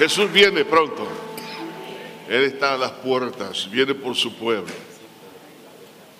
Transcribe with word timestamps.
Jesús 0.00 0.32
viene 0.32 0.64
pronto. 0.64 1.06
Él 2.26 2.44
está 2.44 2.72
a 2.72 2.78
las 2.78 2.90
puertas, 2.90 3.70
viene 3.70 3.94
por 3.94 4.16
su 4.16 4.34
pueblo. 4.34 4.72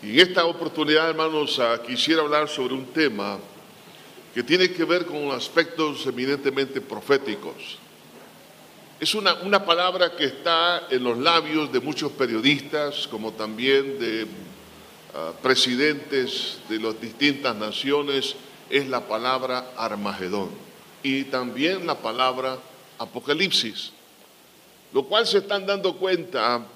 Y 0.03 0.11
en 0.11 0.29
esta 0.29 0.45
oportunidad, 0.45 1.09
hermanos, 1.09 1.59
ah, 1.59 1.81
quisiera 1.81 2.21
hablar 2.21 2.47
sobre 2.47 2.75
un 2.75 2.85
tema 2.93 3.39
que 4.35 4.43
tiene 4.43 4.71
que 4.71 4.85
ver 4.85 5.07
con 5.07 5.31
aspectos 5.31 6.07
eminentemente 6.07 6.83
proféticos. 6.83 7.79
Es 9.01 9.15
una, 9.15 9.33
una 9.37 9.65
palabra 9.65 10.15
que 10.15 10.27
está 10.27 10.89
en 10.91 11.03
los 11.03 11.17
labios 11.17 11.73
de 11.73 11.81
muchos 11.81 12.13
periodistas, 12.13 13.09
como 13.09 13.33
también 13.33 13.99
de 13.99 14.27
ah, 15.15 15.33
presidentes 15.43 16.59
de 16.69 16.81
las 16.81 17.01
distintas 17.01 17.57
naciones, 17.57 18.37
es 18.69 18.87
la 18.89 19.09
palabra 19.09 19.71
Armagedón 19.75 20.51
y 21.03 21.25
también 21.25 21.87
la 21.87 21.95
palabra 21.95 22.59
Apocalipsis, 23.01 23.93
lo 24.93 25.05
cual 25.05 25.27
se 25.27 25.39
están 25.39 25.65
dando 25.65 25.97
cuenta 25.97 26.67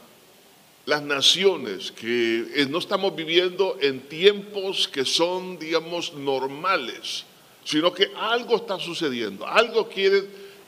las 0.87 1.02
naciones 1.02 1.92
que 1.92 2.46
eh, 2.55 2.66
no 2.69 2.78
estamos 2.78 3.15
viviendo 3.15 3.77
en 3.80 4.01
tiempos 4.01 4.88
que 4.88 5.05
son, 5.05 5.59
digamos, 5.59 6.15
normales, 6.15 7.24
sino 7.62 7.92
que 7.92 8.10
algo 8.16 8.56
está 8.56 8.79
sucediendo, 8.79 9.46
algo 9.46 9.87
quiere 9.88 10.24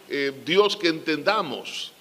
eh, 0.08 0.32
Dios 0.44 0.76
que 0.76 0.88
entendamos. 0.88 1.92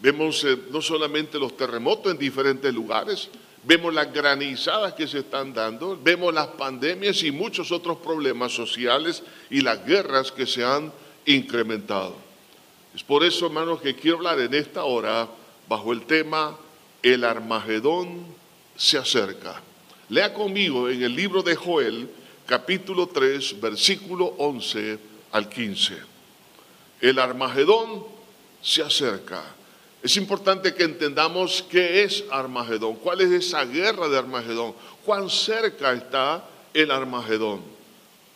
Vemos 0.00 0.42
eh, 0.44 0.58
no 0.70 0.82
solamente 0.82 1.38
los 1.38 1.56
terremotos 1.56 2.10
en 2.10 2.18
diferentes 2.18 2.74
lugares, 2.74 3.28
vemos 3.62 3.94
las 3.94 4.12
granizadas 4.12 4.94
que 4.94 5.06
se 5.06 5.20
están 5.20 5.54
dando, 5.54 5.96
vemos 6.00 6.34
las 6.34 6.48
pandemias 6.48 7.22
y 7.22 7.30
muchos 7.30 7.70
otros 7.70 7.98
problemas 7.98 8.52
sociales 8.52 9.22
y 9.48 9.60
las 9.60 9.84
guerras 9.86 10.32
que 10.32 10.46
se 10.46 10.64
han 10.64 10.92
incrementado. 11.24 12.25
Es 12.96 13.02
por 13.02 13.22
eso, 13.22 13.44
hermanos, 13.44 13.82
que 13.82 13.94
quiero 13.94 14.16
hablar 14.16 14.40
en 14.40 14.54
esta 14.54 14.84
hora 14.84 15.28
bajo 15.68 15.92
el 15.92 16.06
tema 16.06 16.56
El 17.02 17.24
Armagedón 17.24 18.24
se 18.74 18.96
acerca. 18.96 19.60
Lea 20.08 20.32
conmigo 20.32 20.88
en 20.88 21.02
el 21.02 21.14
libro 21.14 21.42
de 21.42 21.54
Joel, 21.56 22.08
capítulo 22.46 23.06
3, 23.08 23.60
versículo 23.60 24.24
11 24.38 24.98
al 25.32 25.46
15. 25.46 25.94
El 27.02 27.18
Armagedón 27.18 28.02
se 28.62 28.80
acerca. 28.80 29.44
Es 30.02 30.16
importante 30.16 30.74
que 30.74 30.84
entendamos 30.84 31.66
qué 31.70 32.02
es 32.02 32.24
Armagedón, 32.30 32.96
cuál 32.96 33.20
es 33.20 33.30
esa 33.30 33.66
guerra 33.66 34.08
de 34.08 34.16
Armagedón, 34.16 34.74
cuán 35.04 35.28
cerca 35.28 35.92
está 35.92 36.48
el 36.72 36.90
Armagedón. 36.90 37.76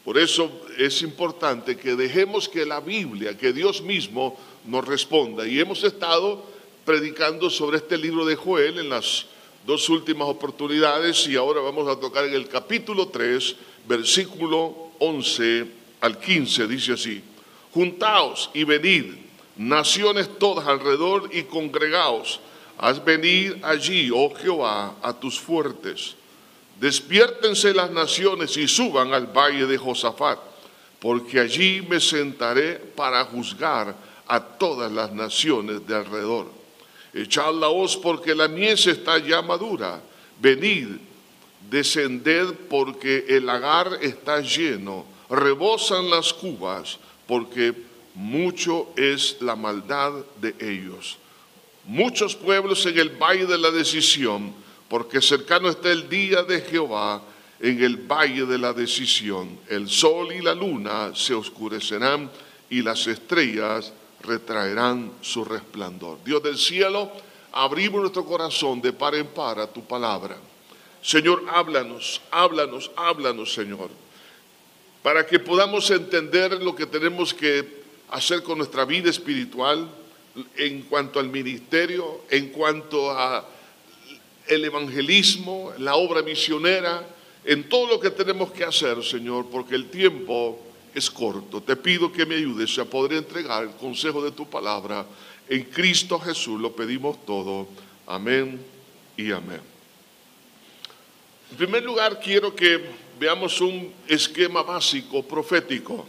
Por 0.04 0.18
eso 0.18 0.50
es 0.78 1.02
importante 1.02 1.76
que 1.76 1.94
dejemos 1.94 2.48
que 2.48 2.66
la 2.66 2.80
Biblia, 2.80 3.36
que 3.36 3.52
Dios 3.52 3.82
mismo 3.82 4.36
nos 4.64 4.84
responda. 4.84 5.46
Y 5.46 5.60
hemos 5.60 5.82
estado 5.84 6.44
predicando 6.84 7.50
sobre 7.50 7.78
este 7.78 7.96
libro 7.96 8.24
de 8.24 8.36
Joel 8.36 8.78
en 8.78 8.88
las 8.88 9.26
dos 9.66 9.88
últimas 9.88 10.28
oportunidades 10.28 11.26
y 11.28 11.36
ahora 11.36 11.60
vamos 11.60 11.88
a 11.88 11.98
tocar 12.00 12.24
en 12.24 12.34
el 12.34 12.48
capítulo 12.48 13.08
3, 13.08 13.56
versículo 13.86 14.90
11 14.98 15.66
al 16.00 16.18
15, 16.18 16.66
dice 16.66 16.92
así, 16.94 17.22
juntaos 17.72 18.50
y 18.54 18.64
venid, 18.64 19.14
naciones 19.56 20.38
todas 20.38 20.66
alrededor 20.66 21.28
y 21.32 21.42
congregaos, 21.42 22.40
haz 22.78 23.04
venir 23.04 23.58
allí, 23.62 24.10
oh 24.12 24.34
Jehová, 24.34 24.96
a 25.02 25.12
tus 25.12 25.38
fuertes. 25.38 26.16
Despiértense 26.80 27.74
las 27.74 27.90
naciones 27.90 28.56
y 28.56 28.66
suban 28.66 29.12
al 29.12 29.26
valle 29.26 29.66
de 29.66 29.76
Josafat, 29.76 30.38
porque 30.98 31.38
allí 31.38 31.86
me 31.86 32.00
sentaré 32.00 32.76
para 32.76 33.22
juzgar 33.26 33.94
a 34.30 34.38
todas 34.38 34.92
las 34.92 35.12
naciones 35.12 35.84
de 35.88 35.96
alrededor. 35.96 36.46
Echad 37.12 37.52
la 37.54 37.68
hoz 37.68 37.96
porque 37.96 38.32
la 38.32 38.46
mies 38.46 38.86
está 38.86 39.18
ya 39.18 39.42
madura. 39.42 40.00
Venid, 40.40 40.86
descended 41.68 42.54
porque 42.68 43.24
el 43.28 43.46
lagar 43.46 43.98
está 44.00 44.40
lleno. 44.40 45.04
Rebosan 45.28 46.08
las 46.08 46.32
cubas 46.32 46.98
porque 47.26 47.74
mucho 48.14 48.90
es 48.96 49.36
la 49.40 49.56
maldad 49.56 50.12
de 50.40 50.54
ellos. 50.60 51.18
Muchos 51.84 52.36
pueblos 52.36 52.86
en 52.86 52.98
el 52.98 53.10
valle 53.10 53.46
de 53.46 53.58
la 53.58 53.72
decisión 53.72 54.54
porque 54.88 55.20
cercano 55.20 55.68
está 55.68 55.90
el 55.90 56.08
día 56.08 56.44
de 56.44 56.60
Jehová 56.60 57.20
en 57.58 57.82
el 57.82 57.96
valle 57.96 58.46
de 58.46 58.58
la 58.58 58.72
decisión. 58.72 59.58
El 59.68 59.88
sol 59.88 60.32
y 60.32 60.40
la 60.40 60.54
luna 60.54 61.10
se 61.16 61.34
oscurecerán 61.34 62.30
y 62.68 62.82
las 62.82 63.08
estrellas 63.08 63.92
retraerán 64.22 65.12
su 65.20 65.44
resplandor. 65.44 66.18
Dios 66.24 66.42
del 66.42 66.58
cielo, 66.58 67.10
abrimos 67.52 68.00
nuestro 68.00 68.24
corazón 68.24 68.80
de 68.80 68.92
par 68.92 69.14
en 69.14 69.26
par 69.26 69.58
a 69.58 69.66
tu 69.66 69.84
palabra. 69.84 70.36
Señor, 71.02 71.44
háblanos, 71.48 72.20
háblanos, 72.30 72.90
háblanos, 72.96 73.52
Señor, 73.54 73.90
para 75.02 75.26
que 75.26 75.38
podamos 75.38 75.90
entender 75.90 76.62
lo 76.62 76.74
que 76.74 76.86
tenemos 76.86 77.32
que 77.32 77.80
hacer 78.10 78.42
con 78.42 78.58
nuestra 78.58 78.84
vida 78.84 79.08
espiritual 79.08 79.88
en 80.56 80.82
cuanto 80.82 81.18
al 81.18 81.28
ministerio, 81.28 82.22
en 82.30 82.50
cuanto 82.50 83.10
a 83.10 83.46
el 84.46 84.64
evangelismo, 84.64 85.72
la 85.78 85.94
obra 85.94 86.22
misionera, 86.22 87.06
en 87.44 87.68
todo 87.68 87.86
lo 87.86 88.00
que 88.00 88.10
tenemos 88.10 88.52
que 88.52 88.64
hacer, 88.64 89.02
Señor, 89.02 89.46
porque 89.50 89.74
el 89.74 89.88
tiempo 89.88 90.60
es 90.94 91.10
corto. 91.10 91.62
Te 91.62 91.76
pido 91.76 92.10
que 92.12 92.26
me 92.26 92.36
ayudes 92.36 92.78
a 92.78 92.84
poder 92.84 93.18
entregar 93.18 93.64
el 93.64 93.70
consejo 93.70 94.22
de 94.22 94.30
tu 94.30 94.48
palabra. 94.48 95.06
En 95.48 95.64
Cristo 95.64 96.18
Jesús 96.18 96.60
lo 96.60 96.72
pedimos 96.72 97.24
todo. 97.24 97.68
Amén 98.06 98.60
y 99.16 99.32
amén. 99.32 99.60
En 101.50 101.56
primer 101.56 101.82
lugar, 101.82 102.20
quiero 102.20 102.54
que 102.54 102.80
veamos 103.18 103.60
un 103.60 103.92
esquema 104.06 104.62
básico 104.62 105.22
profético 105.22 106.06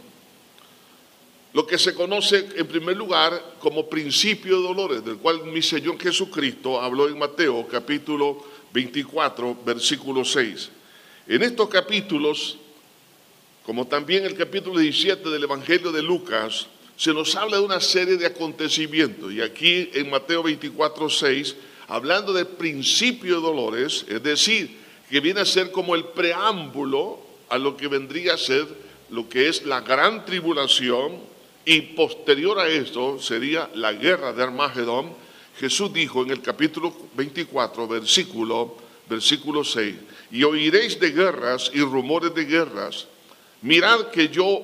lo 1.52 1.66
que 1.66 1.78
se 1.78 1.94
conoce 1.94 2.48
en 2.56 2.66
primer 2.66 2.96
lugar 2.96 3.56
como 3.60 3.88
principio 3.88 4.56
de 4.56 4.68
dolores, 4.68 5.04
del 5.04 5.18
cual 5.18 5.44
mi 5.44 5.60
Señor 5.60 6.00
Jesucristo 6.00 6.80
habló 6.80 7.08
en 7.08 7.18
Mateo 7.18 7.66
capítulo 7.68 8.42
24, 8.72 9.58
versículo 9.64 10.24
6. 10.24 10.70
En 11.28 11.42
estos 11.42 11.68
capítulos, 11.68 12.56
como 13.64 13.86
también 13.86 14.24
el 14.24 14.36
capítulo 14.36 14.80
17 14.80 15.28
del 15.30 15.44
Evangelio 15.44 15.92
de 15.92 16.02
Lucas, 16.02 16.66
se 16.96 17.14
nos 17.14 17.34
habla 17.36 17.58
de 17.58 17.64
una 17.64 17.80
serie 17.80 18.16
de 18.16 18.26
acontecimientos. 18.26 19.32
Y 19.32 19.40
aquí 19.40 19.90
en 19.94 20.10
Mateo 20.10 20.42
24, 20.42 21.08
6, 21.08 21.56
hablando 21.88 22.32
de 22.32 22.44
principio 22.44 23.36
de 23.36 23.42
dolores, 23.42 24.04
es 24.08 24.22
decir, 24.22 24.78
que 25.08 25.20
viene 25.20 25.40
a 25.40 25.44
ser 25.44 25.70
como 25.70 25.94
el 25.94 26.04
preámbulo 26.06 27.20
a 27.48 27.58
lo 27.58 27.76
que 27.76 27.88
vendría 27.88 28.34
a 28.34 28.38
ser 28.38 28.66
lo 29.10 29.28
que 29.28 29.48
es 29.48 29.64
la 29.66 29.82
gran 29.82 30.24
tribulación, 30.24 31.32
y 31.64 31.80
posterior 31.80 32.58
a 32.58 32.68
esto 32.68 33.20
sería 33.20 33.70
la 33.74 33.92
guerra 33.92 34.32
de 34.32 34.42
Armagedón. 34.42 35.12
Jesús 35.58 35.92
dijo 35.92 36.22
en 36.22 36.30
el 36.30 36.40
capítulo 36.40 36.92
24, 37.14 37.86
versículo, 37.86 38.76
versículo 39.08 39.62
6, 39.62 39.94
y 40.32 40.42
oiréis 40.42 40.98
de 40.98 41.10
guerras 41.10 41.70
y 41.72 41.80
rumores 41.80 42.34
de 42.34 42.44
guerras. 42.46 43.06
Mirad 43.62 44.08
que 44.10 44.28
yo 44.28 44.60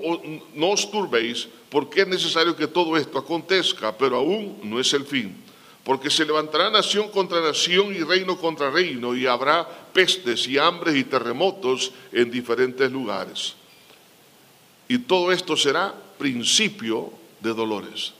no 0.54 0.70
os 0.70 0.90
turbéis, 0.90 1.48
porque 1.70 2.02
es 2.02 2.08
necesario 2.08 2.56
que 2.56 2.66
todo 2.66 2.96
esto 2.96 3.18
acontezca, 3.18 3.96
pero 3.96 4.16
aún 4.16 4.58
no 4.64 4.80
es 4.80 4.92
el 4.92 5.04
fin. 5.04 5.36
Porque 5.84 6.10
se 6.10 6.26
levantará 6.26 6.68
nación 6.68 7.08
contra 7.10 7.40
nación 7.40 7.94
y 7.94 8.00
reino 8.00 8.36
contra 8.36 8.70
reino, 8.70 9.14
y 9.14 9.26
habrá 9.26 9.66
pestes 9.92 10.46
y 10.48 10.58
hambres 10.58 10.96
y 10.96 11.04
terremotos 11.04 11.92
en 12.12 12.30
diferentes 12.30 12.90
lugares. 12.90 13.54
Y 14.88 14.98
todo 14.98 15.30
esto 15.30 15.56
será 15.56 15.94
principio 16.18 17.12
de 17.40 17.54
dolores. 17.54 18.12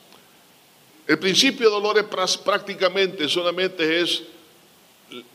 El 1.09 1.19
principio 1.19 1.69
de 1.69 1.75
dolores 1.75 2.05
prácticamente 2.45 3.29
solamente 3.29 4.01
es 4.01 4.23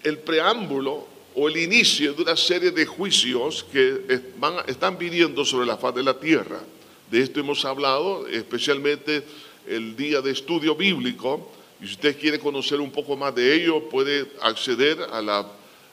el 0.04 0.20
preámbulo 0.20 1.08
o 1.36 1.48
el 1.48 1.58
inicio 1.58 2.14
de 2.14 2.22
una 2.22 2.36
serie 2.36 2.72
de 2.72 2.86
juicios 2.86 3.66
que 3.72 4.22
están 4.68 4.98
viniendo 4.98 5.44
sobre 5.44 5.66
la 5.66 5.78
faz 5.78 5.96
de 5.96 6.04
la 6.04 6.20
tierra. 6.20 6.62
De 7.10 7.22
esto 7.22 7.40
hemos 7.40 7.64
hablado, 7.66 8.28
especialmente 8.28 9.24
el 9.68 9.96
día 9.96 10.22
de 10.22 10.32
estudio 10.32 10.76
bíblico. 10.76 11.52
Y 11.82 11.86
si 11.86 11.94
usted 11.94 12.20
quiere 12.20 12.40
conocer 12.40 12.80
un 12.80 12.92
poco 12.92 13.16
más 13.18 13.34
de 13.36 13.54
ello, 13.56 13.90
puede 13.90 14.28
acceder 14.42 15.00
a 15.12 15.22
la, 15.22 15.46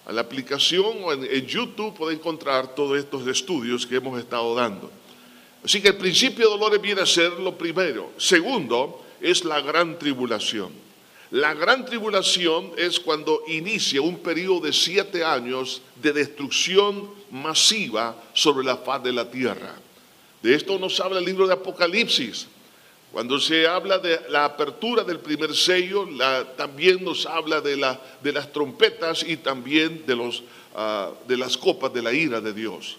aplicación 0.07 1.05
o 1.05 1.13
en, 1.13 1.25
en 1.25 1.47
YouTube 1.47 1.95
puede 1.95 2.15
encontrar 2.17 2.75
todos 2.75 2.99
estos 2.99 3.27
estudios 3.29 3.87
que 3.87 3.97
hemos 3.97 4.19
estado 4.19 4.55
dando. 4.55 4.91
Así 5.65 5.81
que 5.81 5.89
el 5.89 5.97
principio 5.97 6.47
de 6.47 6.59
dolores 6.59 6.81
viene 6.81 7.03
a 7.03 7.07
ser 7.07 7.33
lo 7.33 7.57
primero. 7.57 8.11
Segundo, 8.17 9.05
es 9.21 9.45
la 9.45 9.61
gran 9.61 9.99
tribulación. 9.99 10.90
La 11.31 11.55
gran 11.55 11.85
tribulación 11.85 12.73
es 12.77 12.99
cuando 12.99 13.45
inicia 13.47 14.03
un 14.03 14.19
periodo 14.19 14.63
de 14.63 14.73
siete 14.73 15.25
años 15.25 15.81
de 16.03 16.13
destrucción 16.13 17.09
masiva 17.31 18.17
sobre 18.33 18.65
la 18.65 18.77
faz 18.79 19.03
de 19.05 19.13
la 19.13 19.31
tierra. 19.31 19.77
De 20.43 20.55
esto 20.55 20.77
nos 20.79 20.99
habla 20.99 21.21
el 21.21 21.25
libro 21.25 21.47
de 21.47 21.53
Apocalipsis. 21.53 22.49
Cuando 23.13 23.39
se 23.39 23.67
habla 23.67 23.99
de 23.99 24.21
la 24.29 24.45
apertura 24.45 25.05
del 25.05 25.21
primer 25.21 25.55
sello, 25.55 26.09
también 26.57 27.05
nos 27.05 27.27
habla 27.27 27.61
de, 27.61 27.77
las 27.77 28.53
trompetas 28.53 29.25
y 29.25 29.37
también 29.37 30.05
ah, 30.75 31.11
de, 31.29 31.37
las 31.37 31.57
copas 31.57 31.93
de 31.93 32.03
la 32.03 32.13
ira 32.13 32.41
de 32.41 32.53
Dios. 32.53 32.99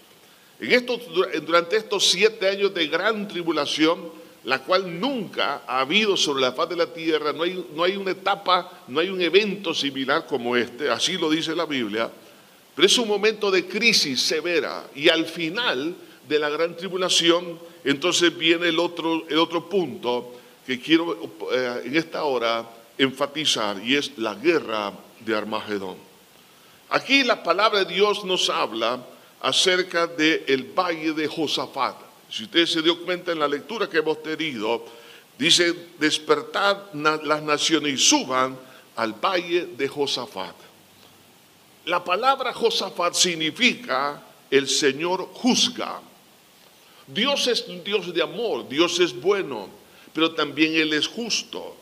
durante 1.46 1.76
estos 1.76 2.06
siete 2.10 2.48
años 2.48 2.72
de 2.72 2.86
gran 2.86 3.28
tribulación, 3.28 4.21
la 4.44 4.60
cual 4.60 4.98
nunca 4.98 5.62
ha 5.66 5.80
habido 5.80 6.16
sobre 6.16 6.42
la 6.42 6.52
faz 6.52 6.68
de 6.68 6.76
la 6.76 6.86
tierra, 6.86 7.32
no 7.32 7.44
hay, 7.44 7.64
no 7.74 7.84
hay 7.84 7.96
una 7.96 8.10
etapa, 8.10 8.84
no 8.88 9.00
hay 9.00 9.08
un 9.08 9.20
evento 9.20 9.72
similar 9.72 10.26
como 10.26 10.56
este, 10.56 10.90
así 10.90 11.16
lo 11.16 11.30
dice 11.30 11.54
la 11.54 11.66
Biblia, 11.66 12.10
pero 12.74 12.86
es 12.86 12.98
un 12.98 13.08
momento 13.08 13.50
de 13.50 13.66
crisis 13.66 14.20
severa 14.20 14.84
y 14.94 15.08
al 15.08 15.26
final 15.26 15.94
de 16.28 16.38
la 16.38 16.48
gran 16.48 16.76
tribulación, 16.76 17.58
entonces 17.84 18.36
viene 18.36 18.68
el 18.68 18.78
otro, 18.78 19.26
el 19.28 19.38
otro 19.38 19.68
punto 19.68 20.34
que 20.66 20.80
quiero 20.80 21.16
eh, 21.52 21.82
en 21.84 21.96
esta 21.96 22.24
hora 22.24 22.68
enfatizar 22.98 23.80
y 23.84 23.96
es 23.96 24.16
la 24.18 24.34
guerra 24.34 24.92
de 25.20 25.34
Armagedón. 25.34 25.96
Aquí 26.90 27.24
la 27.24 27.42
palabra 27.42 27.84
de 27.84 27.94
Dios 27.94 28.24
nos 28.24 28.50
habla 28.50 29.04
acerca 29.40 30.06
del 30.06 30.72
valle 30.76 31.12
de 31.12 31.26
Josafat. 31.26 31.96
Si 32.32 32.44
usted 32.44 32.64
se 32.64 32.80
dio 32.80 33.04
cuenta 33.04 33.30
en 33.30 33.38
la 33.38 33.46
lectura 33.46 33.90
que 33.90 33.98
hemos 33.98 34.22
tenido, 34.22 34.86
dice, 35.36 35.74
despertad 35.98 36.90
las 36.94 37.42
naciones 37.42 37.92
y 37.92 37.98
suban 37.98 38.58
al 38.96 39.12
valle 39.12 39.66
de 39.76 39.86
Josafat. 39.86 40.54
La 41.84 42.02
palabra 42.02 42.54
Josafat 42.54 43.12
significa 43.12 44.22
el 44.50 44.66
Señor 44.66 45.28
juzga. 45.34 46.00
Dios 47.06 47.48
es 47.48 47.68
un 47.68 47.84
Dios 47.84 48.14
de 48.14 48.22
amor, 48.22 48.66
Dios 48.66 48.98
es 48.98 49.12
bueno, 49.12 49.68
pero 50.14 50.32
también 50.32 50.74
Él 50.74 50.94
es 50.94 51.06
justo. 51.06 51.76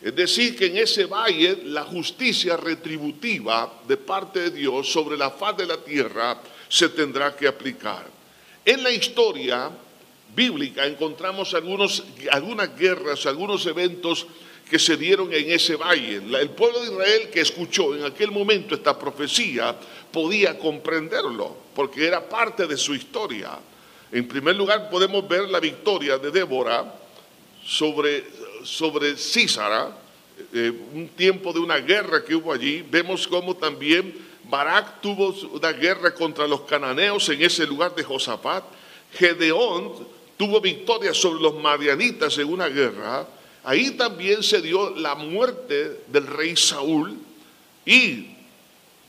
Es 0.00 0.16
decir, 0.16 0.56
que 0.56 0.68
en 0.68 0.78
ese 0.78 1.04
valle 1.04 1.58
la 1.64 1.84
justicia 1.84 2.56
retributiva 2.56 3.70
de 3.86 3.98
parte 3.98 4.40
de 4.40 4.50
Dios 4.52 4.90
sobre 4.90 5.18
la 5.18 5.30
faz 5.30 5.58
de 5.58 5.66
la 5.66 5.76
tierra 5.76 6.40
se 6.70 6.88
tendrá 6.88 7.36
que 7.36 7.46
aplicar. 7.46 8.06
En 8.64 8.82
la 8.82 8.90
historia 8.90 9.70
bíblica 10.34 10.86
encontramos 10.86 11.54
algunos, 11.54 12.04
algunas 12.30 12.76
guerras, 12.76 13.26
algunos 13.26 13.66
eventos 13.66 14.26
que 14.68 14.78
se 14.78 14.96
dieron 14.96 15.32
en 15.32 15.50
ese 15.50 15.74
valle. 15.74 16.16
El 16.16 16.50
pueblo 16.50 16.80
de 16.80 16.92
Israel 16.92 17.30
que 17.32 17.40
escuchó 17.40 17.96
en 17.96 18.04
aquel 18.04 18.30
momento 18.30 18.74
esta 18.74 18.96
profecía 18.96 19.74
podía 20.12 20.58
comprenderlo, 20.58 21.56
porque 21.74 22.06
era 22.06 22.28
parte 22.28 22.66
de 22.66 22.76
su 22.76 22.94
historia. 22.94 23.58
En 24.12 24.26
primer 24.26 24.56
lugar, 24.56 24.88
podemos 24.88 25.26
ver 25.28 25.48
la 25.48 25.60
victoria 25.60 26.18
de 26.18 26.30
Débora 26.30 26.94
sobre, 27.64 28.24
sobre 28.62 29.16
Císara, 29.16 29.96
eh, 30.52 30.72
un 30.94 31.08
tiempo 31.08 31.52
de 31.52 31.60
una 31.60 31.78
guerra 31.78 32.24
que 32.24 32.34
hubo 32.34 32.52
allí. 32.52 32.82
Vemos 32.88 33.26
cómo 33.26 33.56
también 33.56 34.14
Barak 34.44 35.00
tuvo 35.00 35.34
una 35.52 35.72
guerra 35.72 36.14
contra 36.14 36.46
los 36.46 36.62
cananeos 36.62 37.28
en 37.28 37.42
ese 37.42 37.66
lugar 37.66 37.94
de 37.94 38.02
Josafat. 38.02 38.64
Gedeón 39.12 40.19
tuvo 40.40 40.58
victoria 40.58 41.12
sobre 41.12 41.42
los 41.42 41.54
madianitas 41.56 42.38
en 42.38 42.50
una 42.50 42.66
guerra. 42.66 43.28
Ahí 43.62 43.90
también 43.90 44.42
se 44.42 44.62
dio 44.62 44.88
la 44.96 45.14
muerte 45.14 46.00
del 46.06 46.26
rey 46.26 46.56
Saúl. 46.56 47.14
Y 47.84 48.26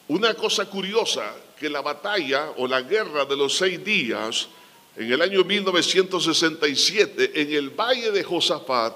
una 0.10 0.34
cosa 0.34 0.66
curiosa, 0.66 1.34
que 1.58 1.70
la 1.70 1.80
batalla 1.80 2.52
o 2.58 2.68
la 2.68 2.82
guerra 2.82 3.24
de 3.24 3.38
los 3.38 3.56
seis 3.56 3.82
días 3.82 4.50
en 4.98 5.10
el 5.10 5.22
año 5.22 5.46
1967, 5.46 7.32
en 7.34 7.54
el 7.54 7.70
valle 7.70 8.12
de 8.12 8.24
Josafat, 8.24 8.94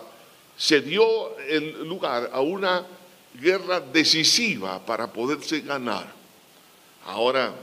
se 0.57 0.81
dio 0.81 1.37
el 1.47 1.87
lugar 1.87 2.31
a 2.33 2.41
una 2.41 2.85
guerra 3.39 3.79
decisiva 3.79 4.85
para 4.85 5.07
poderse 5.07 5.61
ganar. 5.61 6.11
Ahora, 7.05 7.55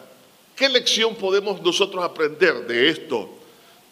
¿qué 0.57 0.67
lección 0.71 1.15
podemos 1.15 1.61
nosotros 1.61 2.03
aprender 2.03 2.67
de 2.67 2.89
esto? 2.89 3.42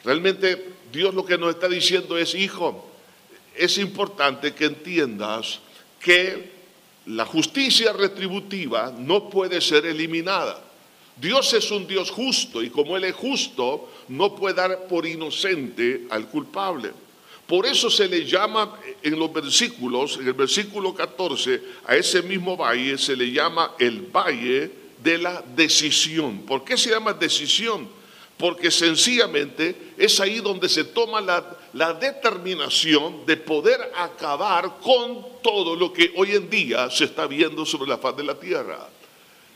Realmente 0.04 0.72
Dios 0.92 1.14
lo 1.14 1.24
que 1.24 1.38
nos 1.38 1.50
está 1.50 1.68
diciendo 1.68 2.16
es, 2.16 2.34
hijo, 2.34 2.88
es 3.56 3.78
importante 3.78 4.54
que 4.54 4.66
entiendas 4.66 5.60
que 6.00 6.50
la 7.06 7.24
justicia 7.24 7.92
retributiva 7.92 8.92
no 8.96 9.28
puede 9.28 9.60
ser 9.60 9.86
eliminada. 9.86 10.62
Dios 11.16 11.52
es 11.52 11.70
un 11.70 11.86
Dios 11.86 12.10
justo 12.10 12.62
y 12.62 12.70
como 12.70 12.96
Él 12.96 13.04
es 13.04 13.14
justo, 13.14 13.90
no 14.08 14.34
puede 14.34 14.54
dar 14.54 14.86
por 14.86 15.06
inocente 15.06 16.06
al 16.10 16.28
culpable. 16.28 16.92
Por 17.46 17.66
eso 17.66 17.90
se 17.90 18.08
le 18.08 18.24
llama 18.24 18.78
en 19.02 19.18
los 19.18 19.32
versículos, 19.32 20.18
en 20.18 20.28
el 20.28 20.34
versículo 20.34 20.94
14, 20.94 21.60
a 21.84 21.96
ese 21.96 22.22
mismo 22.22 22.56
valle 22.56 22.96
se 22.96 23.16
le 23.16 23.30
llama 23.32 23.72
el 23.78 24.02
valle 24.02 24.70
de 25.02 25.18
la 25.18 25.42
decisión. 25.56 26.42
¿Por 26.42 26.64
qué 26.64 26.76
se 26.76 26.90
llama 26.90 27.12
decisión? 27.12 27.88
Porque 28.40 28.70
sencillamente 28.70 29.92
es 29.98 30.18
ahí 30.18 30.40
donde 30.40 30.66
se 30.68 30.84
toma 30.84 31.20
la, 31.20 31.44
la 31.74 31.92
determinación 31.92 33.26
de 33.26 33.36
poder 33.36 33.92
acabar 33.94 34.78
con 34.80 35.42
todo 35.42 35.76
lo 35.76 35.92
que 35.92 36.10
hoy 36.16 36.32
en 36.32 36.48
día 36.48 36.88
se 36.90 37.04
está 37.04 37.26
viendo 37.26 37.66
sobre 37.66 37.90
la 37.90 37.98
faz 37.98 38.16
de 38.16 38.24
la 38.24 38.34
tierra. 38.34 38.88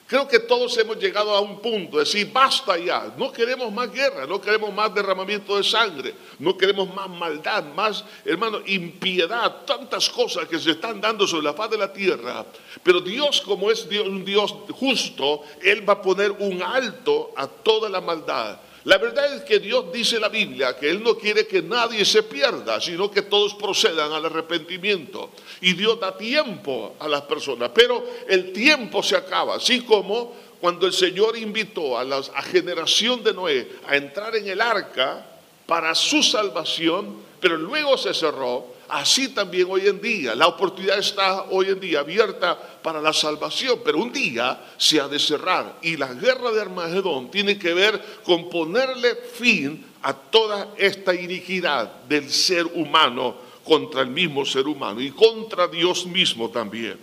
Creo 0.07 0.29
que 0.29 0.39
todos 0.39 0.77
hemos 0.77 0.99
llegado 0.99 1.35
a 1.35 1.41
un 1.41 1.61
punto 1.61 1.97
de 1.97 2.05
decir, 2.05 2.31
basta 2.31 2.77
ya, 2.77 3.15
no 3.17 3.33
queremos 3.33 3.73
más 3.73 3.91
guerra, 3.91 4.27
no 4.27 4.39
queremos 4.39 4.73
más 4.73 4.95
derramamiento 4.95 5.57
de 5.57 5.65
sangre, 5.65 6.15
no 6.39 6.59
queremos 6.59 6.95
más 6.95 7.09
maldad, 7.09 7.65
más, 7.75 8.05
hermano, 8.23 8.61
impiedad, 8.67 9.65
tantas 9.65 10.11
cosas 10.11 10.47
que 10.47 10.59
se 10.59 10.73
están 10.73 11.01
dando 11.01 11.27
sobre 11.27 11.45
la 11.45 11.55
faz 11.55 11.71
de 11.71 11.79
la 11.79 11.91
tierra. 11.91 12.45
Pero 12.83 13.01
Dios, 13.01 13.41
como 13.41 13.71
es 13.71 13.87
un 13.87 14.27
Dios 14.27 14.55
justo, 14.73 15.41
Él 15.63 15.89
va 15.89 15.95
a 15.95 16.03
poner 16.03 16.33
un 16.33 16.63
alto 16.63 17.33
a 17.35 17.47
toda 17.47 17.89
la 17.89 18.03
maldad. 18.03 18.59
La 18.85 18.99
verdad 18.99 19.35
es 19.35 19.43
que 19.43 19.59
Dios 19.59 19.91
dice 19.93 20.17
en 20.17 20.23
la 20.23 20.29
Biblia 20.29 20.77
que 20.77 20.91
Él 20.91 21.03
no 21.03 21.17
quiere 21.17 21.47
que 21.47 21.63
nadie 21.63 22.05
se 22.05 22.23
pierda, 22.23 22.81
sino 22.81 23.11
que 23.11 23.23
todos 23.23 23.55
procedan 23.55 24.13
al 24.13 24.27
arrepentimiento. 24.27 25.31
Y 25.63 25.73
Dios 25.73 25.99
da 25.99 26.17
tiempo 26.17 26.95
a 26.99 27.09
las 27.09 27.23
personas, 27.23 27.71
pero 27.75 28.05
el 28.29 28.53
tiempo 28.53 29.03
se 29.03 29.17
acaba, 29.17 29.57
así 29.57 29.81
como 29.81 30.35
cuando 30.61 30.87
el 30.87 30.93
Señor 30.93 31.37
invitó 31.37 31.99
a 31.99 32.05
la 32.05 32.23
generación 32.43 33.25
de 33.25 33.33
Noé 33.33 33.69
a 33.87 33.97
entrar 33.97 34.37
en 34.37 34.49
el 34.49 34.61
arca 34.61 35.27
para 35.67 35.95
su 35.95 36.23
salvación, 36.23 37.17
pero 37.41 37.57
luego 37.57 37.97
se 37.97 38.13
cerró, 38.13 38.74
Así 38.89 39.29
también 39.29 39.67
hoy 39.71 39.87
en 39.87 40.01
día, 40.01 40.35
la 40.35 40.47
oportunidad 40.47 40.99
está 40.99 41.45
hoy 41.45 41.69
en 41.69 41.81
día 41.81 42.01
abierta 42.01 42.57
para 42.83 43.01
la 43.01 43.13
salvación, 43.13 43.81
pero 43.85 43.99
un 43.99 44.13
día 44.13 44.61
se 44.77 45.01
ha 45.01 45.09
de 45.09 45.19
cerrar. 45.19 45.79
Y 45.83 45.97
la 45.97 46.13
guerra 46.13 46.53
de 46.53 46.61
Armagedón 46.61 47.31
tiene 47.31 47.59
que 47.59 47.73
ver 47.73 48.01
con 48.25 48.51
ponerle 48.51 49.15
fin 49.17 49.85
a 50.03 50.13
toda 50.13 50.75
esta 50.77 51.15
iniquidad 51.15 52.03
del 52.09 52.31
ser 52.31 52.67
humano 52.67 53.37
contra 53.65 54.03
el 54.03 54.09
mismo 54.09 54.45
ser 54.45 54.69
humano 54.69 55.01
y 55.01 55.11
contra 55.11 55.67
Dios 55.67 56.05
mismo 56.05 56.51
también. 56.51 56.99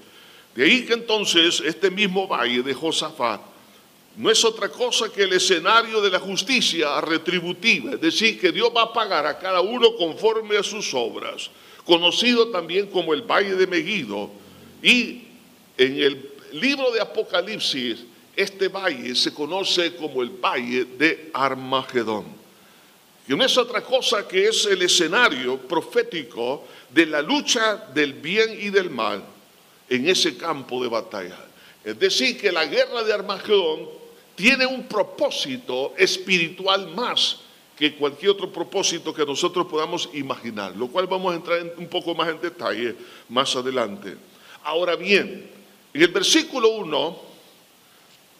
De 0.53 0.63
ahí 0.63 0.85
que 0.85 0.93
entonces 0.93 1.61
este 1.65 1.89
mismo 1.89 2.27
valle 2.27 2.61
de 2.61 2.73
Josafat 2.73 3.41
no 4.17 4.29
es 4.29 4.43
otra 4.43 4.69
cosa 4.69 5.09
que 5.11 5.23
el 5.23 5.33
escenario 5.33 6.01
de 6.01 6.09
la 6.09 6.19
justicia 6.19 6.99
retributiva, 7.01 7.93
es 7.93 8.01
decir, 8.01 8.39
que 8.39 8.51
Dios 8.51 8.69
va 8.75 8.83
a 8.83 8.93
pagar 8.93 9.25
a 9.25 9.39
cada 9.39 9.61
uno 9.61 9.95
conforme 9.95 10.57
a 10.57 10.63
sus 10.63 10.93
obras 10.93 11.49
conocido 11.85 12.49
también 12.49 12.87
como 12.87 13.13
el 13.13 13.21
Valle 13.21 13.55
de 13.55 13.67
Megido. 13.67 14.29
Y 14.81 15.23
en 15.77 15.99
el 15.99 16.29
libro 16.53 16.91
de 16.91 17.01
Apocalipsis, 17.01 18.05
este 18.35 18.67
valle 18.67 19.15
se 19.15 19.33
conoce 19.33 19.95
como 19.95 20.21
el 20.21 20.29
Valle 20.29 20.85
de 20.85 21.29
Armagedón. 21.33 22.25
Y 23.27 23.35
no 23.35 23.45
es 23.45 23.57
otra 23.57 23.81
cosa 23.81 24.27
que 24.27 24.47
es 24.47 24.65
el 24.65 24.81
escenario 24.81 25.57
profético 25.57 26.65
de 26.89 27.05
la 27.05 27.21
lucha 27.21 27.75
del 27.93 28.13
bien 28.13 28.57
y 28.59 28.69
del 28.69 28.89
mal 28.89 29.23
en 29.89 30.09
ese 30.09 30.35
campo 30.37 30.81
de 30.81 30.89
batalla. 30.89 31.37
Es 31.83 31.97
decir, 31.99 32.39
que 32.39 32.51
la 32.51 32.65
guerra 32.65 33.03
de 33.03 33.13
Armagedón 33.13 33.87
tiene 34.35 34.65
un 34.65 34.83
propósito 34.83 35.93
espiritual 35.97 36.87
más 36.95 37.39
que 37.81 37.95
cualquier 37.95 38.29
otro 38.29 38.53
propósito 38.53 39.11
que 39.11 39.25
nosotros 39.25 39.65
podamos 39.65 40.07
imaginar, 40.13 40.75
lo 40.77 40.85
cual 40.85 41.07
vamos 41.07 41.33
a 41.33 41.35
entrar 41.35 41.73
un 41.77 41.87
poco 41.87 42.13
más 42.13 42.29
en 42.29 42.39
detalle 42.39 42.95
más 43.27 43.55
adelante. 43.55 44.17
Ahora 44.63 44.95
bien, 44.95 45.49
en 45.91 46.01
el 46.03 46.09
versículo 46.09 46.69
1 46.69 47.21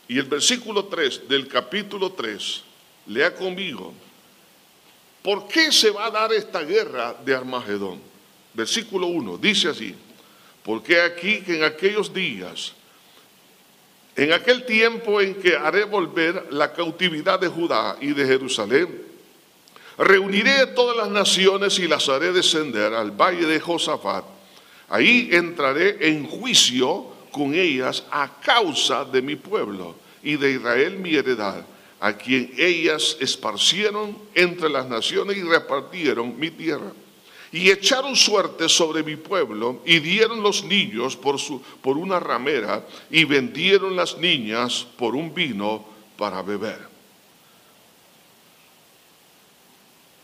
y 0.10 0.20
el 0.20 0.26
versículo 0.26 0.86
3 0.86 1.28
del 1.28 1.48
capítulo 1.48 2.12
3, 2.12 2.62
lea 3.08 3.34
conmigo, 3.34 3.96
¿por 5.24 5.48
qué 5.48 5.72
se 5.72 5.90
va 5.90 6.06
a 6.06 6.12
dar 6.12 6.32
esta 6.34 6.62
guerra 6.62 7.16
de 7.26 7.34
Armagedón? 7.34 8.00
Versículo 8.54 9.08
1, 9.08 9.40
dice 9.40 9.70
así, 9.70 9.96
porque 10.62 11.02
aquí 11.02 11.42
que 11.42 11.56
en 11.56 11.64
aquellos 11.64 12.14
días, 12.14 12.74
en 14.16 14.34
aquel 14.34 14.68
tiempo 14.68 15.20
en 15.20 15.34
que 15.34 15.56
haré 15.56 15.84
volver 15.84 16.50
la 16.52 16.72
cautividad 16.72 17.40
de 17.40 17.48
Judá 17.48 17.98
y 18.00 18.14
de 18.14 18.28
Jerusalén, 18.28 19.10
Reuniré 20.02 20.66
todas 20.66 20.98
las 20.98 21.10
naciones 21.10 21.78
y 21.78 21.88
las 21.88 22.10
haré 22.10 22.32
descender 22.32 22.92
al 22.96 23.12
valle 23.12 23.46
de 23.46 23.60
Josafat. 23.60 24.26
Ahí 24.90 25.30
entraré 25.32 26.08
en 26.10 26.26
juicio 26.26 27.06
con 27.32 27.54
ellas 27.54 28.04
a 28.10 28.40
causa 28.42 29.06
de 29.06 29.22
mi 29.22 29.36
pueblo 29.36 29.96
y 30.24 30.38
de 30.38 30.54
Israel 30.54 30.98
mi 30.98 31.14
heredad, 31.14 31.64
a 32.00 32.14
quien 32.14 32.52
ellas 32.58 33.16
esparcieron 33.20 34.18
entre 34.34 34.70
las 34.70 34.88
naciones 34.90 35.38
y 35.38 35.44
repartieron 35.44 36.38
mi 36.40 36.50
tierra. 36.50 36.92
Y 37.52 37.70
echaron 37.70 38.16
suerte 38.16 38.70
sobre 38.70 39.04
mi 39.04 39.18
pueblo 39.18 39.84
y 39.86 40.00
dieron 40.00 40.42
los 40.42 40.64
niños 40.64 41.16
por, 41.16 41.36
por 41.80 41.98
una 41.98 42.20
ramera 42.20 42.84
y 43.12 43.24
vendieron 43.26 43.96
las 43.96 44.18
niñas 44.18 44.84
por 44.98 45.16
un 45.16 45.32
vino 45.32 45.86
para 46.18 46.42
beber. 46.42 46.91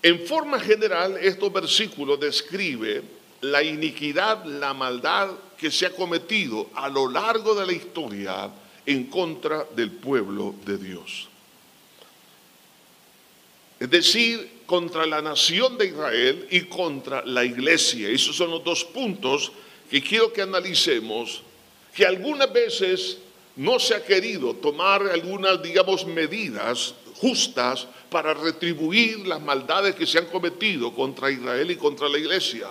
En 0.08 0.26
forma 0.26 0.58
general, 0.58 1.18
estos 1.22 1.52
versículos 1.52 2.18
describe 2.18 3.04
la 3.42 3.62
iniquidad, 3.62 4.46
la 4.46 4.74
maldad 4.74 5.32
que 5.58 5.70
se 5.70 5.86
ha 5.86 5.90
cometido 5.90 6.70
a 6.76 6.88
lo 6.88 7.10
largo 7.10 7.54
de 7.54 7.66
la 7.66 7.74
historia 7.74 8.50
en 8.86 9.08
contra 9.08 9.66
del 9.76 9.92
pueblo 9.92 10.56
de 10.66 10.78
Dios. 10.78 11.28
Es 13.78 13.90
decir, 13.90 14.62
contra 14.66 15.06
la 15.06 15.22
nación 15.22 15.78
de 15.78 15.88
Israel 15.88 16.48
y 16.52 16.62
contra 16.62 17.26
la 17.26 17.44
iglesia. 17.44 18.08
Esos 18.08 18.38
son 18.38 18.52
los 18.52 18.64
dos 18.64 18.86
puntos 18.86 19.52
que 19.90 20.02
quiero 20.02 20.32
que 20.32 20.42
analicemos, 20.42 21.42
que 21.94 22.06
algunas 22.06 22.54
veces 22.54 23.18
no 23.58 23.80
se 23.80 23.96
ha 23.96 24.06
querido 24.06 24.54
tomar 24.56 25.02
algunas, 25.02 25.62
digamos, 25.62 26.06
medidas 26.06 26.94
justas 27.16 27.88
para 28.10 28.34
retribuir 28.36 29.28
las 29.28 29.42
maldades 29.42 29.96
que 29.96 30.06
se 30.06 30.20
han 30.20 30.28
cometido 30.28 30.94
contra 30.94 31.32
Israel 31.32 31.70
y 31.72 31.76
contra 31.76 32.08
la 32.08 32.20
iglesia. 32.20 32.68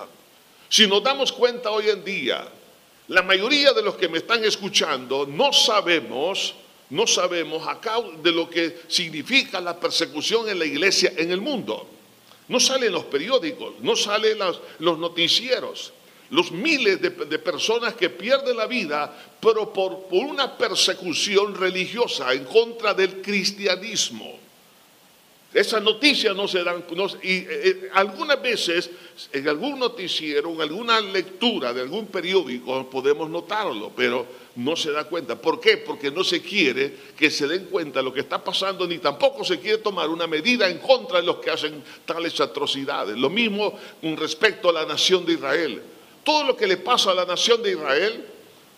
Si 0.69 0.87
nos 0.87 1.03
damos 1.03 1.33
cuenta 1.33 1.71
hoy 1.71 1.89
en 1.89 2.03
día, 2.05 2.47
la 3.09 3.21
mayoría 3.21 3.73
de 3.73 3.81
los 3.81 3.95
que 3.95 4.07
me 4.07 4.19
están 4.19 4.43
escuchando 4.45 5.25
no 5.25 5.51
sabemos, 5.51 6.55
no 6.89 7.05
sabemos 7.05 7.67
acá 7.67 7.95
de 8.23 8.31
lo 8.31 8.49
que 8.49 8.83
significa 8.87 9.59
la 9.59 9.77
persecución 9.77 10.47
en 10.47 10.57
la 10.59 10.65
iglesia 10.65 11.11
en 11.17 11.31
el 11.31 11.41
mundo. 11.41 11.85
No 12.47 12.61
salen 12.61 12.93
los 12.93 13.03
periódicos, 13.03 13.73
no 13.81 13.97
salen 13.97 14.37
los 14.79 14.97
noticieros 14.97 15.91
los 16.29 16.51
miles 16.51 17.01
de, 17.01 17.11
personas 17.39 17.93
que 17.93 18.09
pierden 18.09 18.57
la 18.57 18.67
vida, 18.67 19.13
pero 19.39 19.71
por, 19.71 20.07
una 20.11 20.57
persecución 20.57 21.55
religiosa 21.55 22.33
en 22.33 22.43
contra 22.45 22.93
del 22.93 23.21
cristianismo. 23.21 24.39
Esas 25.53 25.81
noticias 25.81 26.35
no 26.35 26.47
se 26.47 26.61
dan, 26.63 26.83
y 27.23 27.29
eh, 27.29 27.47
eh, 27.49 27.89
algunas 27.93 28.41
veces 28.41 28.89
en 29.31 29.47
algún 29.47 29.79
noticiero, 29.79 30.51
en 30.53 30.61
alguna 30.61 30.99
lectura 30.99 31.73
de 31.73 31.81
algún 31.81 32.07
periódico 32.07 32.89
podemos 32.89 33.29
notarlo, 33.29 33.91
pero 33.95 34.27
no 34.57 34.75
se 34.75 34.91
da 34.91 35.05
cuenta. 35.05 35.39
¿Por 35.39 35.61
qué? 35.61 35.77
Porque 35.77 36.11
no 36.11 36.23
se 36.25 36.41
quiere 36.41 36.93
que 37.17 37.31
se 37.31 37.47
den 37.47 37.65
cuenta 37.65 37.99
de 37.99 38.03
lo 38.03 38.13
que 38.13 38.19
está 38.19 38.43
pasando, 38.43 38.85
ni 38.85 38.97
tampoco 38.97 39.45
se 39.45 39.59
quiere 39.59 39.77
tomar 39.77 40.09
una 40.09 40.27
medida 40.27 40.67
en 40.67 40.79
contra 40.79 41.21
de 41.21 41.25
los 41.25 41.37
que 41.37 41.49
hacen 41.49 41.81
tales 42.05 42.39
atrocidades. 42.41 43.17
Lo 43.17 43.29
mismo 43.29 43.79
con 44.01 44.17
respecto 44.17 44.69
a 44.69 44.73
la 44.73 44.85
nación 44.85 45.25
de 45.25 45.33
Israel 45.33 45.81
todo 46.27 46.43
lo 46.43 46.57
que 46.57 46.67
le 46.67 46.75
pasa 46.75 47.11
a 47.11 47.13
la 47.13 47.23
nación 47.23 47.63
de 47.63 47.71
Israel, 47.71 48.25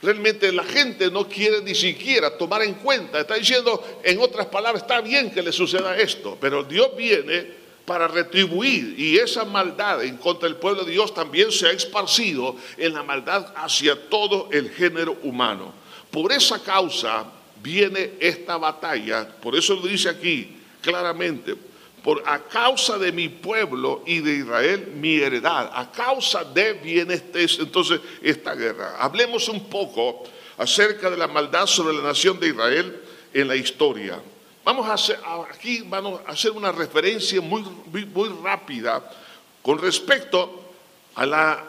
realmente 0.03 0.51
la 0.51 0.63
gente 0.63 1.09
no 1.09 1.27
quiere 1.27 1.63
ni 1.63 1.73
siquiera 1.73 2.37
tomar 2.37 2.61
en 2.61 2.75
cuenta. 2.75 3.19
Está 3.19 3.33
diciendo, 3.33 3.83
en 4.03 4.19
otras 4.19 4.45
palabras, 4.45 4.83
está 4.83 5.01
bien 5.01 5.31
que 5.31 5.41
le 5.41 5.51
suceda 5.51 5.97
esto, 5.97 6.37
pero 6.39 6.63
Dios 6.63 6.95
viene 6.95 7.47
para 7.85 8.07
retribuir 8.07 8.93
y 8.99 9.17
esa 9.17 9.45
maldad 9.45 10.03
en 10.03 10.17
contra 10.17 10.47
del 10.47 10.57
pueblo 10.57 10.83
de 10.83 10.91
Dios 10.91 11.11
también 11.11 11.51
se 11.51 11.65
ha 11.65 11.71
esparcido 11.71 12.55
en 12.77 12.93
la 12.93 13.01
maldad 13.01 13.51
hacia 13.55 13.99
todo 14.09 14.49
el 14.51 14.69
género 14.69 15.17
humano. 15.23 15.73
Por 16.11 16.31
esa 16.31 16.61
causa 16.61 17.25
viene 17.63 18.11
esta 18.19 18.57
batalla, 18.57 19.27
por 19.41 19.55
eso 19.55 19.73
lo 19.73 19.87
dice 19.87 20.07
aquí 20.07 20.55
claramente, 20.83 21.55
por 22.03 22.23
a 22.25 22.39
causa 22.39 22.97
de 22.97 23.11
mi 23.11 23.29
pueblo 23.29 24.03
y 24.05 24.19
de 24.19 24.37
Israel 24.37 24.93
mi 24.95 25.15
heredad, 25.15 25.69
a 25.73 25.91
causa 25.91 26.43
de 26.43 26.73
viene 26.73 27.21
entonces 27.33 27.99
esta 28.21 28.55
guerra. 28.55 28.97
Hablemos 28.99 29.49
un 29.49 29.65
poco 29.69 30.23
acerca 30.57 31.09
de 31.09 31.17
la 31.17 31.27
maldad 31.27 31.65
sobre 31.65 31.95
la 31.95 32.03
nación 32.03 32.39
de 32.39 32.49
Israel 32.49 33.01
en 33.33 33.47
la 33.47 33.55
historia. 33.55 34.19
Vamos 34.63 34.87
a 34.87 34.93
hacer, 34.93 35.19
aquí 35.49 35.83
vamos 35.85 36.21
a 36.25 36.31
hacer 36.31 36.51
una 36.51 36.71
referencia 36.71 37.41
muy, 37.41 37.61
muy, 37.61 38.29
rápida 38.43 39.03
con 39.61 39.77
respecto 39.77 40.63
a, 41.15 41.25
la, 41.25 41.63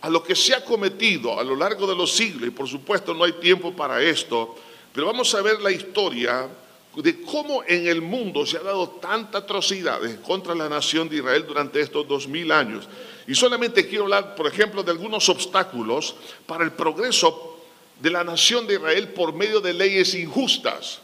a 0.00 0.08
lo 0.08 0.22
que 0.22 0.34
se 0.34 0.54
ha 0.54 0.64
cometido 0.64 1.38
a 1.38 1.44
lo 1.44 1.56
largo 1.56 1.86
de 1.86 1.94
los 1.94 2.12
siglos, 2.12 2.48
y 2.48 2.50
por 2.50 2.68
supuesto 2.68 3.12
no 3.12 3.24
hay 3.24 3.32
tiempo 3.32 3.74
para 3.74 4.02
esto, 4.02 4.56
pero 4.92 5.06
vamos 5.06 5.34
a 5.34 5.42
ver 5.42 5.60
la 5.60 5.70
historia 5.70 6.48
de 6.96 7.22
cómo 7.22 7.62
en 7.66 7.86
el 7.86 8.02
mundo 8.02 8.44
se 8.44 8.56
ha 8.56 8.62
dado 8.62 8.88
tanta 8.88 9.38
atrocidades 9.38 10.18
contra 10.18 10.54
la 10.54 10.68
nación 10.68 11.08
de 11.08 11.16
Israel 11.16 11.44
durante 11.46 11.80
estos 11.80 12.06
dos 12.08 12.26
mil 12.26 12.50
años. 12.50 12.88
Y 13.26 13.34
solamente 13.34 13.86
quiero 13.86 14.04
hablar, 14.04 14.34
por 14.34 14.46
ejemplo, 14.46 14.82
de 14.82 14.90
algunos 14.90 15.28
obstáculos 15.28 16.16
para 16.46 16.64
el 16.64 16.72
progreso 16.72 17.58
de 18.00 18.10
la 18.10 18.24
nación 18.24 18.66
de 18.66 18.74
Israel 18.74 19.08
por 19.08 19.32
medio 19.32 19.60
de 19.60 19.74
leyes 19.74 20.14
injustas. 20.14 21.00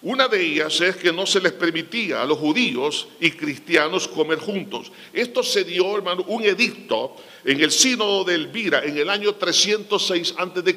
Una 0.00 0.28
de 0.28 0.40
ellas 0.40 0.80
es 0.80 0.96
que 0.96 1.12
no 1.12 1.26
se 1.26 1.40
les 1.40 1.52
permitía 1.52 2.22
a 2.22 2.26
los 2.26 2.38
judíos 2.38 3.08
y 3.20 3.32
cristianos 3.32 4.06
comer 4.06 4.38
juntos. 4.38 4.92
Esto 5.12 5.42
se 5.42 5.64
dio, 5.64 5.96
hermano, 5.96 6.24
un 6.28 6.44
edicto 6.44 7.16
en 7.44 7.60
el 7.60 7.72
sínodo 7.72 8.22
de 8.22 8.34
Elvira 8.34 8.84
en 8.84 8.96
el 8.96 9.10
año 9.10 9.34
306 9.34 10.34
a.C. 10.38 10.76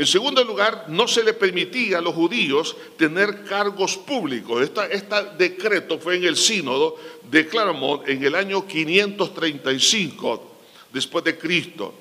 En 0.00 0.06
segundo 0.06 0.42
lugar, 0.42 0.86
no 0.88 1.06
se 1.06 1.22
le 1.22 1.34
permitía 1.34 1.98
a 1.98 2.00
los 2.00 2.14
judíos 2.14 2.74
tener 2.96 3.44
cargos 3.44 3.98
públicos. 3.98 4.62
Este 4.90 5.14
decreto 5.36 5.98
fue 5.98 6.16
en 6.16 6.24
el 6.24 6.38
sínodo 6.38 6.96
de 7.30 7.46
Claremont 7.46 8.08
en 8.08 8.24
el 8.24 8.34
año 8.34 8.66
535 8.66 10.52
después 10.90 11.22
de 11.22 11.36
Cristo. 11.36 11.92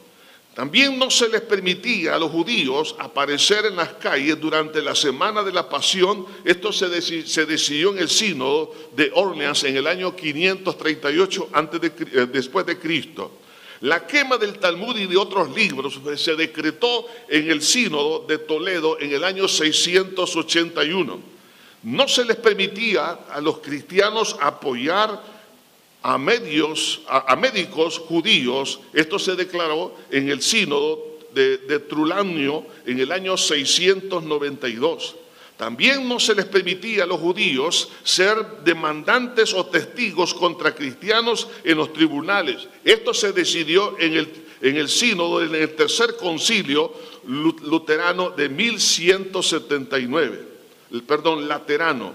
También 0.55 0.97
no 0.97 1.11
se 1.11 1.27
les 1.27 1.41
permitía 1.41 2.15
a 2.15 2.19
los 2.19 2.31
judíos 2.31 2.95
aparecer 2.99 3.65
en 3.65 3.75
las 3.75 3.89
calles 3.95 4.39
durante 4.39 4.81
la 4.81 4.95
semana 4.95 5.43
de 5.43 5.51
la 5.51 5.67
pasión. 5.67 6.25
Esto 6.45 6.71
se, 6.71 6.87
decidió 6.87 7.91
en 7.91 7.97
el 7.99 8.07
sínodo 8.07 8.73
de 8.95 9.11
Orleans 9.13 9.65
en 9.65 9.75
el 9.75 9.87
año 9.87 10.15
538 10.15 11.49
antes 11.51 11.81
eh, 11.83 12.27
después 12.31 12.65
de 12.65 12.79
Cristo. 12.79 13.39
La 13.81 14.05
quema 14.05 14.37
del 14.37 14.59
Talmud 14.59 14.97
y 14.97 15.07
de 15.07 15.15
otros 15.15 15.55
libros 15.55 15.99
se 16.17 16.35
decretó 16.35 17.07
en 17.29 17.49
el 17.49 17.61
sínodo 17.61 18.25
de 18.27 18.37
Toledo 18.37 18.99
en 18.99 19.13
el 19.13 19.23
año 19.23 19.47
681. 19.47 21.19
No 21.83 22.07
se 22.09 22.25
les 22.25 22.35
permitía 22.35 23.19
a 23.29 23.39
los 23.39 23.59
cristianos 23.59 24.35
apoyar 24.41 25.23
a, 26.01 26.17
medios, 26.17 27.01
a, 27.07 27.35
médicos 27.37 27.99
judíos. 27.99 28.81
Esto 28.93 29.17
se 29.17 29.37
declaró 29.37 29.95
en 30.11 30.29
el 30.29 30.41
sínodo 30.41 31.19
de, 31.33 31.59
de 31.59 31.79
Trulanio 31.79 32.65
en 32.85 32.99
el 32.99 33.13
año 33.13 33.37
692. 33.37 35.15
También 35.59 36.07
no 36.07 36.21
se 36.21 36.35
les 36.35 36.45
permitía 36.45 37.03
a 37.03 37.05
los 37.05 37.19
judíos 37.19 37.89
ser 38.05 38.63
demandantes 38.63 39.53
o 39.53 39.65
testigos 39.65 40.33
contra 40.33 40.73
cristianos 40.73 41.49
en 41.65 41.75
los 41.75 41.91
tribunales. 41.91 42.65
Esto 42.85 43.13
se 43.13 43.33
decidió 43.33 43.99
en 43.99 44.13
el, 44.13 44.45
en 44.61 44.77
el 44.77 44.87
sínodo, 44.87 45.43
en 45.43 45.53
el 45.53 45.75
tercer 45.75 46.15
concilio 46.15 46.93
luterano 47.25 48.29
de 48.29 48.47
1179, 48.47 50.47
perdón, 51.05 51.49
laterano. 51.49 52.13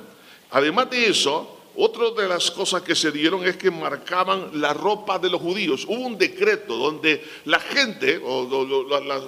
Además 0.52 0.88
de 0.88 1.08
eso, 1.08 1.58
otra 1.76 2.12
de 2.12 2.26
las 2.26 2.50
cosas 2.50 2.80
que 2.80 2.94
se 2.94 3.12
dieron 3.12 3.46
es 3.46 3.58
que 3.58 3.70
marcaban 3.70 4.58
la 4.58 4.72
ropa 4.72 5.18
de 5.18 5.28
los 5.28 5.42
judíos. 5.42 5.84
Hubo 5.86 6.06
un 6.06 6.16
decreto 6.16 6.78
donde 6.78 7.22
la 7.44 7.60
gente, 7.60 8.18
o, 8.24 8.48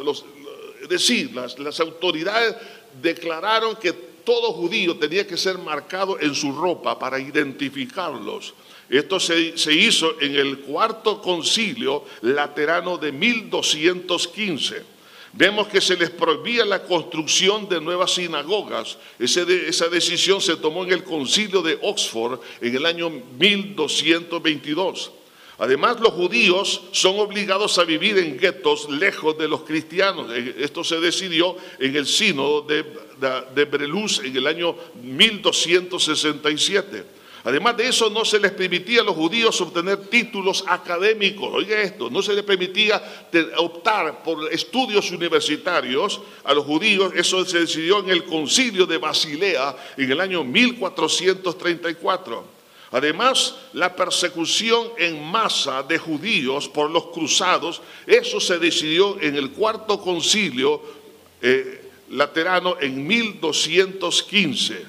los, 0.02 0.24
es 0.80 0.88
decir, 0.88 1.34
las, 1.34 1.58
las 1.58 1.80
autoridades 1.80 2.56
declararon 3.02 3.76
que 3.76 4.05
todo 4.26 4.52
judío 4.52 4.98
tenía 4.98 5.26
que 5.26 5.38
ser 5.38 5.56
marcado 5.56 6.20
en 6.20 6.34
su 6.34 6.52
ropa 6.52 6.98
para 6.98 7.18
identificarlos. 7.18 8.52
Esto 8.90 9.18
se, 9.18 9.56
se, 9.56 9.72
hizo 9.72 10.20
en 10.20 10.34
el 10.34 10.58
cuarto 10.58 11.22
concilio 11.22 12.04
laterano 12.22 12.98
de 12.98 13.12
1215. 13.12 14.96
Vemos 15.32 15.68
que 15.68 15.80
se 15.80 15.96
les 15.96 16.10
prohibía 16.10 16.64
la 16.64 16.82
construcción 16.82 17.68
de 17.68 17.80
nuevas 17.80 18.14
sinagogas. 18.14 18.98
esa 19.18 19.88
decisión 19.88 20.40
se 20.40 20.56
tomó 20.56 20.82
en 20.84 20.92
el 20.92 21.04
concilio 21.04 21.62
de 21.62 21.78
Oxford 21.82 22.40
en 22.60 22.74
el 22.74 22.84
año 22.84 23.10
1222. 23.10 25.12
Además, 25.58 25.98
los 26.00 26.12
judíos 26.12 26.82
son 26.92 27.18
obligados 27.18 27.78
a 27.78 27.84
vivir 27.84 28.18
en 28.18 28.36
guetos 28.36 28.90
lejos 28.90 29.38
de 29.38 29.48
los 29.48 29.62
cristianos. 29.62 30.30
Eh, 30.30 30.56
esto 30.58 30.84
se 30.84 31.00
decidió 31.00 31.56
en 31.78 31.96
el 31.96 32.06
sínodo 32.06 32.60
de, 32.60 32.84
de, 33.54 33.64
Breluz 33.64 34.20
en 34.22 34.36
el 34.36 34.46
año 34.46 34.76
1267. 35.02 37.16
Además 37.44 37.76
de 37.76 37.88
eso, 37.88 38.10
no 38.10 38.24
se 38.24 38.40
les 38.40 38.52
permitía 38.52 39.00
a 39.00 39.04
los 39.04 39.14
judíos 39.14 39.58
obtener 39.60 40.08
títulos 40.08 40.64
académicos. 40.66 41.48
Oiga 41.54 41.80
esto, 41.80 42.10
no 42.10 42.20
se 42.20 42.34
les 42.34 42.42
permitía 42.42 43.00
optar 43.58 44.22
por 44.22 44.52
estudios 44.52 45.10
universitarios 45.12 46.20
a 46.44 46.52
los 46.52 46.66
judíos. 46.66 47.12
Eso 47.14 47.44
se 47.46 47.60
decidió 47.60 48.00
en 48.00 48.10
el 48.10 48.24
concilio 48.24 48.84
de 48.84 48.98
Basilea 48.98 49.76
en 49.96 50.10
el 50.10 50.20
año 50.20 50.42
1434. 50.42 52.55
Además, 52.96 53.54
la 53.74 53.94
persecución 53.94 54.88
en 54.96 55.22
masa 55.22 55.82
de 55.82 55.98
judíos 55.98 56.66
por 56.66 56.90
los 56.90 57.08
cruzados, 57.08 57.82
eso 58.06 58.40
se 58.40 58.58
decidió 58.58 59.20
en 59.20 59.36
el 59.36 59.50
cuarto 59.50 60.00
concilio 60.00 60.80
eh, 61.42 61.90
laterano 62.08 62.78
en 62.80 63.06
1215. 63.06 64.86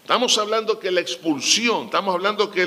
Estamos 0.00 0.38
hablando 0.38 0.78
que 0.78 0.90
la 0.90 1.02
expulsión, 1.02 1.84
estamos 1.84 2.14
hablando 2.14 2.50
que 2.50 2.64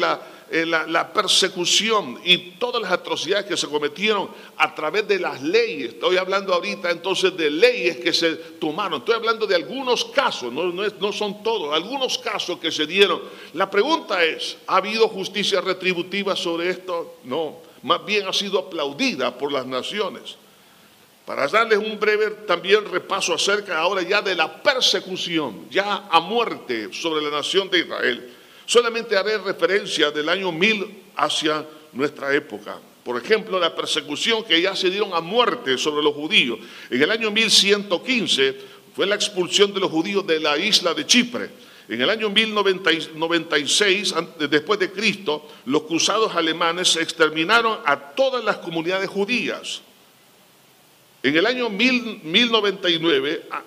eh, 0.52 0.66
la, 0.66 1.12
persecución 1.12 2.20
y 2.24 2.52
todas 2.52 2.80
las 2.82 2.92
atrocidades 2.92 3.46
que 3.46 3.58
se 3.58 3.68
cometieron 3.68 4.30
a 4.58 4.75
través 4.75 5.08
de 5.08 5.20
las 5.20 5.42
leyes. 5.42 5.94
Estoy 5.94 6.18
hablando 6.18 6.54
ahorita 6.54 6.92
entonces 6.92 7.36
de 7.36 7.50
leyes 7.50 7.98
que 7.98 8.14
se 8.14 8.36
tomaron. 8.36 9.00
Estoy 9.00 9.16
hablando 9.16 9.48
de 9.48 9.56
algunos 9.56 10.06
casos, 10.06 10.54
no, 10.54 10.66
no, 10.66 10.84
no 11.00 11.12
son 11.12 11.42
todos, 11.42 11.74
algunos 11.74 12.20
casos 12.20 12.60
que 12.60 12.72
se 12.72 12.86
dieron. 12.86 13.22
La 13.54 13.70
pregunta 13.72 14.24
es, 14.24 14.58
¿ha 14.68 14.78
habido 14.78 15.08
justicia 15.08 15.62
retributiva 15.62 16.36
sobre 16.36 16.70
esto? 16.70 17.18
No, 17.24 17.58
más 17.82 18.06
bien 18.06 18.28
ha 18.28 18.34
sido 18.34 18.60
aplaudida 18.60 19.36
por 19.36 19.52
las 19.52 19.66
naciones. 19.66 20.36
Para 21.25 21.48
darles 21.48 21.80
un 21.80 22.00
breve 22.00 22.30
también 22.46 22.86
repaso 22.86 23.34
acerca 23.34 23.80
ahora 23.80 24.04
ya 24.04 24.22
de 24.22 24.36
la 24.36 24.62
persecución, 24.62 25.68
ya 25.72 26.08
a 26.10 26.20
muerte 26.20 26.94
sobre 26.94 27.24
la 27.24 27.32
nación 27.32 27.68
de 27.72 27.80
Israel. 27.80 28.35
Solamente 28.66 29.16
haré 29.16 29.38
referencia 29.38 30.12
del 30.12 30.30
año 30.30 30.52
1000 30.52 31.04
hacia 31.16 31.66
nuestra 31.94 32.34
época. 32.34 32.78
Por 33.04 33.22
ejemplo, 33.22 33.60
la 33.60 33.76
persecución 33.76 34.44
que 34.44 34.60
ya 34.62 34.76
se 34.76 34.90
dieron 34.90 35.14
a 35.14 35.22
muerte 35.22 35.78
sobre 35.78 36.04
los 36.04 36.16
judíos. 36.16 36.58
En 36.90 37.02
el 37.02 37.12
año 37.12 37.30
1115 37.30 38.58
fue 38.96 39.06
la 39.06 39.16
expulsión 39.16 39.74
de 39.74 39.80
los 39.80 39.92
judíos 39.92 40.26
de 40.26 40.40
la 40.40 40.58
isla 40.58 40.94
de 40.94 41.06
Chipre. 41.06 41.50
En 41.88 42.02
el 42.02 42.10
año 42.10 42.32
1096, 42.32 44.16
después 44.50 44.80
de 44.80 44.92
Cristo, 44.92 45.48
los 45.66 45.84
cruzados 45.84 46.36
alemanes 46.36 46.96
exterminaron 46.96 47.78
a 47.86 48.00
todas 48.16 48.44
las 48.44 48.58
comunidades 48.58 49.08
judías. 49.08 49.84
En 51.25 51.36
el 51.36 51.48
año 51.48 51.72
1099, 51.72 53.48
ah, 53.50 53.63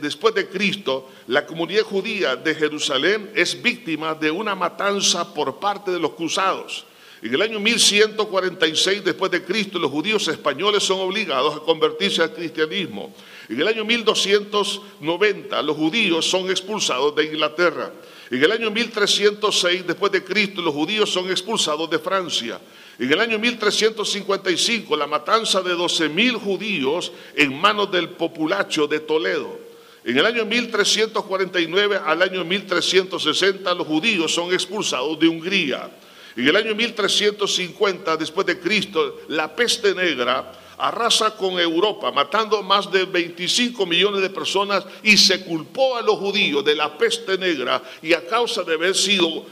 después 0.00 0.34
de 0.34 0.48
Cristo, 0.48 1.10
la 1.26 1.44
comunidad 1.44 1.82
judía 1.82 2.36
de 2.36 2.54
Jerusalén 2.54 3.30
es 3.34 3.60
víctima 3.60 4.14
de 4.14 4.30
una 4.30 4.54
matanza 4.54 5.34
por 5.34 5.60
parte 5.60 5.90
de 5.90 6.00
los 6.00 6.12
cruzados. 6.12 6.86
En 7.20 7.34
el 7.34 7.42
año 7.42 7.60
1146 7.60 9.04
después 9.04 9.30
de 9.30 9.44
Cristo, 9.44 9.78
los 9.78 9.90
judíos 9.90 10.26
españoles 10.28 10.84
son 10.84 11.00
obligados 11.00 11.56
a 11.56 11.60
convertirse 11.60 12.22
al 12.22 12.32
cristianismo. 12.32 13.14
En 13.46 13.60
el 13.60 13.68
año 13.68 13.84
1290, 13.84 15.60
los 15.60 15.76
judíos 15.76 16.24
son 16.24 16.48
expulsados 16.48 17.14
de 17.14 17.26
Inglaterra. 17.26 17.92
En 18.30 18.42
el 18.42 18.52
año 18.52 18.70
1306 18.70 19.86
después 19.86 20.10
de 20.12 20.24
Cristo, 20.24 20.62
los 20.62 20.72
judíos 20.72 21.12
son 21.12 21.30
expulsados 21.30 21.90
de 21.90 21.98
Francia. 21.98 22.58
En 22.98 23.10
el 23.10 23.20
año 23.20 23.38
1355, 23.38 24.96
la 24.96 25.06
matanza 25.06 25.62
de 25.62 25.74
12.000 25.74 26.34
judíos 26.34 27.12
en 27.34 27.58
manos 27.58 27.90
del 27.90 28.10
populacho 28.10 28.86
de 28.86 29.00
Toledo. 29.00 29.58
En 30.04 30.18
el 30.18 30.26
año 30.26 30.44
1349 30.44 32.00
al 32.04 32.22
año 32.22 32.44
1360, 32.44 33.74
los 33.74 33.86
judíos 33.86 34.34
son 34.34 34.52
expulsados 34.52 35.18
de 35.18 35.28
Hungría. 35.28 35.90
En 36.36 36.48
el 36.48 36.56
año 36.56 36.74
1350 36.74 38.16
después 38.16 38.46
de 38.46 38.58
Cristo, 38.58 39.20
la 39.28 39.54
peste 39.54 39.94
negra 39.94 40.52
arrasa 40.78 41.36
con 41.36 41.60
Europa, 41.60 42.10
matando 42.10 42.62
más 42.62 42.90
de 42.90 43.04
25 43.04 43.86
millones 43.86 44.22
de 44.22 44.30
personas 44.30 44.84
y 45.02 45.16
se 45.16 45.44
culpó 45.44 45.96
a 45.96 46.02
los 46.02 46.16
judíos 46.16 46.64
de 46.64 46.74
la 46.74 46.98
peste 46.98 47.38
negra 47.38 47.80
y 48.02 48.12
a 48.12 48.26
causa 48.26 48.64
de 48.64 48.74
haber 48.74 48.96
sido 48.96 49.46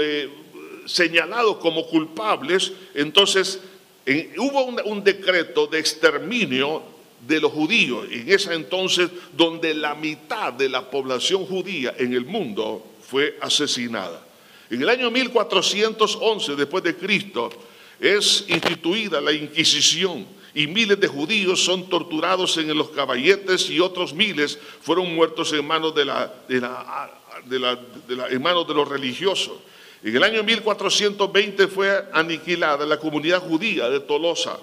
eh, 0.00 0.30
señalados 0.86 1.58
como 1.58 1.86
culpables, 1.86 2.72
entonces 2.94 3.60
hubo 4.38 4.64
un, 4.64 5.04
decreto 5.04 5.66
de 5.66 5.78
exterminio 5.78 6.82
de 7.26 7.40
los 7.40 7.52
judíos, 7.52 8.06
en 8.10 8.30
ese 8.30 8.54
entonces 8.54 9.10
donde 9.36 9.74
la 9.74 9.94
mitad 9.94 10.52
de 10.52 10.68
la 10.68 10.88
población 10.90 11.44
judía 11.44 11.94
en 11.98 12.12
el 12.12 12.24
mundo 12.24 12.84
fue 13.02 13.36
asesinada. 13.40 14.24
En 14.70 14.82
el 14.82 14.88
año 14.88 15.10
1411 15.10 16.56
después 16.56 16.82
de 16.84 16.96
Cristo 16.96 17.50
es 18.00 18.44
instituida 18.48 19.20
la 19.20 19.32
Inquisición 19.32 20.26
y 20.54 20.66
miles 20.66 20.98
de 20.98 21.06
judíos 21.06 21.62
son 21.62 21.88
torturados 21.88 22.56
en 22.56 22.74
los 22.76 22.88
caballetes 22.90 23.68
y 23.68 23.78
otros 23.78 24.14
miles 24.14 24.58
fueron 24.80 25.14
muertos 25.14 25.52
en 25.52 25.66
manos 25.66 25.94
de, 25.94 26.04
la, 26.06 26.32
en 28.30 28.42
manos 28.42 28.66
de 28.66 28.74
los 28.74 28.88
religiosos. 28.88 29.58
En 30.06 30.14
el 30.14 30.22
año 30.22 30.44
1420 30.44 31.66
fue 31.66 32.04
aniquilada 32.12 32.86
la 32.86 32.96
comunidad 32.96 33.40
judía 33.40 33.90
de 33.90 33.98
Tolosa. 33.98 34.56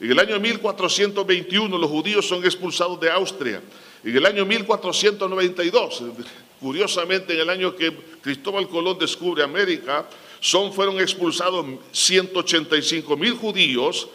En 0.00 0.10
el 0.10 0.18
año 0.18 0.40
1421 0.40 1.78
los 1.78 1.88
judíos 1.88 2.26
son 2.26 2.44
expulsados 2.44 2.98
de 2.98 3.08
Austria. 3.08 3.62
En 4.02 4.16
el 4.16 4.26
año 4.26 4.44
1492, 4.44 6.02
curiosamente 6.58 7.32
en 7.32 7.38
el 7.38 7.48
año 7.48 7.76
que 7.76 7.96
Cristóbal 8.20 8.68
Colón 8.68 8.98
descubre 8.98 9.44
América, 9.44 10.04
son, 10.40 10.72
fueron 10.72 10.98
expulsados 11.00 11.64
185 11.92 13.16
mil 13.16 13.34
judíos 13.34 14.08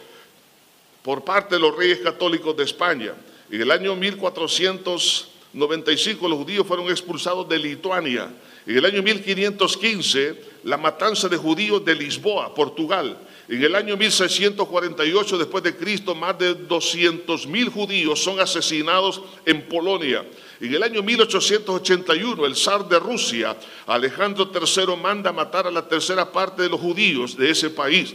por 1.02 1.24
parte 1.24 1.54
de 1.54 1.62
los 1.62 1.74
reyes 1.74 2.00
católicos 2.00 2.54
de 2.58 2.64
España. 2.64 3.14
En 3.50 3.62
el 3.62 3.70
año 3.70 3.96
1495 5.54 6.28
los 6.28 6.38
judíos 6.38 6.66
fueron 6.66 6.90
expulsados 6.90 7.48
de 7.48 7.58
Lituania. 7.58 8.28
En 8.66 8.76
el 8.76 8.84
año 8.84 9.02
1515, 9.02 10.42
la 10.64 10.76
matanza 10.76 11.28
de 11.28 11.36
judíos 11.36 11.84
de 11.84 11.94
Lisboa, 11.94 12.52
Portugal. 12.52 13.16
En 13.48 13.62
el 13.62 13.74
año 13.76 13.96
1648 13.96 15.38
después 15.38 15.62
de 15.62 15.76
Cristo, 15.76 16.14
más 16.14 16.38
de 16.38 16.54
200 16.54 17.46
mil 17.46 17.68
judíos 17.68 18.22
son 18.22 18.40
asesinados 18.40 19.22
en 19.46 19.62
Polonia. 19.68 20.24
En 20.60 20.74
el 20.74 20.82
año 20.82 21.02
1881, 21.02 22.46
el 22.46 22.56
zar 22.56 22.88
de 22.88 22.98
Rusia, 22.98 23.56
Alejandro 23.86 24.50
III, 24.52 24.96
manda 24.96 25.30
matar 25.30 25.66
a 25.66 25.70
la 25.70 25.86
tercera 25.86 26.32
parte 26.32 26.62
de 26.62 26.70
los 26.70 26.80
judíos 26.80 27.36
de 27.36 27.50
ese 27.50 27.70
país. 27.70 28.14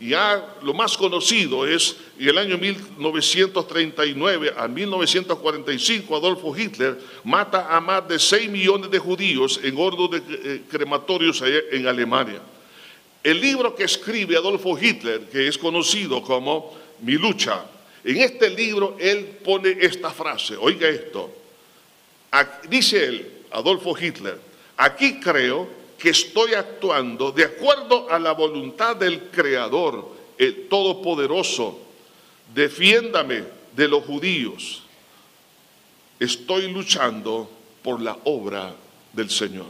Ya 0.00 0.56
lo 0.62 0.74
más 0.74 0.96
conocido 0.96 1.66
es 1.66 1.96
en 2.18 2.28
el 2.28 2.38
año 2.38 2.58
1939 2.58 4.54
a 4.56 4.66
1945 4.66 6.16
Adolfo 6.16 6.56
Hitler 6.56 6.98
mata 7.22 7.74
a 7.74 7.80
más 7.80 8.06
de 8.08 8.18
6 8.18 8.50
millones 8.50 8.90
de 8.90 8.98
judíos 8.98 9.60
en 9.62 9.78
hornos 9.78 10.10
de 10.10 10.18
eh, 10.18 10.62
crematorios 10.68 11.42
en 11.42 11.86
Alemania. 11.86 12.40
El 13.22 13.40
libro 13.40 13.74
que 13.74 13.84
escribe 13.84 14.36
Adolfo 14.36 14.76
Hitler, 14.78 15.28
que 15.30 15.48
es 15.48 15.56
conocido 15.56 16.22
como 16.22 16.76
Mi 17.00 17.12
lucha, 17.12 17.64
en 18.04 18.18
este 18.18 18.50
libro 18.50 18.96
él 19.00 19.38
pone 19.42 19.78
esta 19.80 20.10
frase, 20.10 20.56
oiga 20.56 20.88
esto, 20.88 21.32
dice 22.68 23.06
él, 23.06 23.32
Adolfo 23.50 23.96
Hitler, 23.98 24.38
aquí 24.76 25.20
creo 25.20 25.83
que 26.04 26.10
estoy 26.10 26.52
actuando 26.52 27.32
de 27.32 27.44
acuerdo 27.44 28.10
a 28.10 28.18
la 28.18 28.32
voluntad 28.32 28.94
del 28.94 29.30
Creador, 29.30 30.06
el 30.36 30.68
Todopoderoso. 30.68 31.78
Defiéndame 32.54 33.44
de 33.74 33.88
los 33.88 34.04
judíos. 34.04 34.82
Estoy 36.20 36.70
luchando 36.70 37.48
por 37.82 38.02
la 38.02 38.18
obra 38.24 38.74
del 39.14 39.30
Señor. 39.30 39.64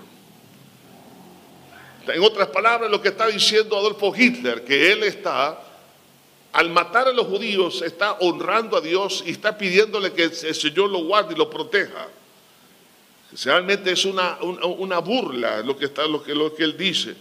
En 2.08 2.20
otras 2.20 2.48
palabras, 2.48 2.90
lo 2.90 3.00
que 3.00 3.10
está 3.10 3.28
diciendo 3.28 3.78
Adolfo 3.78 4.12
Hitler, 4.12 4.64
que 4.64 4.90
él 4.90 5.04
está, 5.04 5.62
al 6.52 6.68
matar 6.68 7.06
a 7.06 7.12
los 7.12 7.28
judíos, 7.28 7.80
está 7.80 8.14
honrando 8.14 8.76
a 8.76 8.80
Dios 8.80 9.22
y 9.24 9.30
está 9.30 9.56
pidiéndole 9.56 10.12
que 10.12 10.24
el 10.24 10.34
Señor 10.34 10.90
lo 10.90 11.04
guarde 11.04 11.34
y 11.34 11.38
lo 11.38 11.48
proteja. 11.48 12.08
Realmente 13.42 13.90
es 13.90 14.04
una, 14.04 14.38
una, 14.42 14.98
burla 14.98 15.60
lo 15.62 15.76
que, 15.76 15.86
está, 15.86 16.06
lo, 16.06 16.22
que, 16.22 16.34
lo 16.34 16.54
que 16.54 16.62
él 16.62 16.76
dice. 16.76 17.14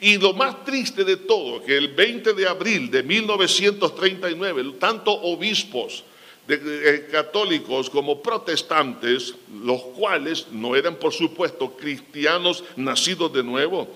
Y 0.00 0.16
lo 0.16 0.32
más 0.32 0.64
triste 0.64 1.04
de 1.04 1.16
todo, 1.16 1.62
que 1.62 1.76
el 1.76 1.88
20 1.88 2.32
de 2.32 2.48
abril 2.48 2.90
de 2.90 3.02
1939, 3.02 4.74
tanto 4.80 5.12
obispos 5.12 6.02
de, 6.48 7.06
católicos 7.12 7.88
como 7.88 8.20
protestantes, 8.20 9.34
los 9.62 9.82
cuales 9.82 10.46
no 10.50 10.74
eran 10.74 10.96
por 10.96 11.12
supuesto 11.12 11.76
cristianos 11.76 12.64
nacidos 12.76 13.32
de 13.32 13.44
nuevo, 13.44 13.88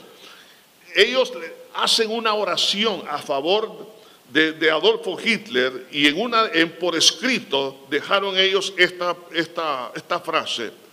ellos 0.94 1.32
hacen 1.74 2.10
una 2.10 2.34
oración 2.34 3.02
a 3.08 3.18
favor 3.18 3.94
de, 4.30 4.52
de, 4.52 4.70
Adolfo 4.70 5.18
Hitler 5.18 5.88
y 5.90 6.06
en 6.06 6.20
una, 6.20 6.46
en, 6.52 6.70
por 6.70 6.94
escrito 6.94 7.86
dejaron 7.90 8.36
ellos 8.38 8.72
esta, 8.76 9.16
esta, 9.32 9.90
esta 9.96 10.20
frase 10.20 10.83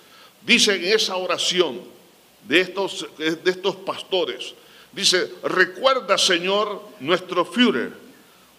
Dice 0.46 0.76
en 0.76 0.86
esa 0.86 1.16
oración 1.16 1.82
de 2.48 2.62
estos, 2.62 3.06
de 3.18 3.52
estos 3.52 3.76
pastores, 3.78 4.54
Dice, 4.92 5.32
recuerda 5.44 6.18
Señor 6.18 6.82
nuestro 7.00 7.46
Führer, 7.46 7.94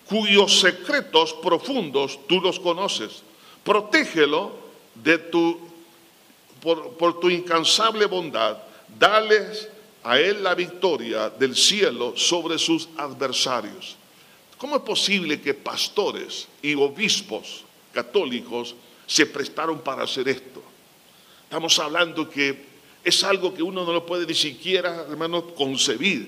cuyos 0.06 0.60
secretos 0.60 1.34
profundos 1.34 2.18
tú 2.26 2.40
los 2.40 2.58
conoces. 2.58 3.22
Protégelo 3.62 4.52
de 4.94 5.18
tu, 5.18 5.58
por, 6.62 6.92
por 6.96 7.20
tu 7.20 7.28
incansable 7.28 8.06
bondad. 8.06 8.56
Dales 8.98 9.68
a 10.04 10.18
él 10.18 10.42
la 10.42 10.54
victoria 10.54 11.28
del 11.28 11.54
cielo 11.54 12.14
sobre 12.16 12.58
sus 12.58 12.88
adversarios. 12.96 13.96
¿Cómo 14.56 14.76
es 14.76 14.82
posible 14.82 15.40
que 15.40 15.54
pastores 15.54 16.48
y 16.62 16.74
obispos 16.74 17.64
católicos 17.92 18.74
se 19.06 19.26
prestaron 19.26 19.80
para 19.80 20.04
hacer 20.04 20.28
esto? 20.28 20.62
Estamos 21.52 21.78
hablando 21.80 22.30
que 22.30 22.64
es 23.04 23.22
algo 23.24 23.52
que 23.52 23.62
uno 23.62 23.84
no 23.84 23.92
lo 23.92 24.06
puede 24.06 24.24
ni 24.24 24.32
siquiera, 24.32 25.04
hermano, 25.06 25.48
concebir. 25.54 26.26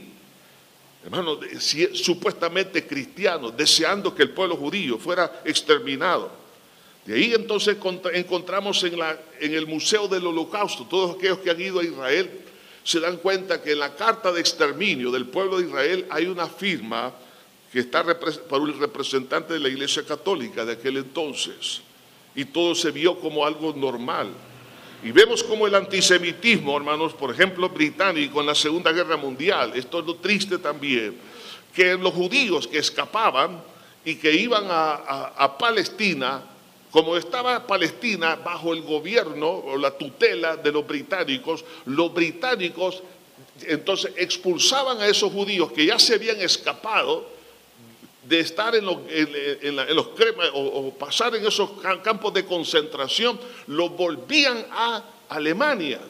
Hermano, 1.03 1.41
supuestamente 1.95 2.87
cristiano, 2.87 3.51
deseando 3.51 4.15
que 4.15 4.25
el 4.25 4.33
pueblo 4.33 4.55
judío 4.55 4.99
fuera 4.99 5.41
exterminado. 5.47 6.31
De 7.07 7.15
ahí 7.15 7.33
entonces 7.33 7.79
encontramos 8.13 8.85
en, 8.85 8.97
en 9.41 9.55
el 9.55 9.67
Museo 9.67 10.09
del 10.09 10.27
Holocausto, 10.27 10.85
todos 10.85 11.17
aquellos 11.17 11.39
que 11.39 11.49
han 11.49 11.59
ido 11.63 11.81
a 11.81 11.85
Israel 11.85 12.31
se 12.85 13.01
dan 13.01 13.17
cuenta 13.17 13.63
que 13.63 13.73
en 13.73 13.79
la 13.79 13.97
carta 13.97 14.31
de 14.31 14.43
exterminio 14.43 15.11
del 15.11 15.25
pueblo 15.25 15.57
de 15.57 15.69
Israel 15.69 16.07
hay 16.11 16.27
una 16.27 16.49
firma 16.49 17.15
que 17.73 17.81
está 17.81 18.05
por 18.47 18.61
un 18.61 18.79
representante 18.79 19.55
de 19.55 19.61
la 19.61 19.71
Iglesia 19.71 20.05
Católica 20.05 20.67
de 20.67 20.75
aquel 20.75 20.99
entonces. 20.99 21.81
Y 22.35 22.45
todo 22.45 22.75
se 22.75 22.91
vio 22.91 23.19
como 23.19 23.47
algo 23.47 23.73
normal. 23.73 24.29
Y 25.05 25.13
vemos 25.13 25.45
como 25.45 25.67
el 25.67 25.75
antisemitismo, 25.75 26.75
hermanos, 26.79 27.13
por 27.13 27.31
ejemplo, 27.31 27.69
británico 27.69 28.41
en 28.41 28.47
la 28.47 28.55
Segunda 28.55 28.91
Guerra 28.91 29.19
Mundial, 29.19 29.73
esto 29.75 30.01
es 30.01 30.07
lo 30.07 30.15
triste 30.17 30.57
también, 30.57 31.15
que 31.75 31.95
los 31.95 32.15
judíos 32.15 32.67
que 32.67 32.79
escapaban 32.79 33.63
y 34.03 34.15
que 34.15 34.33
iban 34.33 34.65
a, 34.67 35.57
Palestina, 35.59 36.43
como 36.91 37.19
estaba 37.19 37.67
Palestina 37.67 38.37
bajo 38.37 38.73
el 38.73 38.81
gobierno 38.81 39.47
o 39.51 39.77
la 39.77 39.91
tutela 39.91 40.57
de 40.57 40.73
los 40.73 40.87
británicos, 40.87 41.67
los 41.85 42.15
británicos 42.15 43.03
entonces 43.61 44.11
expulsaban 44.17 45.03
a 45.03 45.07
esos 45.07 45.31
judíos 45.31 45.71
que 45.73 45.85
ya 45.85 45.99
se 45.99 46.15
habían 46.15 46.41
escapado 46.41 47.29
de 48.27 48.41
estar 48.41 48.75
en 48.75 48.85
los, 48.85 48.99
en, 49.09 49.77
los 49.77 50.09
o, 50.55 50.95
pasar 50.99 51.35
en 51.37 51.47
esos 51.47 51.71
campos 52.03 52.33
de 52.33 52.45
concentración, 52.45 53.39
los 53.67 53.91
volvían 53.91 54.67
a 54.71 55.05
Alemania. 55.29 56.01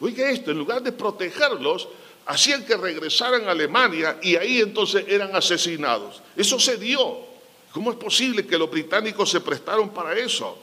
Oiga 0.00 0.30
esto, 0.30 0.50
en 0.50 0.58
lugar 0.58 0.82
de 0.82 0.92
protegerlos, 0.92 1.88
hacían 2.26 2.64
que 2.64 2.76
regresaran 2.76 3.46
a 3.46 3.50
Alemania 3.50 4.18
y 4.22 4.36
ahí 4.36 4.60
entonces 4.60 5.04
eran 5.08 5.34
asesinados. 5.36 6.22
Eso 6.36 6.58
se 6.58 6.76
dio. 6.76 7.28
¿Cómo 7.72 7.90
es 7.92 7.96
posible 7.96 8.46
que 8.46 8.58
los 8.58 8.70
británicos 8.70 9.30
se 9.30 9.40
prestaron 9.40 9.90
para 9.90 10.18
eso? 10.18 10.58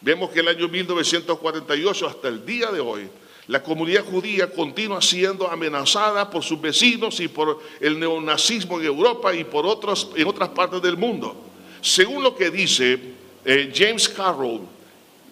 Vemos 0.00 0.30
que 0.30 0.40
el 0.40 0.48
año 0.48 0.68
1948 0.68 2.06
hasta 2.06 2.28
el 2.28 2.46
día 2.46 2.70
de 2.70 2.80
hoy 2.80 3.08
la 3.48 3.62
comunidad 3.62 4.04
judía 4.04 4.50
continúa 4.50 5.00
siendo 5.00 5.50
amenazada 5.50 6.28
por 6.28 6.42
sus 6.42 6.60
vecinos 6.60 7.18
y 7.18 7.28
por 7.28 7.58
el 7.80 7.98
neonazismo 7.98 8.78
en 8.78 8.86
Europa 8.86 9.34
y 9.34 9.44
por 9.44 9.64
otros, 9.64 10.10
en 10.14 10.28
otras 10.28 10.50
partes 10.50 10.82
del 10.82 10.98
mundo. 10.98 11.34
Según 11.80 12.22
lo 12.22 12.36
que 12.36 12.50
dice 12.50 12.98
eh, 13.46 13.72
James 13.74 14.06
Carroll, 14.10 14.60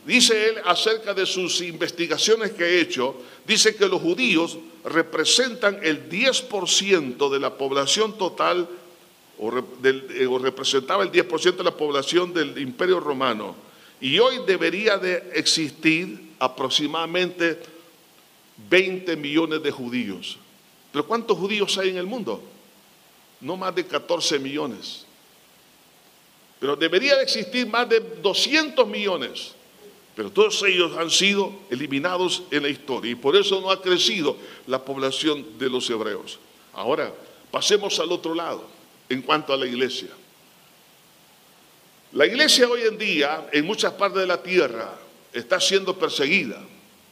dice 0.07 0.48
él 0.48 0.57
acerca 0.64 1.12
de 1.12 1.26
sus 1.26 1.61
investigaciones 1.61 2.52
que 2.52 2.64
ha 2.64 2.68
hecho, 2.68 3.16
dice 3.46 3.76
que 3.76 3.87
los 3.87 4.00
judíos 4.00 4.57
representan 4.85 5.79
el 5.83 6.09
10% 6.09 7.31
de 7.31 7.38
la 7.38 7.59
población 7.59 8.16
total 8.16 8.66
o, 9.38 9.52
eh, 9.85 10.26
o 10.26 10.38
representaba 10.38 11.05
el 11.05 11.12
10% 11.12 11.57
de 11.57 11.64
la 11.64 11.76
población 11.76 12.33
del 12.33 12.57
imperio 12.57 12.98
romano. 12.98 13.55
Y 14.00 14.18
hoy 14.18 14.37
debería 14.46 14.96
de 14.96 15.33
existir 15.35 16.31
aproximadamente 16.38 17.75
20 18.69 19.16
millones 19.16 19.62
de 19.62 19.71
judíos. 19.71 20.38
¿Pero 20.92 21.07
cuántos 21.07 21.37
judíos 21.38 21.77
hay 21.79 21.90
en 21.90 21.99
el 21.99 22.07
mundo? 22.07 22.42
No 23.40 23.57
más 23.57 23.75
de 23.75 23.87
14 23.87 24.38
millones. 24.38 25.05
Pero 26.59 26.75
debería 26.75 27.16
de 27.16 27.23
existir 27.23 27.66
más 27.66 27.88
de 27.88 28.01
200 28.01 28.87
millones. 28.88 29.53
Pero 30.14 30.31
todos 30.31 30.62
ellos 30.62 30.97
han 30.97 31.11
sido 31.11 31.53
eliminados 31.69 32.42
en 32.51 32.62
la 32.62 32.71
historia 32.71 33.12
y 33.12 33.14
por 33.14 33.37
eso 33.37 33.61
no 33.61 33.71
ha 33.71 33.83
crecido 33.83 34.37
la 34.66 34.83
población 34.83 35.59
de 35.59 35.69
los 35.69 35.88
hebreos. 35.90 36.38
Ahora, 36.73 37.12
pasemos 37.51 38.01
al 38.01 38.11
otro 38.11 38.35
lado 38.35 38.66
en 39.11 39.21
cuanto 39.21 39.53
a 39.53 39.57
la 39.59 39.66
iglesia. 39.66 40.09
La 42.12 42.25
iglesia 42.25 42.66
hoy 42.66 42.83
en 42.83 42.97
día, 42.97 43.49
en 43.53 43.66
muchas 43.66 43.92
partes 43.92 44.21
de 44.21 44.27
la 44.27 44.42
tierra, 44.42 44.95
está 45.35 45.61
siendo 45.61 45.99
perseguida. 45.99 46.62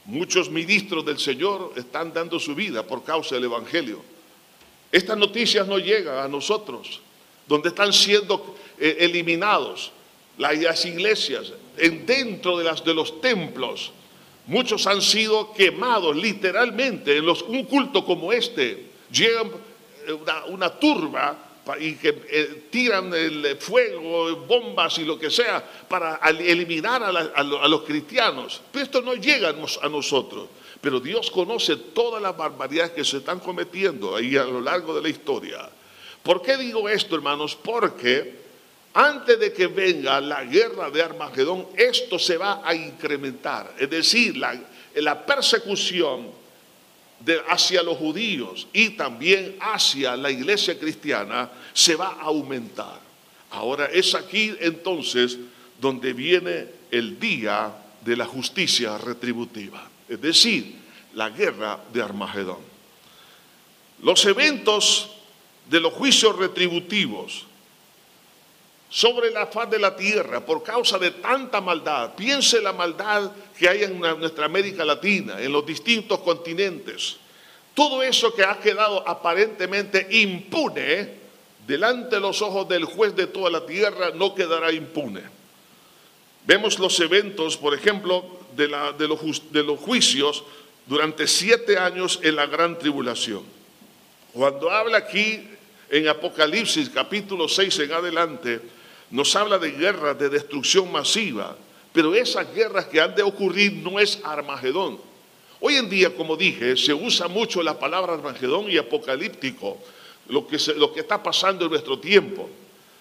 Muchos 0.05 0.51
ministros 0.51 1.03
del 1.03 1.17
Señor 1.17 1.73
están 1.75 2.13
dando 2.13 2.39
su 2.39 2.53
vida 2.53 2.85
por 2.85 3.03
causa 3.03 3.35
del 3.35 3.45
Evangelio. 3.45 4.01
Estas 4.91 5.17
noticias 5.17 5.67
no 5.67 5.79
llegan 5.79 6.19
a 6.19 6.27
nosotros, 6.27 7.01
donde 7.47 7.69
están 7.69 7.91
siendo 7.91 8.55
eh, 8.79 8.97
eliminados 8.99 9.91
las 10.37 10.85
iglesias, 10.85 11.53
en 11.77 12.05
dentro 12.05 12.57
de, 12.57 12.65
las, 12.65 12.83
de 12.83 12.93
los 12.93 13.19
templos. 13.19 13.91
Muchos 14.47 14.85
han 14.85 15.01
sido 15.01 15.53
quemados 15.53 16.15
literalmente 16.15 17.17
en 17.17 17.25
los, 17.25 17.41
un 17.41 17.63
culto 17.63 18.05
como 18.05 18.31
este. 18.31 18.85
Llega 19.11 19.41
eh, 20.07 20.13
una, 20.13 20.45
una 20.45 20.69
turba 20.69 21.44
y 21.79 21.95
que 21.95 22.21
eh, 22.29 22.67
tiran 22.69 23.13
el 23.13 23.57
fuego, 23.57 24.35
bombas 24.47 24.97
y 24.99 25.05
lo 25.05 25.17
que 25.17 25.31
sea 25.31 25.63
para 25.87 26.19
eliminar 26.27 27.03
a, 27.03 27.43
los 27.43 27.81
cristianos. 27.81 28.61
Pero 28.71 28.85
esto 28.85 29.01
no 29.01 29.15
llega 29.15 29.49
a 29.49 29.89
nosotros. 29.89 30.47
Pero 30.79 30.99
Dios 30.99 31.31
conoce 31.31 31.75
todas 31.77 32.21
las 32.21 32.37
barbaridades 32.37 32.91
que 32.91 33.03
se 33.03 33.17
están 33.17 33.39
cometiendo 33.39 34.15
ahí 34.15 34.37
a 34.37 34.43
lo 34.43 34.61
largo 34.61 34.95
de 34.95 35.01
la 35.01 35.09
historia. 35.09 35.67
¿Por 36.21 36.41
qué 36.41 36.57
digo 36.57 36.87
esto, 36.87 37.15
hermanos? 37.15 37.55
Porque 37.55 38.45
antes 38.93 39.39
de 39.39 39.51
que 39.51 39.67
venga 39.67 40.21
la 40.21 40.43
guerra 40.43 40.91
de 40.91 41.01
Armagedón, 41.01 41.67
esto 41.75 42.19
se 42.19 42.37
va 42.37 42.61
a 42.63 42.75
incrementar. 42.75 43.73
Es 43.79 43.89
decir, 43.89 44.37
la 44.37 45.25
persecución 45.25 46.44
hacia 47.47 47.81
los 47.81 47.97
judíos 47.97 48.67
y 48.73 48.91
también 48.91 49.55
hacia 49.59 50.15
la 50.15 50.29
iglesia 50.29 50.77
cristiana 50.77 51.49
se 51.73 51.95
va 51.95 52.17
a 52.19 52.23
aumentar. 52.23 52.99
Ahora 53.51 53.85
es 53.85 54.13
aquí 54.15 54.53
entonces 54.59 55.37
donde 55.79 56.13
viene 56.13 56.67
el 56.91 57.19
día 57.19 57.73
de 58.03 58.15
la 58.15 58.25
justicia 58.25 58.97
retributiva, 58.97 59.89
es 60.07 60.21
decir, 60.21 60.75
la 61.13 61.29
guerra 61.29 61.79
de 61.91 62.01
Armagedón. 62.01 62.59
Los 64.01 64.25
eventos 64.25 65.09
de 65.69 65.79
los 65.79 65.93
juicios 65.93 66.35
retributivos 66.37 67.45
sobre 68.95 69.29
la 69.29 69.47
faz 69.47 69.69
de 69.69 69.77
la 69.77 69.93
tierra 69.93 70.39
por 70.39 70.63
causa 70.63 70.97
de 70.97 71.11
tanta 71.11 71.59
maldad. 71.59 72.15
Piense 72.15 72.61
la 72.61 72.71
maldad 72.71 73.29
que 73.59 73.67
hay 73.67 73.83
en 73.83 73.99
nuestra 73.99 74.45
América 74.45 74.85
Latina, 74.85 75.35
en 75.41 75.51
los 75.51 75.65
distintos 75.65 76.19
continentes. 76.19 77.17
Todo 77.73 78.01
eso 78.01 78.33
que 78.33 78.45
ha 78.45 78.57
quedado 78.57 79.05
aparentemente 79.05 80.07
impune 80.11 81.09
delante 81.67 82.15
de 82.15 82.21
los 82.21 82.41
ojos 82.41 82.69
del 82.69 82.85
juez 82.85 83.13
de 83.17 83.27
toda 83.27 83.49
la 83.49 83.65
tierra 83.65 84.11
no 84.15 84.33
quedará 84.33 84.71
impune. 84.71 85.23
Vemos 86.47 86.79
los 86.79 86.97
eventos, 87.01 87.57
por 87.57 87.73
ejemplo, 87.73 88.23
de, 88.55 88.69
los, 88.69 89.19
los 89.51 89.79
juicios 89.81 90.45
durante 90.85 91.27
siete 91.27 91.77
años 91.77 92.21
en 92.23 92.37
la 92.37 92.45
gran 92.45 92.79
tribulación. 92.79 93.43
Cuando 94.31 94.71
habla 94.71 94.99
aquí 94.99 95.49
en 95.89 96.07
Apocalipsis 96.07 96.89
capítulo 96.89 97.49
6 97.49 97.79
en 97.79 97.91
adelante, 97.91 98.74
nos 99.11 99.35
habla 99.35 99.57
de 99.57 99.71
guerras, 99.71 100.17
de 100.17 100.29
destrucción 100.29 100.91
masiva, 100.91 101.55
pero 101.93 102.13
esas 102.13 102.53
guerras 102.53 102.85
que 102.85 102.99
han 102.99 103.15
de 103.15 103.23
ocurrir 103.23 103.73
no 103.73 103.99
es 103.99 104.19
Armagedón. 104.23 104.99
Hoy 105.61 105.75
en 105.77 105.89
día, 105.89 106.13
como 106.13 106.35
dije, 106.35 106.75
se 106.75 106.93
usa 106.93 107.27
mucho 107.27 107.63
la 107.63 107.79
palabra 107.79 108.13
Armagedón 108.13 108.69
y 108.69 108.77
apocalíptico, 108.77 109.77
lo 110.27 110.45
que, 110.45 110.57
está 110.57 111.23
pasando 111.23 111.65
en 111.65 111.71
nuestro 111.71 111.97
tiempo. 111.97 112.49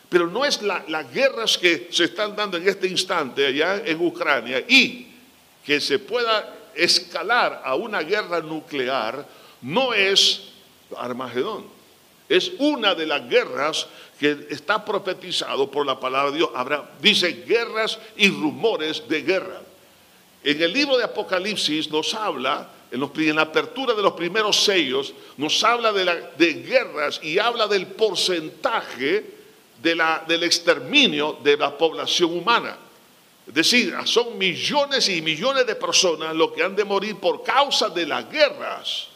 Pero 0.09 0.29
no 0.29 0.45
es 0.45 0.63
las 0.63 1.13
guerras 1.13 1.59
que 1.59 1.89
se 1.91 2.05
están 2.05 2.37
dando 2.37 2.57
en 2.57 2.69
este 2.69 2.87
instante 2.87 3.47
allá 3.47 3.83
en 3.85 4.01
Ucrania 4.01 4.61
y 4.69 5.09
que 5.67 5.81
se 5.81 5.99
pueda 5.99 6.71
escalar 6.75 7.63
a 7.65 7.75
una 7.75 8.03
guerra 8.03 8.41
nuclear, 8.41 9.27
no 9.63 9.93
es 9.93 10.53
Armagedón. 10.97 11.74
Es 12.29 12.53
una 12.59 12.95
de 12.95 13.07
las 13.07 13.29
guerras 13.29 13.87
que 14.19 14.47
está 14.51 14.85
profetizado 14.85 15.71
por 15.71 15.85
la 15.85 15.99
palabra 16.01 16.31
de 16.31 16.39
Dios. 16.39 16.51
Dice 17.01 17.45
guerras 17.47 17.99
y 18.17 18.29
rumores 18.29 19.07
de 19.09 19.23
guerra. 19.23 19.61
En 20.43 20.63
el 20.63 20.73
libro 20.73 20.97
de 20.97 21.05
Apocalipsis 21.05 21.91
nos 21.91 22.15
habla 22.15 22.69
en, 22.91 23.35
la 23.35 23.43
apertura 23.43 23.95
de 23.95 24.03
los 24.03 24.13
primeros 24.13 24.63
sellos, 24.63 25.13
nos 25.37 25.65
habla 25.65 25.93
de, 25.93 26.55
guerras 26.55 27.19
y 27.23 27.39
habla 27.39 27.67
del 27.67 27.89
porcentaje 27.89 29.25
del 29.83 30.43
exterminio 30.43 31.39
de 31.43 31.57
la 31.57 31.77
población 31.77 32.39
humana. 32.39 32.79
Es 33.47 33.55
decir, 33.55 33.95
son 34.05 34.39
millones 34.39 35.09
y 35.09 35.21
millones 35.21 35.67
de 35.67 35.75
personas 35.75 36.35
los 36.35 36.53
que 36.53 36.63
han 36.63 36.77
de 36.77 36.85
morir 36.85 37.17
por 37.17 37.43
causa 37.43 37.89
de 37.89 38.07
las 38.07 38.31
guerras. 38.31 39.09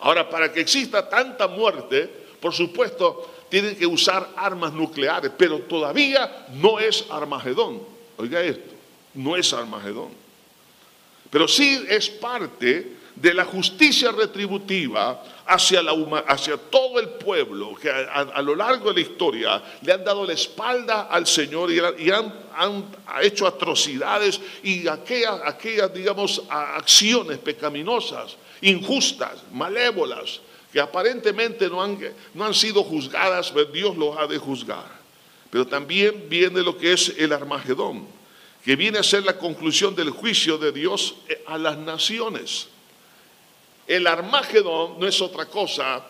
Ahora, 0.00 0.30
para 0.30 0.52
que 0.52 0.60
exista 0.60 1.08
tanta 1.08 1.48
muerte, 1.48 2.27
por 2.40 2.54
supuesto, 2.54 3.30
tienen 3.48 3.76
que 3.76 3.86
usar 3.86 4.30
armas 4.36 4.72
nucleares, 4.72 5.32
pero 5.36 5.60
todavía 5.60 6.46
no 6.54 6.78
es 6.78 7.06
Armagedón. 7.10 7.80
Oiga 8.16 8.42
esto, 8.42 8.74
no 9.14 9.36
es 9.36 9.52
Armagedón. 9.52 10.10
Pero 11.30 11.46
sí 11.48 11.84
es 11.88 12.08
parte 12.08 12.98
de 13.14 13.34
la 13.34 13.44
justicia 13.44 14.12
retributiva 14.12 15.22
hacia, 15.46 15.82
la, 15.82 15.92
hacia 16.28 16.56
todo 16.56 17.00
el 17.00 17.08
pueblo 17.08 17.74
que 17.74 17.90
a, 17.90 18.42
lo 18.42 18.54
largo 18.54 18.92
de 18.92 19.02
la 19.02 19.08
historia 19.08 19.62
le 19.82 19.92
han 19.92 20.04
dado 20.04 20.24
la 20.24 20.34
espalda 20.34 21.08
al 21.10 21.26
Señor 21.26 21.70
y, 21.72 22.10
han, 22.10 22.84
hecho 23.22 23.46
atrocidades 23.46 24.40
y 24.62 24.86
aquellas, 24.86 25.40
aquellas, 25.44 25.92
digamos, 25.92 26.42
acciones 26.48 27.38
pecaminosas, 27.38 28.36
injustas, 28.60 29.42
malévolas, 29.52 30.40
aparentemente 30.80 31.68
no 31.68 31.82
han, 31.82 31.98
no 32.34 32.44
han 32.44 32.54
sido 32.54 32.82
juzgadas, 32.82 33.50
pero 33.50 33.66
Dios 33.66 33.96
los 33.96 34.16
ha 34.18 34.26
de 34.26 34.38
juzgar. 34.38 34.98
Pero 35.50 35.66
también 35.66 36.28
viene 36.28 36.62
lo 36.62 36.76
que 36.76 36.92
es 36.92 37.14
el 37.18 37.32
Armagedón, 37.32 38.06
que 38.64 38.76
viene 38.76 38.98
a 38.98 39.02
ser 39.02 39.24
la 39.24 39.38
conclusión 39.38 39.94
del 39.94 40.10
juicio 40.10 40.58
de 40.58 40.72
Dios 40.72 41.16
a 41.46 41.56
las 41.56 41.78
naciones. 41.78 42.68
El 43.86 44.06
Armagedón 44.06 45.00
no 45.00 45.06
es 45.06 45.20
otra 45.22 45.46
cosa 45.46 46.04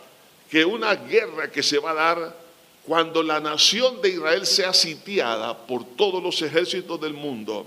que 0.51 0.65
una 0.65 0.95
guerra 0.95 1.51
que 1.51 1.63
se 1.63 1.79
va 1.79 1.93
a 1.93 1.95
dar 1.95 2.37
cuando 2.85 3.23
la 3.23 3.39
nación 3.39 4.01
de 4.01 4.09
Israel 4.09 4.47
sea 4.47 4.73
sitiada 4.73 5.57
por 5.67 5.85
todos 5.85 6.23
los 6.23 6.41
ejércitos 6.43 7.01
del 7.01 7.13
mundo. 7.13 7.67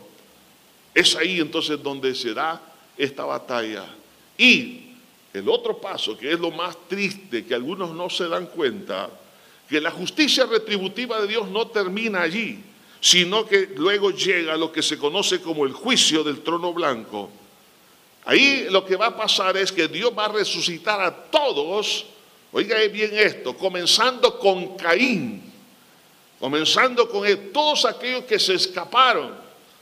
Es 0.94 1.16
ahí 1.16 1.40
entonces 1.40 1.82
donde 1.82 2.14
se 2.16 2.34
da 2.34 2.62
esta 2.98 3.24
batalla. 3.24 3.86
Y 4.38 4.91
el 5.34 5.48
otro 5.48 5.78
paso, 5.78 6.17
que 6.17 6.32
es 6.32 6.39
lo 6.39 6.52
más 6.52 6.78
triste, 6.88 7.46
que 7.46 7.56
algunos 7.56 7.91
no 7.91 8.10
se 8.10 8.28
dan 8.28 8.48
cuenta, 8.48 9.10
que 9.70 9.80
la 9.80 9.91
justicia 9.91 10.46
retributiva 10.46 11.22
de 11.22 11.28
Dios 11.28 11.48
no 11.48 11.67
termina 11.67 12.22
allí, 12.22 12.60
sino 13.00 13.46
que 13.46 13.70
luego 13.78 14.12
llega 14.12 14.58
lo 14.58 14.72
que 14.72 14.82
se 14.82 14.98
conoce 14.98 15.41
como 15.41 15.65
el 15.65 15.72
juicio 15.72 16.24
del 16.24 16.41
trono 16.41 16.74
blanco. 16.74 17.30
Ahí 18.26 18.67
lo 18.70 18.86
que 18.86 18.96
va 18.96 19.08
a 19.08 19.17
pasar 19.17 19.56
es 19.58 19.72
que 19.72 19.88
Dios 19.88 20.12
va 20.17 20.26
a 20.26 20.34
resucitar 20.34 21.02
a 21.02 21.15
todos, 21.15 22.06
oiga 22.52 22.78
bien 22.91 23.12
esto, 23.13 23.56
comenzando 23.56 24.38
con 24.38 24.76
Caín, 24.76 25.41
comenzando 26.39 27.08
con 27.08 27.26
todos 27.54 27.86
aquellos 27.86 28.26
que 28.26 28.38
se 28.38 28.56
escaparon 28.56 29.34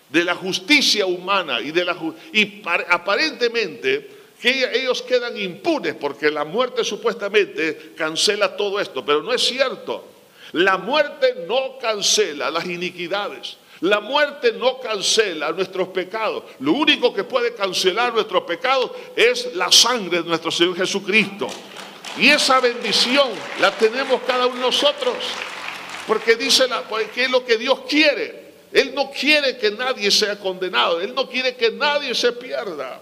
de 0.10 0.24
la 0.24 0.36
justicia 0.36 1.06
humana 1.06 1.60
y, 1.60 1.72
de 1.72 1.86
la, 1.86 1.98
y 2.32 2.62
aparentemente 2.90 4.19
que 4.42 4.70
ellos 4.74 5.02
quedan 5.02 5.38
impunes 5.38 5.96
porque 5.96 6.32
la 6.32 6.46
muerte 6.46 6.84
supuestamente 6.84 7.94
cancela 7.96 8.56
todo 8.56 8.80
esto, 8.80 9.04
pero 9.04 9.22
no 9.22 9.34
es 9.34 9.42
cierto. 9.44 10.06
La 10.54 10.78
muerte 10.78 11.46
no 11.48 11.78
cancela 11.78 12.50
las 12.50 12.66
iniquidades. 12.66 13.58
La 13.82 14.00
muerte 14.00 14.52
no 14.54 14.80
cancela 14.80 15.52
nuestros 15.52 15.90
pecados. 15.90 16.44
Lo 16.60 16.74
único 16.74 17.14
que 17.14 17.24
puede 17.24 17.54
cancelar 17.54 18.14
nuestros 18.14 18.44
pecados 18.44 18.92
es 19.16 19.56
la 19.56 19.72
sangre 19.72 20.22
de 20.22 20.28
nuestro 20.28 20.52
Señor 20.52 20.76
Jesucristo. 20.76 21.48
Y 22.18 22.30
esa 22.30 22.60
bendición 22.60 23.30
la 23.62 23.72
tenemos 23.72 24.22
cada 24.26 24.48
uno 24.48 24.56
de 24.56 24.62
nosotros. 24.62 25.16
Porque 26.08 26.36
dice 26.36 26.68
la, 26.68 26.84
que 27.14 27.26
es 27.26 27.32
lo 27.32 27.46
que 27.46 27.58
Dios 27.58 27.82
quiere. 27.88 28.50
Él 28.72 28.94
no 28.94 29.12
quiere 29.12 29.58
que 29.58 29.72
nadie 29.72 30.12
sea 30.12 30.38
condenado. 30.38 31.00
Él 31.00 31.14
no 31.14 31.30
quiere 31.30 31.56
que 31.56 31.72
nadie 31.72 32.14
se 32.16 32.34
pierda. 32.34 33.02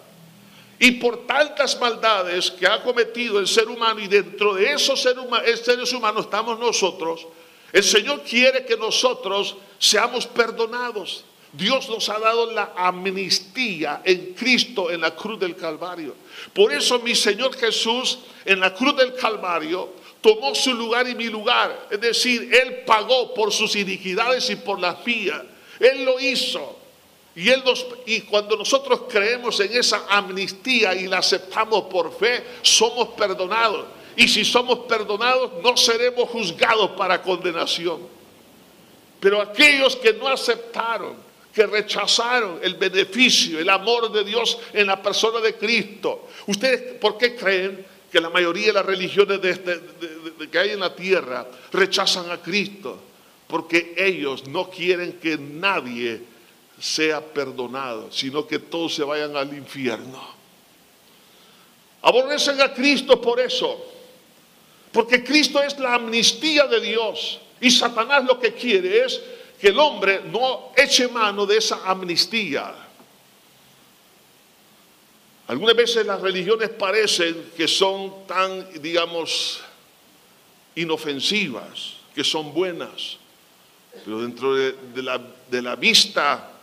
Y 0.80 0.92
por 0.92 1.26
tantas 1.26 1.80
maldades 1.80 2.52
que 2.52 2.68
ha 2.68 2.84
cometido 2.84 3.40
el 3.40 3.48
ser 3.48 3.68
humano 3.68 4.00
y 4.00 4.08
dentro 4.08 4.54
de 4.54 4.74
esos 4.74 5.02
seres 5.02 5.94
humanos 5.94 6.26
estamos 6.26 6.60
nosotros, 6.60 7.26
el 7.74 7.84
Señor 7.84 8.22
quiere 8.22 8.66
que 8.66 8.78
nosotros 8.78 9.56
seamos 9.80 10.28
perdonados. 10.28 11.26
Dios 11.52 11.90
nos 11.90 12.08
ha 12.10 12.20
dado 12.20 12.52
la 12.52 12.74
amnistía 12.76 14.02
en 14.04 14.34
Cristo 14.34 14.92
en 14.92 15.02
la 15.02 15.16
cruz 15.16 15.40
del 15.40 15.56
Calvario. 15.56 16.16
Por 16.54 16.72
eso 16.72 17.00
mi 17.00 17.16
Señor 17.16 17.56
Jesús 17.58 18.20
en 18.46 18.60
la 18.60 18.74
cruz 18.74 18.96
del 18.96 19.16
Calvario 19.16 19.94
tomó 20.22 20.54
su 20.54 20.74
lugar 20.74 21.08
y 21.08 21.16
mi 21.16 21.28
lugar. 21.28 21.88
Es 21.90 22.00
decir, 22.00 22.54
Él 22.54 22.84
pagó 22.86 23.34
por 23.34 23.52
sus 23.52 23.76
iniquidades 23.76 24.50
y 24.50 24.58
por 24.58 24.80
las 24.80 25.06
mías. 25.06 25.42
Él 25.80 26.06
lo 26.06 26.20
hizo. 26.20 26.78
Y, 27.38 27.50
él 27.50 27.64
y 28.08 28.22
cuando 28.22 28.58
nosotros 28.58 29.02
creemos 29.08 29.60
en 29.60 29.72
esa 29.78 30.08
amnistía 30.10 30.96
y 30.96 31.06
la 31.06 31.20
aceptamos 31.20 31.84
por 31.84 32.12
fe, 32.18 32.44
somos 32.64 33.10
perdonados. 33.10 33.86
Y 34.16 34.28
si 34.28 34.44
somos 34.44 34.80
perdonados, 34.88 35.52
no 35.62 35.78
seremos 35.78 36.28
juzgados 36.30 36.92
para 36.98 37.22
condenación. 37.22 38.00
Pero 39.20 39.40
aquellos 39.40 39.96
que 39.98 40.14
no 40.14 40.28
aceptaron, 40.28 41.16
que 41.54 41.68
rechazaron 41.68 42.60
el 42.64 42.74
beneficio, 42.74 43.60
el 43.60 43.70
amor 43.70 44.12
de 44.12 44.24
Dios 44.24 44.58
en 44.74 44.88
la 44.88 45.00
persona 45.00 45.40
de 45.40 45.54
Cristo, 45.54 46.30
¿ustedes 46.48 46.96
por 46.96 47.20
qué 47.20 47.36
creen 47.36 47.86
que 48.12 48.20
la 48.20 48.32
mayoría 48.32 48.68
de 48.68 48.74
las 48.74 48.86
religiones 48.86 49.40
este, 49.44 49.80
que 50.52 50.58
hay 50.58 50.72
en 50.72 50.80
la 50.80 50.96
tierra 50.96 51.46
rechazan 51.72 52.32
a 52.32 52.42
Cristo? 52.42 53.00
Porque 53.48 53.94
ellos 53.96 54.48
no 54.48 54.72
quieren 54.72 55.20
que 55.22 55.38
nadie 55.38 56.37
sea 56.80 57.22
perdonado, 57.22 58.12
sino 58.12 58.46
que 58.46 58.60
todos 58.60 58.96
se 58.96 59.04
vayan 59.04 59.36
al 59.36 59.54
infierno. 59.56 60.22
Aborrecen 62.02 62.62
a 62.62 62.74
Cristo 62.74 63.20
por 63.20 63.40
eso. 63.40 63.84
Porque 64.92 65.24
Cristo 65.24 65.62
es 65.62 65.78
la 65.80 65.96
amnistía 65.96 66.68
de 66.68 66.80
Dios. 66.80 67.40
Y 67.60 67.72
Satanás 67.72 68.24
lo 68.24 68.40
que 68.40 68.54
quiere 68.54 69.06
es 69.06 69.20
que 69.60 69.70
el 69.70 69.80
hombre 69.80 70.22
no 70.26 70.72
eche 70.76 71.08
mano 71.08 71.46
de 71.46 71.58
esa 71.58 71.82
amnistía. 71.86 72.74
Algunas 75.48 75.76
veces 75.76 76.06
las 76.06 76.22
religiones 76.22 76.70
parecen 76.70 77.52
que 77.56 77.68
son 77.68 78.28
tan, 78.28 78.82
digamos, 78.82 79.62
inofensivas, 80.76 81.94
que 82.14 82.24
son 82.24 82.54
buenas, 82.54 83.18
pero 84.04 84.22
dentro 84.22 84.54
de, 84.56 84.76
la, 85.02 85.20
de 85.50 85.62
la 85.62 85.76
vista 85.76 86.57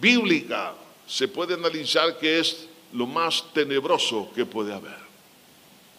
bíblica 0.00 0.74
se 1.06 1.28
puede 1.28 1.54
analizar 1.54 2.18
que 2.18 2.38
es 2.38 2.68
lo 2.92 3.06
más 3.06 3.44
tenebroso 3.52 4.30
que 4.34 4.44
puede 4.44 4.72
haber 4.72 5.02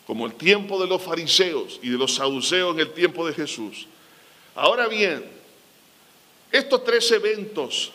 como 0.06 0.25
el 0.25 0.34
tiempo 0.34 0.82
de 0.82 0.88
los 0.88 1.01
fariseos 1.01 1.79
y 1.82 1.89
de 1.89 1.97
los 1.97 2.15
saduceos 2.15 2.73
en 2.73 2.82
el 2.82 2.91
tiempo 2.91 3.25
de 3.25 3.34
Jesús. 3.34 3.88
Ahora 4.56 4.88
bien, 4.88 5.23
estos 6.51 6.84
tres 6.84 7.10
eventos 7.12 7.91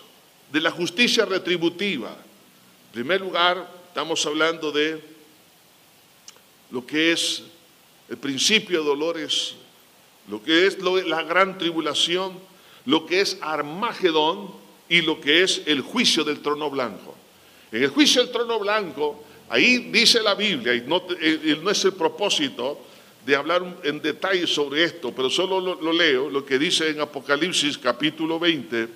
de 0.50 0.60
la 0.60 0.70
justicia 0.70 1.24
retributiva, 1.24 2.10
en 2.10 2.92
primer 2.92 3.20
lugar, 3.20 3.70
estamos 3.88 4.24
hablando 4.24 4.72
de 4.72 5.00
lo 6.70 6.84
que 6.86 7.12
es 7.12 7.42
el 8.08 8.16
principio 8.16 8.80
de 8.80 8.86
dolores, 8.86 9.54
lo 10.28 10.42
que 10.42 10.66
es 10.66 10.78
la 10.80 11.22
gran 11.22 11.58
tribulación, 11.58 12.38
lo 12.86 13.06
que 13.06 13.20
es 13.20 13.38
Armagedón 13.42 14.50
y 14.88 15.02
lo 15.02 15.20
que 15.20 15.42
es 15.42 15.62
el 15.66 15.80
juicio 15.80 16.24
del 16.24 16.40
trono 16.40 16.70
blanco. 16.70 17.14
En 17.70 17.82
el 17.82 17.90
juicio 17.90 18.22
del 18.22 18.32
trono 18.32 18.58
blanco 18.58 19.24
Ahí 19.50 19.90
dice 19.90 20.22
la 20.22 20.34
Biblia, 20.34 20.74
y 20.74 20.82
no, 20.82 21.02
eh, 21.20 21.58
no 21.62 21.70
es 21.70 21.84
el 21.84 21.94
propósito 21.94 22.78
de 23.24 23.34
hablar 23.34 23.80
en 23.82 24.00
detalle 24.00 24.46
sobre 24.46 24.84
esto, 24.84 25.12
pero 25.14 25.30
solo 25.30 25.60
lo, 25.60 25.92
leo, 25.92 26.28
lo 26.28 26.44
que 26.44 26.58
dice 26.58 26.90
en 26.90 27.00
Apocalipsis 27.00 27.78
capítulo 27.78 28.38
20, 28.38 28.88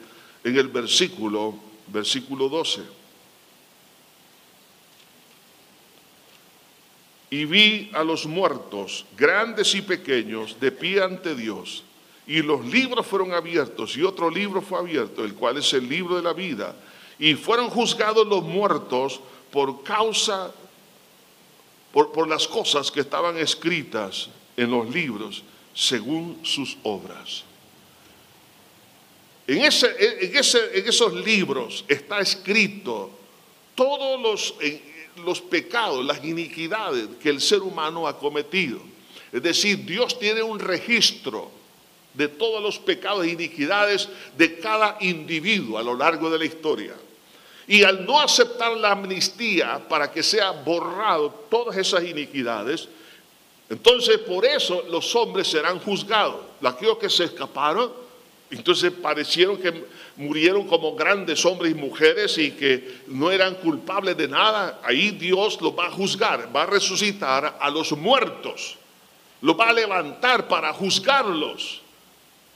en 0.45 0.57
el 0.57 0.69
versículo, 0.69 1.55
versículo 1.87 2.49
12. 2.49 2.83
Y 7.31 7.47
vi 7.47 7.91
a 7.95 8.05
los 8.05 8.27
muertos, 8.27 9.07
grandes 9.17 9.75
y 9.75 9.81
pequeños, 9.81 10.61
de 10.61 10.71
pie 10.71 11.03
ante 11.03 11.35
Dios. 11.35 11.83
Y 12.27 12.41
los 12.43 12.65
libros 12.65 13.07
fueron 13.07 13.33
abiertos, 13.33 13.97
y 13.97 14.03
otro 14.03 14.31
libro 14.31 14.63
fue 14.63 14.79
abierto, 14.79 15.25
el 15.25 15.35
cual 15.35 15.59
es 15.59 15.73
el 15.73 15.89
libro 15.89 16.17
de 16.17 16.23
la 16.23 16.33
vida. 16.33 16.77
Y 17.19 17.35
fueron 17.35 17.69
juzgados 17.69 18.27
los 18.27 18.43
muertos 18.43 19.21
por 19.51 19.83
causa, 19.83 20.53
por, 21.93 22.29
las 22.29 22.47
cosas 22.47 22.91
que 22.91 23.01
estaban 23.01 23.37
escritas 23.37 24.29
en 24.57 24.71
los 24.71 24.89
libros 24.89 25.43
según 25.75 26.39
sus 26.43 26.77
obras. 26.85 27.45
En, 29.47 29.59
ese, 29.65 29.89
en, 29.99 30.87
esos 30.87 31.13
libros 31.13 31.85
está 31.89 32.21
escrito 32.21 33.11
todos 33.75 34.21
los, 34.21 34.55
los 35.25 35.41
pecados, 35.41 36.05
las 36.05 36.25
iniquidades 36.25 37.09
que 37.21 37.31
el 37.31 37.41
ser 37.41 37.63
humano 37.63 38.07
ha 38.07 38.17
cometido. 38.17 38.81
Es 39.33 39.43
decir, 39.43 39.85
Dios 39.85 40.19
tiene 40.19 40.43
un 40.43 40.61
registro 40.61 41.62
de 42.15 42.29
todos 42.29 42.63
los 42.63 42.79
pecados 42.79 43.25
e 43.25 43.31
iniquidades 43.31 44.09
de 44.37 44.59
cada 44.59 44.99
individuo 45.01 45.79
a 45.79 45.83
lo 45.83 45.95
largo 45.95 46.31
de 46.31 46.39
la 46.39 46.45
historia. 46.45 46.95
Y 47.67 47.85
al 47.85 48.05
no 48.05 48.21
aceptar 48.21 48.77
la 48.77 48.93
amnistía 48.93 49.81
para 49.89 50.11
que 50.11 50.23
sea 50.23 50.51
borrado 50.51 51.31
todas 51.49 51.77
esas 51.77 52.05
iniquidades, 52.05 52.89
entonces 53.71 54.19
por 54.19 54.45
eso 54.45 54.85
los 54.91 55.15
hombres 55.17 55.49
serán 55.49 55.79
juzgados. 55.79 56.41
Aquellos 56.63 56.99
que 56.99 57.09
se 57.09 57.25
escaparon, 57.25 57.93
entonces 58.51 58.93
parecieron 58.93 59.57
que 59.57 59.87
murieron 60.17 60.67
como 60.67 60.95
grandes 60.95 61.45
hombres 61.47 61.73
y 61.73 61.75
mujeres 61.75 62.37
y 62.37 62.51
que 62.51 63.01
no 63.07 63.31
eran 63.31 63.55
culpables 63.55 64.17
de 64.17 64.29
nada. 64.29 64.81
Ahí 64.85 65.13
Dios 65.13 65.61
los 65.61 65.73
va 65.73 65.87
a 65.87 65.91
juzgar, 65.91 66.55
va 66.55 66.65
a 66.65 66.67
resucitar 66.67 67.57
a 67.59 67.71
los 67.71 67.93
muertos, 67.93 68.77
los 69.41 69.59
va 69.59 69.71
a 69.71 69.73
levantar 69.73 70.49
para 70.49 70.73
juzgarlos. 70.73 71.82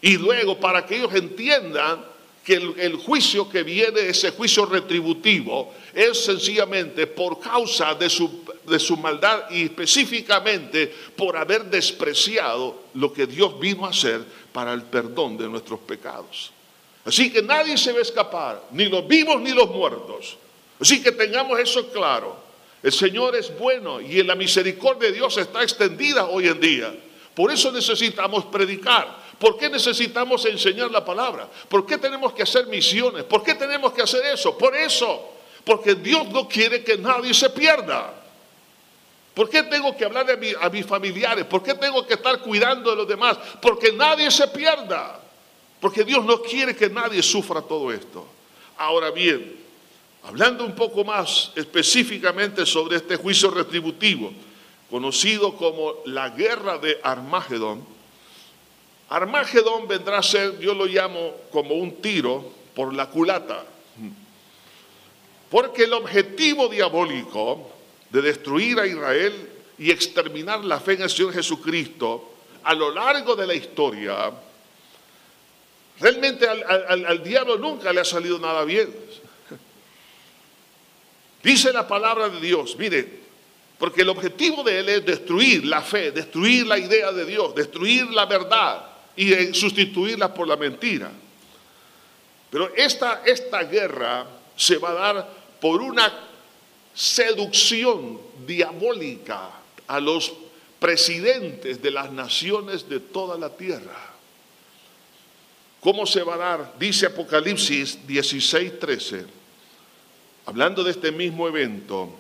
Y 0.01 0.17
luego 0.17 0.59
para 0.59 0.85
que 0.85 0.97
ellos 0.97 1.15
entiendan 1.15 2.05
que 2.45 2.55
el, 2.55 2.95
juicio 2.95 3.49
que 3.49 3.65
viene, 3.65 4.09
ese 4.09 4.31
juicio 4.31 4.67
retributivo, 4.67 5.75
es 5.93 6.25
sencillamente 6.25 7.09
por 7.09 7.41
causa 7.41 7.95
de 7.95 8.09
su, 8.09 8.45
de 8.65 8.79
su 8.79 8.97
maldad 8.97 9.51
y 9.51 9.65
específicamente 9.65 10.95
por 11.17 11.37
haber 11.37 11.65
despreciado 11.65 12.85
lo 12.95 13.13
que 13.13 13.27
Dios 13.27 13.59
vino 13.59 13.85
a 13.85 13.91
hacer 13.91 14.25
para 14.53 14.73
el 14.75 14.83
perdón 14.83 15.37
de 15.37 15.49
nuestros 15.49 15.81
pecados. 15.81 16.53
Así 17.05 17.33
que 17.33 17.43
nadie 17.43 17.77
se 17.77 17.93
va 17.93 17.99
a 17.99 18.03
escapar, 18.03 18.63
ni 18.71 18.87
los 18.87 19.09
vivos 19.09 19.41
ni 19.41 19.51
los 19.51 19.69
muertos. 19.71 20.37
Así 20.81 21.03
que 21.03 21.13
tengamos 21.13 21.59
eso 21.59 21.91
claro. 21.91 22.37
El 22.81 22.93
Señor 22.93 23.35
es 23.35 23.57
bueno 23.59 24.01
y 24.01 24.21
en 24.21 24.27
la 24.29 24.37
misericordia 24.37 25.09
de 25.09 25.15
Dios 25.15 25.37
está 25.37 25.65
extendida 25.65 26.27
hoy 26.27 26.47
en 26.47 26.61
día. 26.61 26.95
Por 27.35 27.51
eso 27.51 27.73
necesitamos 27.73 28.45
predicar. 28.47 29.26
¿Por 29.39 29.59
qué 29.59 29.69
necesitamos 29.69 30.45
enseñar 30.47 30.91
la 30.91 31.05
palabra? 31.05 31.49
¿Por 31.69 31.85
qué 31.85 31.99
tenemos 31.99 32.33
que 32.33 32.43
hacer 32.43 32.67
misiones? 32.67 33.25
¿Por 33.25 33.43
qué 33.43 33.55
tenemos 33.55 33.93
que 33.93 34.03
hacer 34.03 34.25
eso? 34.27 34.57
Por 34.57 34.75
eso. 34.75 35.33
Porque 35.65 35.95
Dios 35.95 36.29
no 36.29 36.49
quiere 36.49 36.83
que 36.83 36.97
nadie 36.97 37.35
se 37.35 37.51
pierda. 37.51 38.15
¿Por 39.35 39.51
qué 39.51 39.65
tengo 39.65 39.95
que 39.95 40.07
hablar 40.07 40.27
a, 40.31 40.71
mis 40.71 40.87
familiares? 40.87 41.45
¿Por 41.45 41.63
qué 41.63 41.75
tengo 41.75 42.07
que 42.07 42.15
estar 42.15 42.41
cuidando 42.41 42.91
de 42.91 42.97
los 42.97 43.07
demás? 43.07 43.37
Porque 43.61 43.93
nadie 43.93 44.31
se 44.31 44.49
pierda. 44.49 45.21
Porque 45.81 46.05
Dios 46.05 46.25
no 46.25 46.41
quiere 46.41 46.75
que 46.75 46.89
nadie 46.89 47.23
sufra 47.23 47.61
todo 47.61 47.93
esto. 47.93 48.27
Ahora 48.79 49.11
bien, 49.11 49.57
hablando 50.25 50.65
un 50.65 50.75
poco 50.75 51.05
más 51.05 51.53
específicamente 51.55 52.65
sobre 52.65 52.97
este 52.97 53.17
juicio 53.17 53.51
retributivo, 53.51 54.33
conocido 54.91 55.55
como 55.55 55.97
la 56.07 56.31
guerra 56.31 56.79
de 56.79 56.99
Armagedón, 57.03 57.96
Armagedón 59.09 59.87
vendrá 59.87 60.19
a 60.19 60.23
ser, 60.23 60.59
yo 60.59 60.75
lo 60.75 60.87
llamo 60.87 61.33
como 61.53 61.75
un 61.75 62.01
tiro 62.03 62.53
por 62.75 62.93
la 62.93 63.09
culata. 63.09 63.65
Porque 65.49 65.85
el 65.85 65.93
objetivo 65.93 66.69
diabólico 66.69 67.71
de 68.11 68.21
destruir 68.21 68.81
a 68.81 68.87
Israel 68.87 69.51
y 69.79 69.91
exterminar 69.91 70.65
la 70.65 70.81
fe 70.81 70.95
en 70.95 71.03
el 71.03 71.11
Señor 71.11 71.33
Jesucristo 71.33 72.33
a 72.65 72.75
lo 72.75 72.93
largo 72.93 73.37
de 73.37 73.47
la 73.47 73.55
historia, 73.55 74.33
realmente 76.01 76.49
al, 76.49 77.07
al 77.07 77.23
diablo 77.23 77.59
nunca 77.59 77.93
le 77.93 78.01
ha 78.01 78.05
salido 78.05 78.41
nada 78.41 78.65
bien. 78.65 78.93
Dice 81.45 81.73
la 81.73 81.87
palabra 81.87 82.29
de 82.29 82.41
Dios, 82.41 82.77
mire, 82.77 83.21
porque 83.79 84.03
el 84.03 84.09
objetivo 84.09 84.65
de 84.65 84.81
él 84.81 84.89
es 84.89 85.07
destruir 85.07 85.65
la 85.65 85.81
fe, 85.81 86.11
destruir 86.11 86.67
la 86.67 86.77
idea 86.77 87.13
de 87.13 87.25
Dios, 87.25 87.55
destruir 87.55 88.11
la 88.11 88.27
verdad 88.27 88.96
y 89.17 89.55
sustituirla 89.55 90.33
por 90.33 90.47
la 90.47 90.57
mentira. 90.57 91.11
Pero 92.51 92.75
esta, 92.75 93.23
esta 93.25 93.65
guerra 93.65 94.27
se 94.57 94.77
va 94.79 94.91
a 94.91 94.95
dar 94.95 95.31
por 95.61 95.81
una 95.81 96.13
seducción 96.95 98.21
diabólica 98.47 99.51
a 99.87 100.01
los 100.01 100.33
presidentes 100.79 101.83
de 101.83 101.91
las 101.91 102.13
naciones 102.13 102.89
de 102.89 103.01
toda 103.01 103.39
la 103.39 103.51
tierra. 103.51 104.13
¿Cómo 105.81 106.07
se 106.07 106.23
va 106.23 106.35
a 106.35 106.39
dar? 106.39 106.75
Dice 106.79 107.07
Apocalipsis 107.07 108.07
16, 108.07 108.79
13, 108.79 109.27
hablando 110.47 110.83
de 110.85 110.91
este 110.91 111.13
mismo 111.13 111.49
evento, 111.49 112.15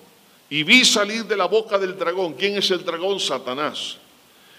y 0.48 0.62
vi 0.62 0.84
salir 0.84 1.24
de 1.24 1.36
la 1.36 1.46
boca 1.46 1.76
del 1.78 1.98
dragón. 1.98 2.34
¿Quién 2.34 2.56
es 2.56 2.70
el 2.70 2.84
dragón? 2.84 3.18
Satanás 3.18 3.98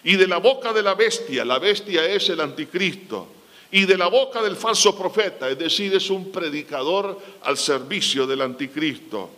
y 0.04 0.16
de 0.16 0.28
la 0.28 0.38
boca 0.38 0.74
de 0.74 0.84
la 0.84 0.96
bestia, 0.96 1.44
la 1.44 1.60
bestia 1.60 2.06
es 2.06 2.30
el 2.30 2.42
anticristo, 2.42 3.28
y 3.72 3.86
de 3.86 3.98
la 3.98 4.08
boca 4.08 4.42
del 4.42 4.56
falso 4.56 4.98
profeta, 4.98 5.50
es 5.50 5.58
decir, 5.58 5.94
es 5.94 6.10
un 6.10 6.32
predicador 6.32 7.20
al 7.44 7.58
servicio 7.58 8.26
del 8.26 8.42
anticristo. 8.42 9.30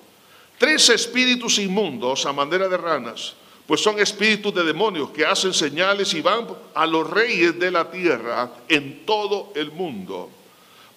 Tres 0.58 0.90
espíritus 0.90 1.58
inmundos 1.58 2.26
a 2.26 2.34
manera 2.34 2.68
de 2.68 2.78
ranas, 2.78 3.34
pues 3.66 3.82
son 3.82 4.00
espíritus 4.00 4.54
de 4.54 4.64
demonios 4.64 5.12
que 5.12 5.26
hacen 5.26 5.54
señales 5.54 6.14
y 6.14 6.22
van 6.22 6.48
a 6.74 6.86
los 6.86 7.10
reyes 7.10 7.58
de 7.60 7.72
la 7.72 7.90
tierra 7.90 8.52
en 8.68 9.06
todo 9.06 9.52
el 9.56 9.72
mundo, 9.72 10.30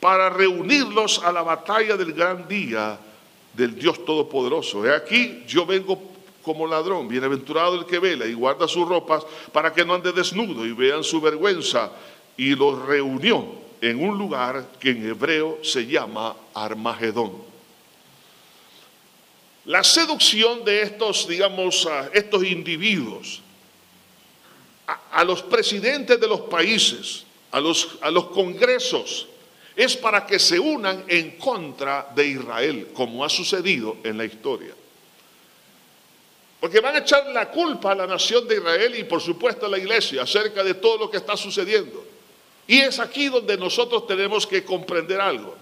para 0.01 0.29
reunirlos 0.31 1.20
a 1.22 1.33
la 1.33 1.42
batalla 1.42 1.96
del 1.96 2.12
gran 2.12 2.48
día 2.48 2.98
del 3.55 3.75
Dios 3.75 4.05
Todopoderoso. 4.05 4.85
He 4.85 4.94
aquí, 4.94 5.44
yo 5.46 5.64
vengo 5.64 6.12
como 6.42 6.66
ladrón. 6.66 7.09
Bienaventurado 7.09 7.74
el 7.74 7.87
que 7.87 7.98
vela 7.98 8.26
y 8.26 8.35
guarda 8.35 8.68
sus 8.68 8.88
ropas 8.88 9.24
para 9.52 9.72
que 9.72 9.85
no 9.85 9.94
ande 9.94 10.12
desnudo 10.12 10.66
y 10.66 10.72
vean 10.72 11.05
su 11.05 11.20
vergüenza. 11.20 11.90
Y 12.37 12.55
los 12.55 12.81
reunió 12.87 13.46
en 13.81 14.02
un 14.02 14.16
lugar 14.16 14.72
que 14.78 14.90
en 14.90 15.09
hebreo 15.09 15.59
se 15.62 15.87
llama 15.87 16.37
Armagedón. 16.55 17.33
La 19.64 19.85
seducción 19.85 20.64
de 20.64 20.83
estos, 20.83 21.28
digamos, 21.28 21.88
estos 22.12 22.44
individuos, 22.44 23.40
a, 24.87 25.22
los 25.24 25.42
presidentes 25.42 26.18
de 26.20 26.26
los 26.26 26.42
países, 26.42 27.24
a 27.50 27.61
los, 27.61 27.98
a 28.00 28.11
los 28.11 28.26
congresos, 28.31 29.28
es 29.76 29.96
para 29.96 30.26
que 30.26 30.38
se 30.38 30.59
unan 30.59 31.05
en 31.09 31.38
contra 31.38 32.09
de 32.14 32.26
Israel, 32.26 32.88
como 32.92 33.24
ha 33.24 33.28
sucedido 33.28 33.96
en 34.02 34.18
la 34.18 34.24
historia. 34.24 34.74
Porque 36.62 36.79
van 36.79 36.94
a 36.94 37.01
echar 37.01 37.27
la 37.27 37.51
culpa 37.51 37.90
a 37.90 37.94
la 37.96 38.07
nación 38.07 38.46
de 38.46 38.59
Israel 38.59 38.94
y 38.96 39.03
por 39.03 39.20
supuesto 39.20 39.66
a 39.66 39.68
la 39.68 39.79
iglesia 39.79 40.22
acerca 40.22 40.62
de 40.62 40.75
todo 40.75 40.96
lo 40.96 41.11
que 41.11 41.16
está 41.16 41.37
sucediendo. 41.37 42.05
Y 42.68 42.79
es 42.79 43.01
aquí 43.01 43.29
donde 43.29 43.57
nosotros 43.57 44.07
tenemos 44.07 44.46
que 44.46 44.62
comprender 44.62 45.20
algo. 45.20 45.57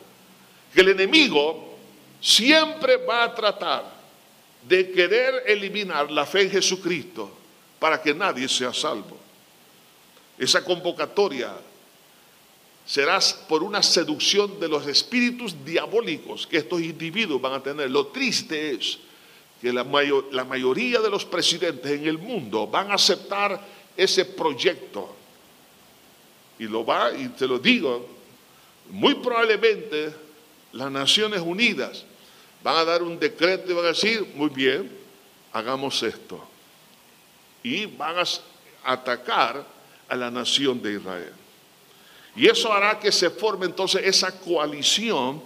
Que 0.74 0.82
el 0.82 0.90
enemigo 0.90 1.74
siempre 2.20 2.98
va 2.98 3.24
a 3.24 3.34
tratar 3.34 3.90
de 4.68 4.92
querer 4.92 5.44
eliminar 5.46 6.10
la 6.10 6.26
fe 6.26 6.42
en 6.42 6.50
Jesucristo 6.50 7.30
para 7.78 8.02
que 8.02 8.12
nadie 8.12 8.46
sea 8.46 8.74
salvo. 8.74 9.16
Esa 10.36 10.62
convocatoria 10.62 11.54
será 12.84 13.18
por 13.48 13.62
una 13.62 13.82
seducción 13.82 14.60
de 14.60 14.68
los 14.68 14.86
espíritus 14.86 15.64
diabólicos 15.64 16.46
que 16.46 16.58
estos 16.58 16.82
individuos 16.82 17.40
van 17.40 17.54
a 17.54 17.62
tener. 17.62 17.90
Lo 17.90 18.08
triste 18.08 18.72
es 18.72 18.98
que 19.60 19.72
la, 19.72 19.84
la 20.32 20.44
mayoría 20.44 21.00
de 21.00 21.10
los 21.10 21.24
presidentes 21.24 21.90
en 21.90 22.06
el 22.06 22.18
mundo 22.18 22.66
van 22.66 22.90
a 22.90 22.94
aceptar 22.94 23.60
ese 23.96 24.24
proyecto. 24.24 25.14
Y 26.58 26.64
lo 26.64 26.84
va, 26.84 27.12
y 27.12 27.28
te 27.28 27.46
lo 27.46 27.58
digo, 27.58 28.06
muy 28.88 29.14
probablemente 29.16 30.14
las 30.72 30.90
Naciones 30.90 31.40
Unidas 31.40 32.04
van 32.62 32.76
a 32.76 32.84
dar 32.84 33.02
un 33.02 33.18
decreto 33.18 33.70
y 33.70 33.74
van 33.74 33.84
a 33.84 33.88
decir, 33.88 34.26
muy 34.34 34.48
bien, 34.48 34.90
hagamos 35.52 36.02
esto. 36.02 36.42
Y 37.62 37.86
van 37.86 38.16
a 38.18 38.24
atacar 38.92 39.64
a 40.08 40.16
la 40.16 40.30
nación 40.30 40.80
de 40.80 40.94
Israel. 40.94 41.32
Y 42.34 42.46
eso 42.46 42.72
hará 42.72 42.98
que 42.98 43.12
se 43.12 43.28
forme 43.28 43.66
entonces 43.66 44.02
esa 44.04 44.38
coalición 44.40 45.42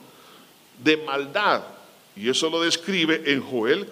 de 0.78 0.96
maldad 0.98 1.73
y 2.16 2.28
eso 2.28 2.48
lo 2.48 2.62
describe 2.62 3.22
en 3.26 3.42
Joel, 3.42 3.88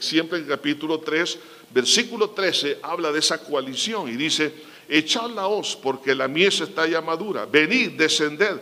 siempre 0.00 0.38
en 0.38 0.46
capítulo 0.46 1.00
3, 1.00 1.38
versículo 1.70 2.30
13, 2.30 2.78
habla 2.82 3.10
de 3.12 3.18
esa 3.18 3.42
coalición 3.42 4.08
y 4.08 4.12
dice, 4.12 4.52
echad 4.88 5.30
la 5.30 5.46
hoz 5.46 5.76
porque 5.76 6.14
la 6.14 6.28
mies 6.28 6.60
está 6.60 6.86
ya 6.86 7.00
madura, 7.00 7.46
venid, 7.46 7.92
descended. 7.92 8.60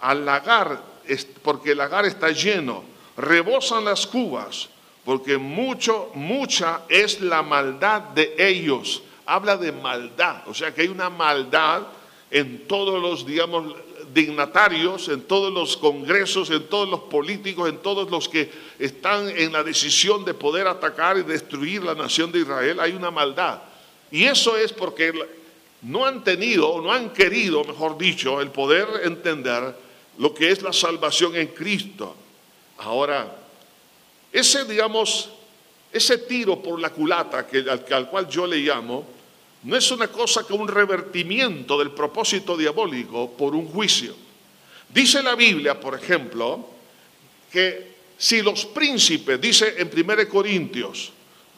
Al 0.00 0.24
lagar 0.24 0.82
porque 1.42 1.72
el 1.72 1.78
lagar 1.78 2.04
está 2.06 2.30
lleno, 2.30 2.84
rebosan 3.16 3.84
las 3.84 4.06
cubas 4.06 4.68
porque 5.04 5.38
mucho, 5.38 6.10
mucha 6.14 6.82
es 6.88 7.20
la 7.20 7.42
maldad 7.42 8.02
de 8.02 8.34
ellos. 8.38 9.02
Habla 9.26 9.56
de 9.56 9.72
maldad, 9.72 10.46
o 10.46 10.54
sea 10.54 10.74
que 10.74 10.82
hay 10.82 10.88
una 10.88 11.08
maldad 11.08 11.82
en 12.30 12.66
todos 12.66 13.00
los, 13.00 13.26
digamos, 13.26 13.74
dignatarios, 14.12 15.08
en 15.08 15.22
todos 15.22 15.52
los 15.52 15.76
congresos, 15.76 16.50
en 16.50 16.66
todos 16.68 16.88
los 16.88 17.00
políticos, 17.00 17.68
en 17.68 17.78
todos 17.78 18.10
los 18.10 18.28
que 18.28 18.50
están 18.78 19.28
en 19.28 19.52
la 19.52 19.62
decisión 19.62 20.24
de 20.24 20.34
poder 20.34 20.66
atacar 20.66 21.18
y 21.18 21.22
destruir 21.22 21.82
la 21.82 21.94
nación 21.94 22.32
de 22.32 22.40
Israel, 22.40 22.80
hay 22.80 22.92
una 22.92 23.10
maldad. 23.10 23.60
Y 24.10 24.24
eso 24.24 24.56
es 24.56 24.72
porque 24.72 25.12
no 25.82 26.04
han 26.04 26.24
tenido, 26.24 26.80
no 26.80 26.92
han 26.92 27.10
querido, 27.10 27.64
mejor 27.64 27.96
dicho, 27.96 28.40
el 28.40 28.50
poder 28.50 28.86
entender 29.04 29.74
lo 30.18 30.34
que 30.34 30.50
es 30.50 30.62
la 30.62 30.72
salvación 30.72 31.36
en 31.36 31.48
Cristo. 31.48 32.14
Ahora, 32.78 33.36
ese, 34.32 34.64
digamos, 34.64 35.30
ese 35.92 36.18
tiro 36.18 36.62
por 36.62 36.80
la 36.80 36.90
culata 36.90 37.46
que, 37.46 37.64
al, 37.68 38.08
cual 38.08 38.28
yo 38.28 38.46
le 38.46 38.58
llamo, 38.58 39.06
no 39.62 39.76
es 39.76 39.90
una 39.90 40.08
cosa 40.08 40.46
que 40.46 40.52
un 40.52 40.68
revertimiento 40.68 41.78
del 41.78 41.90
propósito 41.90 42.56
diabólico 42.56 43.30
por 43.32 43.54
un 43.54 43.66
juicio. 43.66 44.14
Dice 44.88 45.22
la 45.22 45.34
Biblia, 45.34 45.78
por 45.78 45.94
ejemplo, 45.94 46.66
que 47.52 47.90
si 48.16 48.42
los 48.42 48.66
príncipes, 48.66 49.40
dice 49.40 49.74
en 49.78 49.90
1 49.94 50.28
Corintios, 50.28 51.12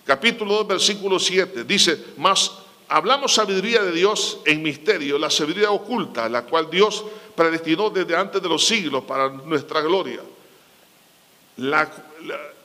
capítulo 0.05 0.55
2, 0.55 0.67
versículo 0.67 1.19
7, 1.19 1.65
dice, 1.65 1.99
más 2.17 2.51
hablamos 2.89 3.35
sabiduría 3.35 3.83
de 3.83 3.93
Dios 3.93 4.41
en 4.45 4.63
misterio, 4.63 5.19
la 5.19 5.31
sabiduría 5.31 5.71
oculta, 5.71 6.29
la 6.29 6.43
cual 6.43 6.69
Dios 6.71 7.05
predestinó 7.35 7.89
desde 7.89 8.17
antes 8.17 8.43
de 8.43 8.49
los 8.49 8.67
siglos 8.67 9.05
para 9.05 9.29
nuestra 9.31 9.81
gloria. 9.81 10.21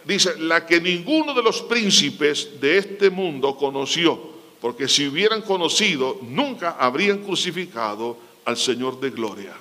dice, 0.03 0.37
la 0.39 0.65
que 0.65 0.81
ninguno 0.81 1.33
de 1.33 1.43
los 1.43 1.61
príncipes 1.61 2.59
de 2.59 2.77
este 2.77 3.09
mundo 3.09 3.55
conoció, 3.55 4.36
porque 4.61 4.87
si 4.87 5.07
hubieran 5.07 5.41
conocido, 5.41 6.19
nunca 6.21 6.77
habrían 6.79 7.19
crucificado 7.19 8.17
al 8.45 8.57
Señor 8.57 8.99
de 8.99 9.09
gloria. 9.11 9.53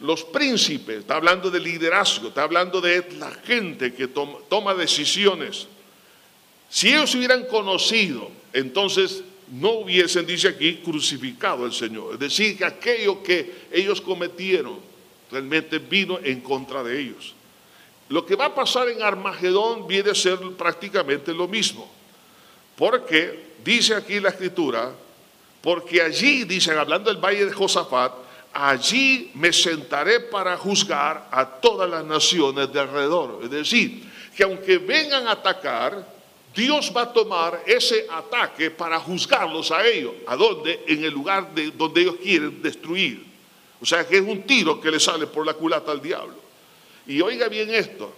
Los 0.00 0.24
príncipes, 0.24 0.98
está 0.98 1.16
hablando 1.16 1.50
de 1.50 1.58
liderazgo, 1.58 2.28
está 2.28 2.42
hablando 2.42 2.80
de 2.80 3.06
la 3.18 3.30
gente 3.30 3.94
que 3.94 4.08
toma 4.08 4.74
decisiones. 4.74 5.66
Si 6.68 6.88
ellos 6.88 7.14
hubieran 7.14 7.46
conocido, 7.46 8.30
entonces 8.52 9.22
no 9.50 9.70
hubiesen, 9.70 10.26
dice 10.26 10.48
aquí, 10.48 10.76
crucificado 10.84 11.64
al 11.64 11.72
Señor. 11.72 12.14
Es 12.14 12.20
decir, 12.20 12.58
que 12.58 12.64
aquello 12.64 13.22
que 13.22 13.66
ellos 13.72 14.00
cometieron 14.00 14.78
realmente 15.30 15.78
vino 15.78 16.18
en 16.22 16.40
contra 16.40 16.82
de 16.82 17.00
ellos. 17.00 17.34
Lo 18.08 18.26
que 18.26 18.36
va 18.36 18.46
a 18.46 18.54
pasar 18.54 18.88
en 18.88 19.02
Armagedón 19.02 19.86
viene 19.86 20.10
a 20.10 20.14
ser 20.14 20.38
prácticamente 20.56 21.32
lo 21.32 21.48
mismo. 21.48 21.90
Porque 22.76 23.54
dice 23.64 23.94
aquí 23.94 24.20
la 24.20 24.30
escritura, 24.30 24.92
porque 25.62 26.00
allí, 26.00 26.44
dicen, 26.44 26.78
hablando 26.78 27.10
del 27.12 27.22
valle 27.22 27.46
de 27.46 27.52
Josafat, 27.52 28.12
allí 28.52 29.30
me 29.34 29.52
sentaré 29.52 30.20
para 30.20 30.56
juzgar 30.56 31.28
a 31.30 31.44
todas 31.44 31.88
las 31.90 32.04
naciones 32.04 32.72
de 32.72 32.80
alrededor. 32.80 33.40
Es 33.42 33.50
decir, 33.50 34.02
que 34.36 34.44
aunque 34.44 34.78
vengan 34.78 35.26
a 35.26 35.32
atacar, 35.32 36.06
Dios 36.54 36.90
va 36.96 37.02
a 37.02 37.12
tomar 37.12 37.62
ese 37.66 38.06
ataque 38.10 38.70
para 38.70 38.98
juzgarlos 38.98 39.70
a 39.70 39.86
ellos. 39.86 40.12
¿A 40.26 40.36
dónde? 40.36 40.84
En 40.86 41.04
el 41.04 41.12
lugar 41.12 41.54
de 41.54 41.70
donde 41.70 42.00
ellos 42.00 42.16
quieren 42.22 42.62
destruir. 42.62 43.26
O 43.80 43.84
sea 43.84 44.06
que 44.06 44.16
es 44.16 44.22
un 44.22 44.42
tiro 44.42 44.80
que 44.80 44.90
le 44.90 44.98
sale 44.98 45.26
por 45.26 45.44
la 45.44 45.52
culata 45.52 45.92
al 45.92 46.00
diablo. 46.00 46.34
Y 47.06 47.20
oiga 47.20 47.48
bien 47.48 47.72
esto. 47.74 48.12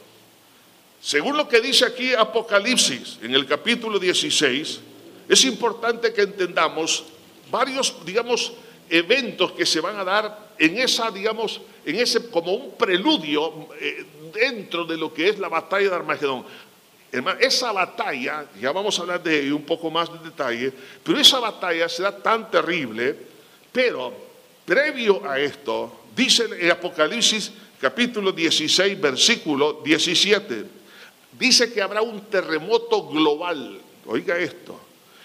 Según 1.00 1.36
lo 1.36 1.48
que 1.48 1.60
dice 1.60 1.84
aquí 1.84 2.12
Apocalipsis 2.12 3.18
en 3.22 3.34
el 3.34 3.46
capítulo 3.46 3.98
16, 3.98 4.80
es 5.28 5.44
importante 5.44 6.12
que 6.12 6.22
entendamos 6.22 7.04
varios, 7.50 7.94
digamos, 8.04 8.52
eventos 8.90 9.52
que 9.52 9.66
se 9.66 9.80
van 9.80 9.96
a 9.96 10.04
dar 10.04 10.54
en 10.58 10.78
esa, 10.78 11.10
digamos, 11.10 11.60
en 11.84 11.96
ese 11.96 12.28
como 12.30 12.52
un 12.52 12.76
preludio 12.76 13.68
eh, 13.80 14.04
dentro 14.34 14.84
de 14.84 14.96
lo 14.96 15.12
que 15.12 15.28
es 15.28 15.38
la 15.38 15.48
batalla 15.48 15.90
de 15.90 15.96
Armagedón. 15.96 16.44
Esa 17.40 17.72
batalla, 17.72 18.46
ya 18.60 18.70
vamos 18.70 18.98
a 18.98 19.02
hablar 19.02 19.22
de 19.22 19.40
ello 19.40 19.56
un 19.56 19.64
poco 19.64 19.90
más 19.90 20.12
de 20.12 20.18
detalle, 20.28 20.72
pero 21.02 21.18
esa 21.18 21.40
batalla 21.40 21.88
será 21.88 22.14
tan 22.14 22.50
terrible, 22.50 23.16
pero 23.72 24.12
previo 24.66 25.26
a 25.26 25.38
esto, 25.38 26.04
dice 26.14 26.46
en 26.58 26.70
Apocalipsis 26.70 27.50
capítulo 27.80 28.32
16, 28.32 29.00
versículo 29.00 29.80
17, 29.82 30.77
dice 31.32 31.72
que 31.72 31.82
habrá 31.82 32.02
un 32.02 32.22
terremoto 32.26 33.08
global. 33.08 33.80
Oiga 34.06 34.38
esto. 34.38 34.80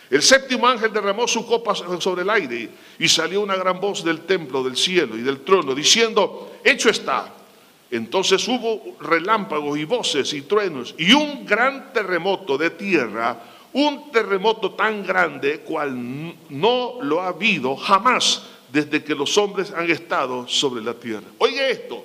El 0.09 0.21
séptimo 0.21 0.67
ángel 0.67 0.93
derramó 0.93 1.27
su 1.27 1.45
copa 1.45 1.73
sobre 1.75 2.21
el 2.21 2.29
aire 2.29 2.69
y 2.99 3.07
salió 3.07 3.41
una 3.41 3.55
gran 3.55 3.79
voz 3.79 4.03
del 4.03 4.21
templo, 4.21 4.63
del 4.63 4.77
cielo 4.77 5.17
y 5.17 5.21
del 5.21 5.41
trono, 5.41 5.73
diciendo, 5.73 6.57
hecho 6.63 6.89
está 6.89 7.33
entonces 7.93 8.47
hubo 8.47 8.97
relámpagos 9.01 9.77
y 9.77 9.85
voces 9.85 10.33
y 10.33 10.41
truenos 10.41 10.95
y 10.97 11.13
un 11.13 11.45
gran 11.45 11.93
terremoto 11.93 12.57
de 12.57 12.71
tierra, 12.71 13.39
un 13.71 14.11
terremoto 14.11 14.71
tan 14.71 15.05
grande 15.05 15.59
cual 15.59 16.33
no 16.49 16.97
lo 17.03 17.21
ha 17.21 17.27
habido 17.27 17.75
jamás 17.75 18.47
desde 18.71 19.03
que 19.03 19.13
los 19.13 19.37
hombres 19.37 19.71
han 19.71 19.91
estado 19.91 20.47
sobre 20.47 20.83
la 20.83 20.95
tierra. 20.95 21.27
Oye 21.37 21.69
esto, 21.69 22.03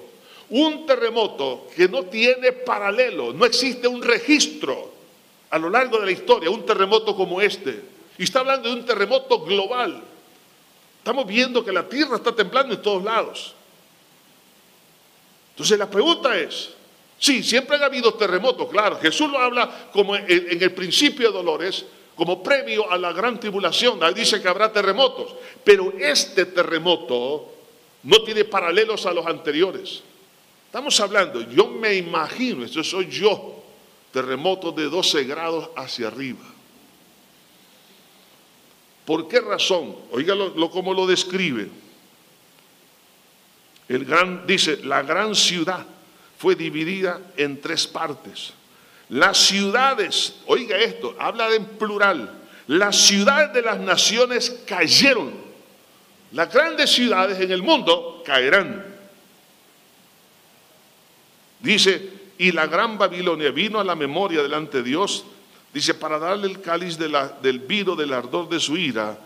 un 0.51 0.87
terremoto 0.87 1.67
que 1.77 1.89
no 1.89 2.05
tiene 2.05 2.53
paralelo, 2.53 3.33
no 3.33 3.45
existe 3.45 3.87
un 3.87 4.03
registro 4.03 4.93
a 5.51 5.59
lo 5.59 5.71
largo 5.71 5.99
de 5.99 6.07
la 6.07 6.13
historia, 6.13 6.51
un 6.51 6.65
terremoto 6.65 7.15
como 7.17 7.41
este. 7.41 7.83
Y 8.19 8.25
está 8.25 8.41
hablando 8.41 8.69
de 8.69 8.75
un 8.75 8.85
terremoto 8.85 9.41
global. 9.41 10.03
Estamos 10.99 11.27
viendo 11.27 11.65
que 11.65 11.73
la 11.73 11.89
tierra 11.89 12.17
está 12.17 12.35
temblando 12.35 12.75
en 12.75 12.83
todos 12.83 13.03
lados. 13.03 13.55
Entonces 15.51 15.79
la 15.79 15.91
pregunta 15.91 16.39
es, 16.39 16.71
sí, 17.19 17.43
siempre 17.43 17.77
ha 17.79 17.87
habido 17.87 18.15
terremotos, 18.15 18.69
claro, 18.69 18.99
Jesús 19.01 19.31
lo 19.31 19.39
habla 19.39 19.89
como 19.93 20.15
en, 20.15 20.63
el 20.63 20.73
principio 20.73 21.29
de 21.29 21.35
Dolores, 21.35 21.85
como 22.15 22.43
previo 22.43 22.91
a 22.91 22.97
la 22.97 23.13
gran 23.13 23.41
tribulación, 23.41 24.03
ahí 24.03 24.15
dice 24.15 24.41
que 24.41 24.49
habrá 24.49 24.73
terremotos, 24.73 25.35
pero 25.65 25.93
este 25.99 26.47
terremoto 26.47 27.53
no 28.03 28.23
tiene 28.23 28.45
paralelos 28.45 29.07
a 29.07 29.13
los 29.13 29.27
anteriores. 29.27 30.03
Estamos 30.69 31.01
hablando, 31.01 31.41
yo 31.51 31.69
me 31.69 31.95
imagino, 31.95 32.63
esto 32.63 32.85
soy 32.85 33.09
yo, 33.09 33.65
terremoto 34.13 34.71
de 34.71 34.85
12 34.85 35.25
grados 35.25 35.71
hacia 35.75 36.09
arriba. 36.09 36.45
¿Por 39.07 39.27
qué 39.29 39.41
razón? 39.41 39.97
Oígalo 40.11 40.51
lo, 40.51 40.71
cómo 40.71 40.93
lo 40.93 41.07
describe. 41.07 41.71
El 43.89 44.05
gran, 44.05 44.47
dice, 44.47 44.85
la 44.85 45.01
gran 45.01 45.35
ciudad 45.35 45.87
fue 46.37 46.55
dividida 46.55 47.19
en 47.39 47.63
tres 47.63 47.87
partes. 47.87 48.53
Las 49.09 49.39
ciudades, 49.39 50.35
oiga 50.45 50.77
esto, 50.77 51.17
habla 51.19 51.51
en 51.55 51.65
plural, 51.65 52.31
las 52.67 52.95
ciudades 52.95 53.55
de 53.55 53.63
las 53.63 53.81
naciones 53.81 54.55
cayeron. 54.67 55.33
Las 56.33 56.53
grandes 56.53 56.91
ciudades 56.93 57.41
en 57.41 57.51
el 57.51 57.63
mundo 57.63 58.23
caerán. 58.27 58.88
Dice, 61.61 62.11
y 62.39 62.53
la 62.53 62.67
gran 62.67 62.97
Babilonia 62.97 63.51
vino 63.51 63.81
a 63.81 63.85
la 63.85 63.97
memoria 63.97 64.43
delante 64.43 64.79
de 64.79 64.85
Dios, 64.85 65.25
dice, 65.75 65.95
para 65.95 66.19
darle 66.19 66.47
el 66.47 66.61
cáliz 66.61 66.97
del 66.97 67.59
vino 67.61 67.97
del 67.97 68.13
ardor 68.13 68.49
de 68.49 68.61
su 68.61 68.77
ira. 68.77 69.19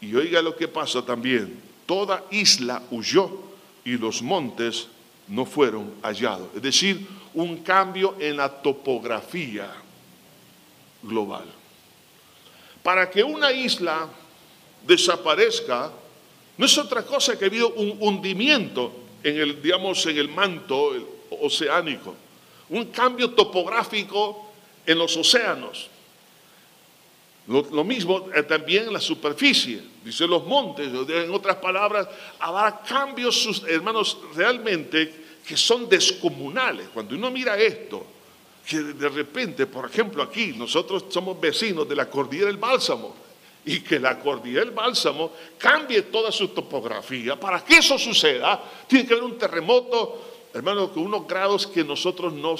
Y 0.00 0.14
oiga 0.14 0.42
lo 0.42 0.56
que 0.56 0.68
pasa 0.68 1.04
también, 1.04 1.60
toda 1.86 2.24
isla 2.30 2.82
huyó 2.90 3.30
y 3.84 3.96
los 3.96 4.22
montes 4.22 4.88
no 5.28 5.44
fueron 5.44 5.94
hallados. 6.02 6.48
Es 6.54 6.62
decir, 6.62 7.06
un 7.34 7.58
cambio 7.58 8.16
en 8.18 8.36
la 8.36 8.48
topografía 8.48 9.70
global. 11.02 11.44
Para 12.82 13.10
que 13.10 13.22
una 13.22 13.52
isla 13.52 14.08
desaparezca, 14.86 15.90
no 16.56 16.66
es 16.66 16.78
otra 16.78 17.04
cosa 17.04 17.38
que 17.38 17.44
ha 17.44 17.48
habido 17.48 17.70
un 17.70 17.96
hundimiento 18.00 18.92
en 19.22 19.36
el, 19.36 19.60
digamos, 19.60 20.06
en 20.06 20.16
el 20.16 20.28
manto 20.28 20.92
oceánico, 21.30 22.14
un 22.68 22.86
cambio 22.86 23.30
topográfico 23.30 24.50
en 24.84 24.98
los 24.98 25.16
océanos. 25.16 25.88
Lo, 27.48 27.84
mismo 27.84 28.28
eh, 28.34 28.42
también 28.42 28.88
en 28.88 28.92
la 28.92 29.00
superficie, 29.00 29.80
dice 30.04 30.26
los 30.26 30.44
montes, 30.44 30.88
en 30.88 31.30
otras 31.30 31.56
palabras, 31.56 32.08
habrá 32.40 32.80
cambios, 32.80 33.62
hermanos, 33.68 34.18
realmente 34.34 35.26
que 35.46 35.56
son 35.56 35.88
descomunales. 35.88 36.88
Cuando 36.92 37.14
uno 37.14 37.30
mira 37.30 37.56
esto, 37.56 38.04
que 38.68 38.78
de 38.78 39.08
repente, 39.08 39.66
por 39.66 39.88
ejemplo, 39.88 40.24
aquí 40.24 40.54
nosotros 40.56 41.04
somos 41.08 41.40
vecinos 41.40 41.88
de 41.88 41.94
la 41.94 42.10
cordillera 42.10 42.48
del 42.48 42.56
Bálsamo, 42.56 43.14
y 43.64 43.80
que 43.80 43.98
la 43.98 44.18
cordillera 44.18 44.64
del 44.64 44.74
Bálsamo 44.74 45.32
cambie 45.58 46.02
toda 46.02 46.30
su 46.32 46.48
topografía. 46.48 47.38
Para 47.38 47.64
que 47.64 47.78
eso 47.78 47.98
suceda, 47.98 48.62
tiene 48.86 49.06
que 49.06 49.14
haber 49.14 49.24
un 49.24 49.38
terremoto, 49.38 50.35
hermano, 50.54 50.90
con 50.90 51.04
unos 51.04 51.26
grados 51.26 51.66
que 51.66 51.84
nosotros 51.84 52.32
no, 52.32 52.56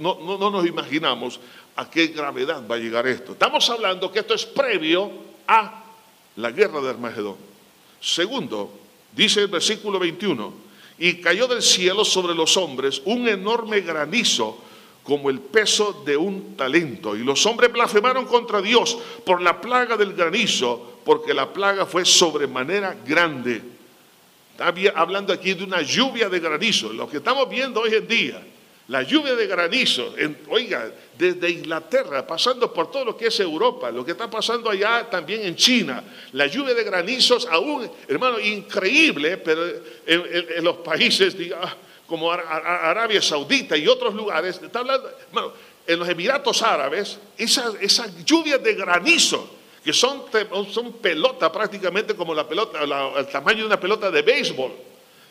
no, 0.00 0.38
no 0.38 0.50
nos 0.50 0.66
imaginamos 0.66 1.40
a 1.76 1.90
qué 1.90 2.08
gravedad 2.08 2.62
va 2.68 2.76
a 2.76 2.78
llegar 2.78 3.06
esto. 3.06 3.32
Estamos 3.32 3.68
hablando 3.70 4.10
que 4.10 4.20
esto 4.20 4.34
es 4.34 4.46
previo 4.46 5.10
a 5.46 5.84
la 6.36 6.50
guerra 6.50 6.80
de 6.80 6.90
Armagedón. 6.90 7.36
Segundo, 8.00 8.70
Dice 9.16 9.40
el 9.40 9.48
versículo 9.48 9.98
21, 9.98 10.52
y 10.98 11.14
cayó 11.22 11.48
del 11.48 11.62
cielo 11.62 12.04
sobre 12.04 12.34
los 12.34 12.58
hombres 12.58 13.00
un 13.06 13.26
enorme 13.26 13.80
granizo 13.80 14.58
como 15.02 15.30
el 15.30 15.40
peso 15.40 16.02
de 16.04 16.18
un 16.18 16.54
talento. 16.54 17.16
Y 17.16 17.20
los 17.20 17.46
hombres 17.46 17.72
blasfemaron 17.72 18.26
contra 18.26 18.60
Dios 18.60 18.98
por 19.24 19.40
la 19.40 19.58
plaga 19.58 19.96
del 19.96 20.12
granizo, 20.12 21.00
porque 21.02 21.32
la 21.32 21.50
plaga 21.50 21.86
fue 21.86 22.04
sobremanera 22.04 22.94
grande. 23.06 23.62
Está 24.58 24.72
hablando 24.94 25.32
aquí 25.32 25.54
de 25.54 25.64
una 25.64 25.82
lluvia 25.82 26.28
de 26.28 26.40
granizo, 26.40 26.92
lo 26.92 27.08
que 27.08 27.18
estamos 27.18 27.48
viendo 27.48 27.80
hoy 27.80 27.94
en 27.94 28.08
día 28.08 28.42
la 28.88 29.02
lluvia 29.02 29.34
de 29.34 29.46
granizo, 29.48 30.14
oiga, 30.48 30.92
desde 31.18 31.50
Inglaterra, 31.50 32.24
pasando 32.24 32.72
por 32.72 32.90
todo 32.90 33.04
lo 33.04 33.16
que 33.16 33.26
es 33.26 33.40
Europa, 33.40 33.90
lo 33.90 34.04
que 34.04 34.12
está 34.12 34.30
pasando 34.30 34.70
allá 34.70 35.10
también 35.10 35.44
en 35.44 35.56
China, 35.56 36.04
la 36.32 36.46
lluvia 36.46 36.72
de 36.72 36.84
granizos 36.84 37.48
aún, 37.50 37.90
hermano, 38.06 38.38
increíble, 38.38 39.38
pero 39.38 39.66
en, 40.06 40.62
los 40.62 40.76
países 40.76 41.36
como 42.06 42.30
Arabia 42.30 43.20
Saudita 43.20 43.76
y 43.76 43.88
otros 43.88 44.14
lugares, 44.14 44.60
está 44.62 44.78
hablando, 44.78 45.10
en 45.84 45.98
los 45.98 46.08
Emiratos 46.08 46.62
Árabes, 46.62 47.18
esa 47.36 48.06
lluvia 48.24 48.58
de 48.58 48.74
granizo, 48.74 49.55
que 49.86 49.92
son, 49.92 50.24
son 50.68 50.94
pelotas 50.94 51.48
prácticamente 51.50 52.16
como 52.16 52.34
la 52.34 52.48
pelota, 52.48 52.80
el 53.16 53.28
tamaño 53.28 53.58
de 53.58 53.66
una 53.66 53.78
pelota 53.78 54.10
de 54.10 54.20
béisbol, 54.20 54.72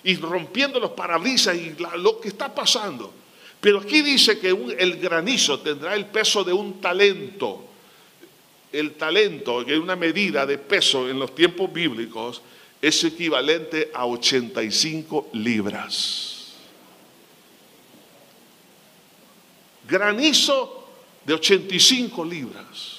y 0.06 0.16
rompiendo 0.16 0.80
los 0.80 0.91
parabrisas 0.91 1.58
y 1.58 1.76
lo 1.97 2.22
que 2.22 2.30
está 2.30 2.56
pasando. 2.56 3.12
Pero 3.60 3.82
aquí 3.82 4.01
dice 4.01 4.39
que 4.39 4.47
el 4.47 4.95
granizo 4.95 5.60
tendrá 5.60 5.93
el 5.93 6.06
peso 6.06 6.41
de 6.45 6.53
un 6.53 6.80
talento. 6.80 7.66
El 8.72 8.93
talento, 8.93 9.66
que 9.66 9.74
es 9.74 9.80
una 9.80 9.97
medida 9.97 10.45
de 10.45 10.58
peso 10.58 11.10
en 11.10 11.20
los 11.20 11.36
tiempos 11.36 11.74
bíblicos, 11.74 12.41
es 12.82 13.03
equivalente 13.03 13.91
a 13.93 14.06
85 14.06 15.32
libras. 15.34 16.53
Granizo 19.86 20.88
de 21.26 21.34
85 21.34 22.24
libras. 22.24 22.95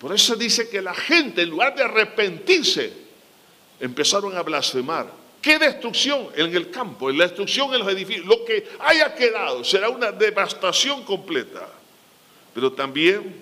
Por 0.00 0.14
eso 0.14 0.34
dice 0.34 0.70
que 0.70 0.80
la 0.80 0.94
gente, 0.94 1.42
en 1.42 1.50
lugar 1.50 1.76
de 1.76 1.84
arrepentirse, 1.84 2.90
empezaron 3.78 4.34
a 4.34 4.42
blasfemar. 4.42 5.12
¿Qué 5.42 5.58
destrucción 5.58 6.28
en 6.34 6.56
el 6.56 6.70
campo, 6.70 7.10
en 7.10 7.18
la 7.18 7.26
destrucción 7.26 7.72
en 7.74 7.80
los 7.80 7.88
edificios? 7.88 8.24
Lo 8.24 8.42
que 8.46 8.66
haya 8.78 9.14
quedado 9.14 9.62
será 9.62 9.90
una 9.90 10.10
devastación 10.10 11.04
completa. 11.04 11.68
Pero 12.54 12.72
también 12.72 13.34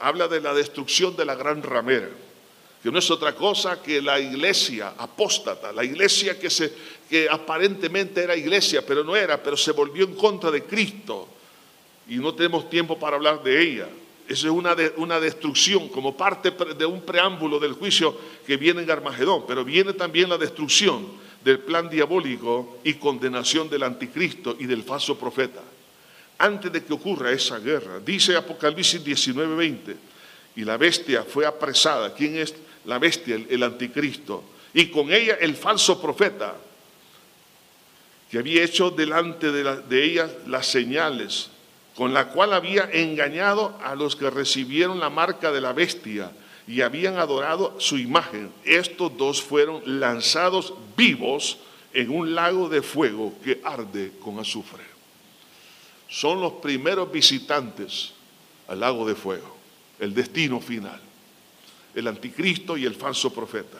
habla 0.00 0.26
de 0.26 0.40
la 0.40 0.52
destrucción 0.52 1.14
de 1.14 1.24
la 1.24 1.36
gran 1.36 1.62
ramera, 1.62 2.08
que 2.82 2.90
no 2.90 2.98
es 2.98 3.08
otra 3.08 3.36
cosa 3.36 3.80
que 3.80 4.02
la 4.02 4.18
iglesia 4.18 4.94
apóstata, 4.98 5.70
la 5.70 5.84
iglesia 5.84 6.36
que, 6.36 6.50
se, 6.50 6.72
que 7.08 7.28
aparentemente 7.30 8.24
era 8.24 8.34
iglesia, 8.34 8.84
pero 8.84 9.04
no 9.04 9.14
era, 9.14 9.40
pero 9.40 9.56
se 9.56 9.70
volvió 9.70 10.04
en 10.04 10.16
contra 10.16 10.50
de 10.50 10.64
Cristo. 10.64 11.28
Y 12.08 12.16
no 12.16 12.34
tenemos 12.34 12.68
tiempo 12.68 12.98
para 12.98 13.14
hablar 13.14 13.40
de 13.44 13.62
ella. 13.62 13.88
Esa 14.30 14.46
es 14.46 14.52
una, 14.52 14.76
una 14.98 15.18
destrucción 15.18 15.88
como 15.88 16.16
parte 16.16 16.52
de 16.52 16.86
un 16.86 17.00
preámbulo 17.00 17.58
del 17.58 17.72
juicio 17.72 18.16
que 18.46 18.56
viene 18.56 18.82
en 18.82 18.88
Armagedón, 18.88 19.42
pero 19.44 19.64
viene 19.64 19.92
también 19.92 20.28
la 20.28 20.38
destrucción 20.38 21.04
del 21.42 21.58
plan 21.58 21.90
diabólico 21.90 22.78
y 22.84 22.94
condenación 22.94 23.68
del 23.68 23.82
anticristo 23.82 24.54
y 24.56 24.66
del 24.66 24.84
falso 24.84 25.18
profeta. 25.18 25.60
Antes 26.38 26.70
de 26.70 26.84
que 26.84 26.92
ocurra 26.92 27.32
esa 27.32 27.58
guerra, 27.58 27.98
dice 27.98 28.36
Apocalipsis 28.36 29.04
19:20, 29.04 29.96
y 30.54 30.64
la 30.64 30.76
bestia 30.76 31.24
fue 31.24 31.44
apresada. 31.44 32.14
¿Quién 32.14 32.36
es 32.36 32.54
la 32.84 33.00
bestia? 33.00 33.34
El, 33.34 33.62
anticristo. 33.64 34.44
Y 34.72 34.92
con 34.92 35.12
ella 35.12 35.38
el 35.40 35.56
falso 35.56 36.00
profeta, 36.00 36.54
que 38.30 38.38
había 38.38 38.62
hecho 38.62 38.92
delante 38.92 39.50
de, 39.50 39.82
de 39.88 40.04
ella 40.04 40.30
las 40.46 40.68
señales 40.68 41.50
con 41.96 42.14
la 42.14 42.28
cual 42.28 42.52
había 42.52 42.88
engañado 42.92 43.78
a 43.82 43.94
los 43.94 44.16
que 44.16 44.30
recibieron 44.30 45.00
la 45.00 45.10
marca 45.10 45.52
de 45.52 45.60
la 45.60 45.72
bestia 45.72 46.32
y 46.66 46.82
habían 46.82 47.18
adorado 47.18 47.74
su 47.78 47.98
imagen. 47.98 48.52
Estos 48.64 49.16
dos 49.16 49.42
fueron 49.42 49.82
lanzados 50.00 50.72
vivos 50.96 51.58
en 51.92 52.10
un 52.10 52.34
lago 52.34 52.68
de 52.68 52.82
fuego 52.82 53.34
que 53.42 53.60
arde 53.64 54.12
con 54.20 54.38
azufre. 54.38 54.84
Son 56.08 56.40
los 56.40 56.54
primeros 56.54 57.10
visitantes 57.10 58.12
al 58.68 58.80
lago 58.80 59.06
de 59.06 59.14
fuego, 59.14 59.56
el 59.98 60.14
destino 60.14 60.60
final, 60.60 61.00
el 61.94 62.06
anticristo 62.06 62.76
y 62.76 62.84
el 62.84 62.94
falso 62.94 63.32
profeta. 63.32 63.78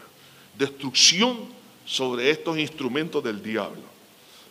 Destrucción 0.59 1.39
sobre 1.87 2.31
estos 2.31 2.59
instrumentos 2.59 3.23
del 3.23 3.43
diablo, 3.43 3.83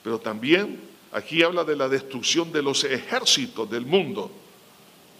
pero 0.03 0.19
también 0.19 0.79
Aquí 1.11 1.41
habla 1.41 1.63
de 1.63 1.75
la 1.75 1.89
destrucción 1.89 2.51
de 2.51 2.61
los 2.61 2.83
ejércitos 2.83 3.69
del 3.69 3.85
mundo. 3.85 4.31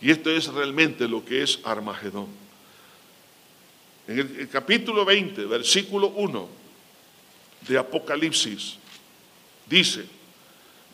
Y 0.01 0.11
esto 0.11 0.29
es 0.29 0.47
realmente 0.47 1.07
lo 1.07 1.25
que 1.25 1.43
es 1.43 1.59
Armagedón. 1.63 2.27
En 4.07 4.19
el, 4.19 4.49
capítulo 4.49 5.05
20, 5.05 5.45
versículo 5.45 6.07
1 6.07 6.49
de 7.67 7.77
Apocalipsis, 7.77 8.77
dice, 9.67 10.05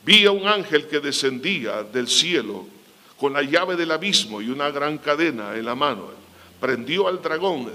vi 0.04 0.26
a 0.26 0.32
un 0.32 0.48
ángel 0.48 0.88
que 0.88 1.00
descendía 1.00 1.84
del 1.84 2.08
cielo 2.08 2.68
con 3.18 3.34
la 3.34 3.41
llave 3.41 3.76
del 3.76 3.91
abismo 3.91 4.41
y 4.41 4.50
una 4.50 4.70
gran 4.72 4.98
cadena 4.98 5.56
en 5.56 5.66
la 5.66 5.76
mano. 5.76 6.10
Prendió 6.60 7.08
al 7.08 7.22
dragón 7.22 7.72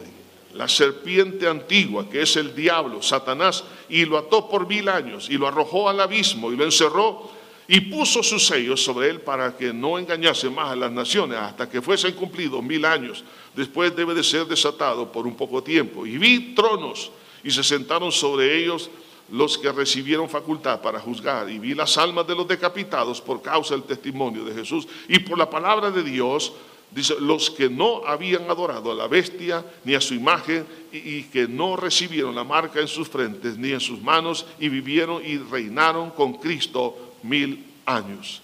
la 0.54 0.68
serpiente 0.68 1.46
antigua, 1.46 2.08
que 2.08 2.22
es 2.22 2.36
el 2.36 2.54
diablo, 2.54 3.02
Satanás, 3.02 3.64
y 3.88 4.04
lo 4.04 4.18
ató 4.18 4.48
por 4.48 4.66
mil 4.66 4.88
años, 4.88 5.28
y 5.30 5.38
lo 5.38 5.46
arrojó 5.46 5.88
al 5.88 6.00
abismo, 6.00 6.52
y 6.52 6.56
lo 6.56 6.64
encerró, 6.64 7.30
y 7.68 7.82
puso 7.82 8.22
sus 8.22 8.46
sellos 8.46 8.82
sobre 8.82 9.10
él 9.10 9.20
para 9.20 9.56
que 9.56 9.72
no 9.72 9.96
engañase 9.96 10.50
más 10.50 10.72
a 10.72 10.76
las 10.76 10.90
naciones, 10.90 11.38
hasta 11.38 11.68
que 11.68 11.80
fuesen 11.80 12.14
cumplidos 12.14 12.62
mil 12.64 12.84
años. 12.84 13.22
Después 13.54 13.94
debe 13.94 14.12
de 14.12 14.24
ser 14.24 14.46
desatado 14.46 15.12
por 15.12 15.24
un 15.24 15.36
poco 15.36 15.62
tiempo. 15.62 16.04
Y 16.04 16.18
vi 16.18 16.52
tronos, 16.54 17.12
y 17.44 17.50
se 17.52 17.62
sentaron 17.62 18.10
sobre 18.10 18.58
ellos 18.58 18.90
los 19.30 19.56
que 19.56 19.70
recibieron 19.70 20.28
facultad 20.28 20.80
para 20.80 20.98
juzgar, 20.98 21.48
y 21.48 21.60
vi 21.60 21.74
las 21.74 21.96
almas 21.96 22.26
de 22.26 22.34
los 22.34 22.48
decapitados 22.48 23.20
por 23.20 23.40
causa 23.40 23.74
del 23.74 23.84
testimonio 23.84 24.44
de 24.44 24.54
Jesús 24.54 24.88
y 25.08 25.20
por 25.20 25.38
la 25.38 25.48
palabra 25.48 25.90
de 25.92 26.02
Dios, 26.02 26.52
Dice, 26.90 27.14
los 27.20 27.50
que 27.50 27.70
no 27.70 28.04
habían 28.04 28.50
adorado 28.50 28.90
a 28.90 28.94
la 28.94 29.06
bestia 29.06 29.64
ni 29.84 29.94
a 29.94 30.00
su 30.00 30.14
imagen 30.14 30.66
y, 30.90 31.22
que 31.24 31.46
no 31.46 31.76
recibieron 31.76 32.34
la 32.34 32.42
marca 32.42 32.80
en 32.80 32.88
sus 32.88 33.08
frentes 33.08 33.56
ni 33.56 33.70
en 33.70 33.80
sus 33.80 34.02
manos 34.02 34.44
y 34.58 34.68
vivieron 34.68 35.24
y 35.24 35.38
reinaron 35.38 36.10
con 36.10 36.34
Cristo 36.34 37.14
mil 37.22 37.64
años. 37.86 38.42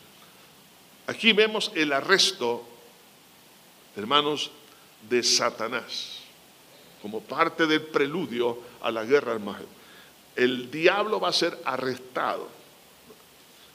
Aquí 1.08 1.32
vemos 1.32 1.72
el 1.74 1.92
arresto, 1.92 2.64
hermanos, 3.96 4.52
de 5.08 5.24
Satanás, 5.24 6.20
como 7.02 7.20
parte 7.22 7.66
del 7.66 7.82
preludio 7.82 8.58
a 8.80 8.92
la 8.92 9.04
guerra 9.04 9.32
armada. 9.32 9.64
El 10.36 10.70
diablo 10.70 11.18
va 11.18 11.30
a 11.30 11.32
ser 11.32 11.58
arrestado 11.64 12.48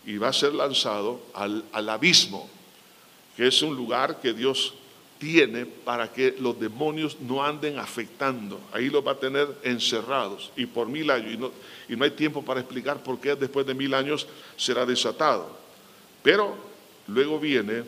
y 0.06 0.18
va 0.18 0.30
a 0.30 0.34
ser 0.34 0.54
lanzado 0.54 1.22
al, 1.34 1.66
al 1.74 1.90
abismo 1.90 2.50
que 3.36 3.48
es 3.48 3.62
un 3.62 3.76
lugar 3.76 4.20
que 4.20 4.34
Dios 4.34 4.74
tiene 5.18 5.66
para 5.68 6.12
que 6.12 6.36
los 6.40 6.60
demonios 6.60 7.20
no 7.22 7.44
anden 7.44 7.78
afectando. 7.78 8.60
Ahí 8.74 8.90
los 8.90 9.06
va 9.06 9.12
a 9.12 9.20
tener 9.20 9.48
encerrados 9.64 10.52
y 10.56 10.66
por 10.66 10.88
mil 10.88 11.12
años. 11.12 11.34
Y 11.34 11.38
no, 11.38 11.52
y 11.90 11.96
no 11.96 12.04
hay 12.04 12.12
tiempo 12.12 12.44
para 12.44 12.62
explicar 12.62 13.04
por 13.04 13.20
qué 13.20 13.36
después 13.36 13.66
de 13.66 13.76
mil 13.76 13.94
años 13.94 14.28
será 14.58 14.86
desatado. 14.86 15.56
Pero 16.24 16.56
luego 17.08 17.40
viene, 17.40 17.84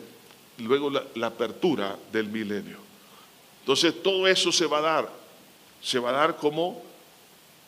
luego 0.58 0.90
la, 0.90 1.02
la 1.16 1.26
apertura 1.26 1.98
del 2.12 2.28
milenio. 2.28 2.78
Entonces 3.60 4.00
todo 4.00 4.28
eso 4.28 4.52
se 4.52 4.66
va 4.66 4.78
a 4.78 4.82
dar, 4.82 5.10
se 5.82 5.98
va 5.98 6.10
a 6.10 6.12
dar 6.12 6.36
como 6.36 6.82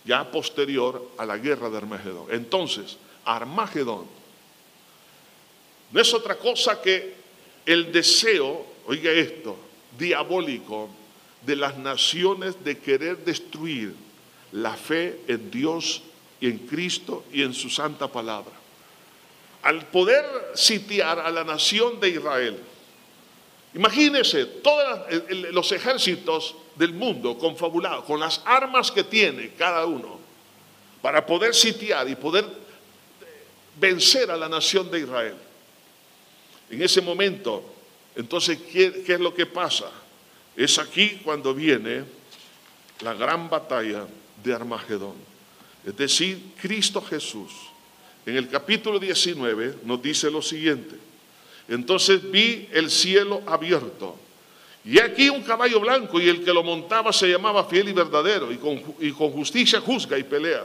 ya 0.04 0.30
posterior 0.30 1.10
a 1.18 1.26
la 1.26 1.38
guerra 1.38 1.68
de 1.70 1.78
Armagedón. 1.78 2.26
Entonces, 2.30 2.96
Armagedón 3.24 4.06
no 5.90 6.00
es 6.00 6.14
otra 6.14 6.36
cosa 6.36 6.80
que 6.80 7.25
el 7.66 7.90
deseo, 7.92 8.64
oiga 8.86 9.10
esto, 9.10 9.56
diabólico 9.98 10.88
de 11.42 11.56
las 11.56 11.76
naciones 11.76 12.62
de 12.64 12.78
querer 12.78 13.18
destruir 13.24 13.94
la 14.52 14.74
fe 14.74 15.20
en 15.26 15.50
Dios 15.50 16.02
y 16.40 16.48
en 16.48 16.58
Cristo 16.58 17.24
y 17.32 17.42
en 17.42 17.52
su 17.52 17.68
santa 17.68 18.08
palabra. 18.08 18.52
Al 19.62 19.86
poder 19.86 20.24
sitiar 20.54 21.18
a 21.18 21.30
la 21.30 21.42
nación 21.42 21.98
de 21.98 22.10
Israel, 22.10 22.58
imagínense 23.74 24.46
todos 24.46 25.00
los 25.50 25.72
ejércitos 25.72 26.54
del 26.76 26.92
mundo 26.92 27.36
confabulados, 27.36 28.04
con 28.04 28.20
las 28.20 28.42
armas 28.44 28.92
que 28.92 29.02
tiene 29.02 29.50
cada 29.58 29.86
uno, 29.86 30.20
para 31.02 31.26
poder 31.26 31.54
sitiar 31.54 32.08
y 32.08 32.14
poder 32.14 32.44
vencer 33.78 34.30
a 34.30 34.36
la 34.36 34.48
nación 34.48 34.90
de 34.90 35.00
Israel. 35.00 35.36
En 36.70 36.82
ese 36.82 37.00
momento, 37.00 37.62
entonces, 38.16 38.58
¿qué, 38.72 39.04
es 39.06 39.20
lo 39.20 39.34
que 39.34 39.46
pasa? 39.46 39.90
Es 40.56 40.78
aquí 40.78 41.20
cuando 41.22 41.54
viene 41.54 42.04
la 43.00 43.14
gran 43.14 43.48
batalla 43.48 44.06
de 44.42 44.54
Armagedón. 44.54 45.14
es 45.84 45.96
decir, 45.96 46.40
Cristo 46.60 47.00
Jesús. 47.02 47.52
En 48.24 48.36
el 48.36 48.48
capítulo 48.48 48.98
19 48.98 49.76
nos 49.84 50.02
dice 50.02 50.30
lo 50.30 50.42
siguiente. 50.42 50.96
Entonces 51.68 52.28
vi 52.30 52.68
el 52.72 52.90
cielo 52.90 53.42
abierto. 53.46 54.16
Y 54.84 54.98
aquí 54.98 55.28
un 55.28 55.42
caballo 55.42 55.80
blanco 55.80 56.20
y 56.20 56.28
el 56.28 56.44
que 56.44 56.52
lo 56.52 56.62
montaba 56.62 57.12
se 57.12 57.28
llamaba 57.28 57.64
fiel 57.64 57.88
y 57.88 57.92
verdadero 57.92 58.50
y 58.52 58.56
con, 58.56 59.32
justicia 59.32 59.80
juzga 59.80 60.18
y 60.18 60.22
pelea. 60.22 60.64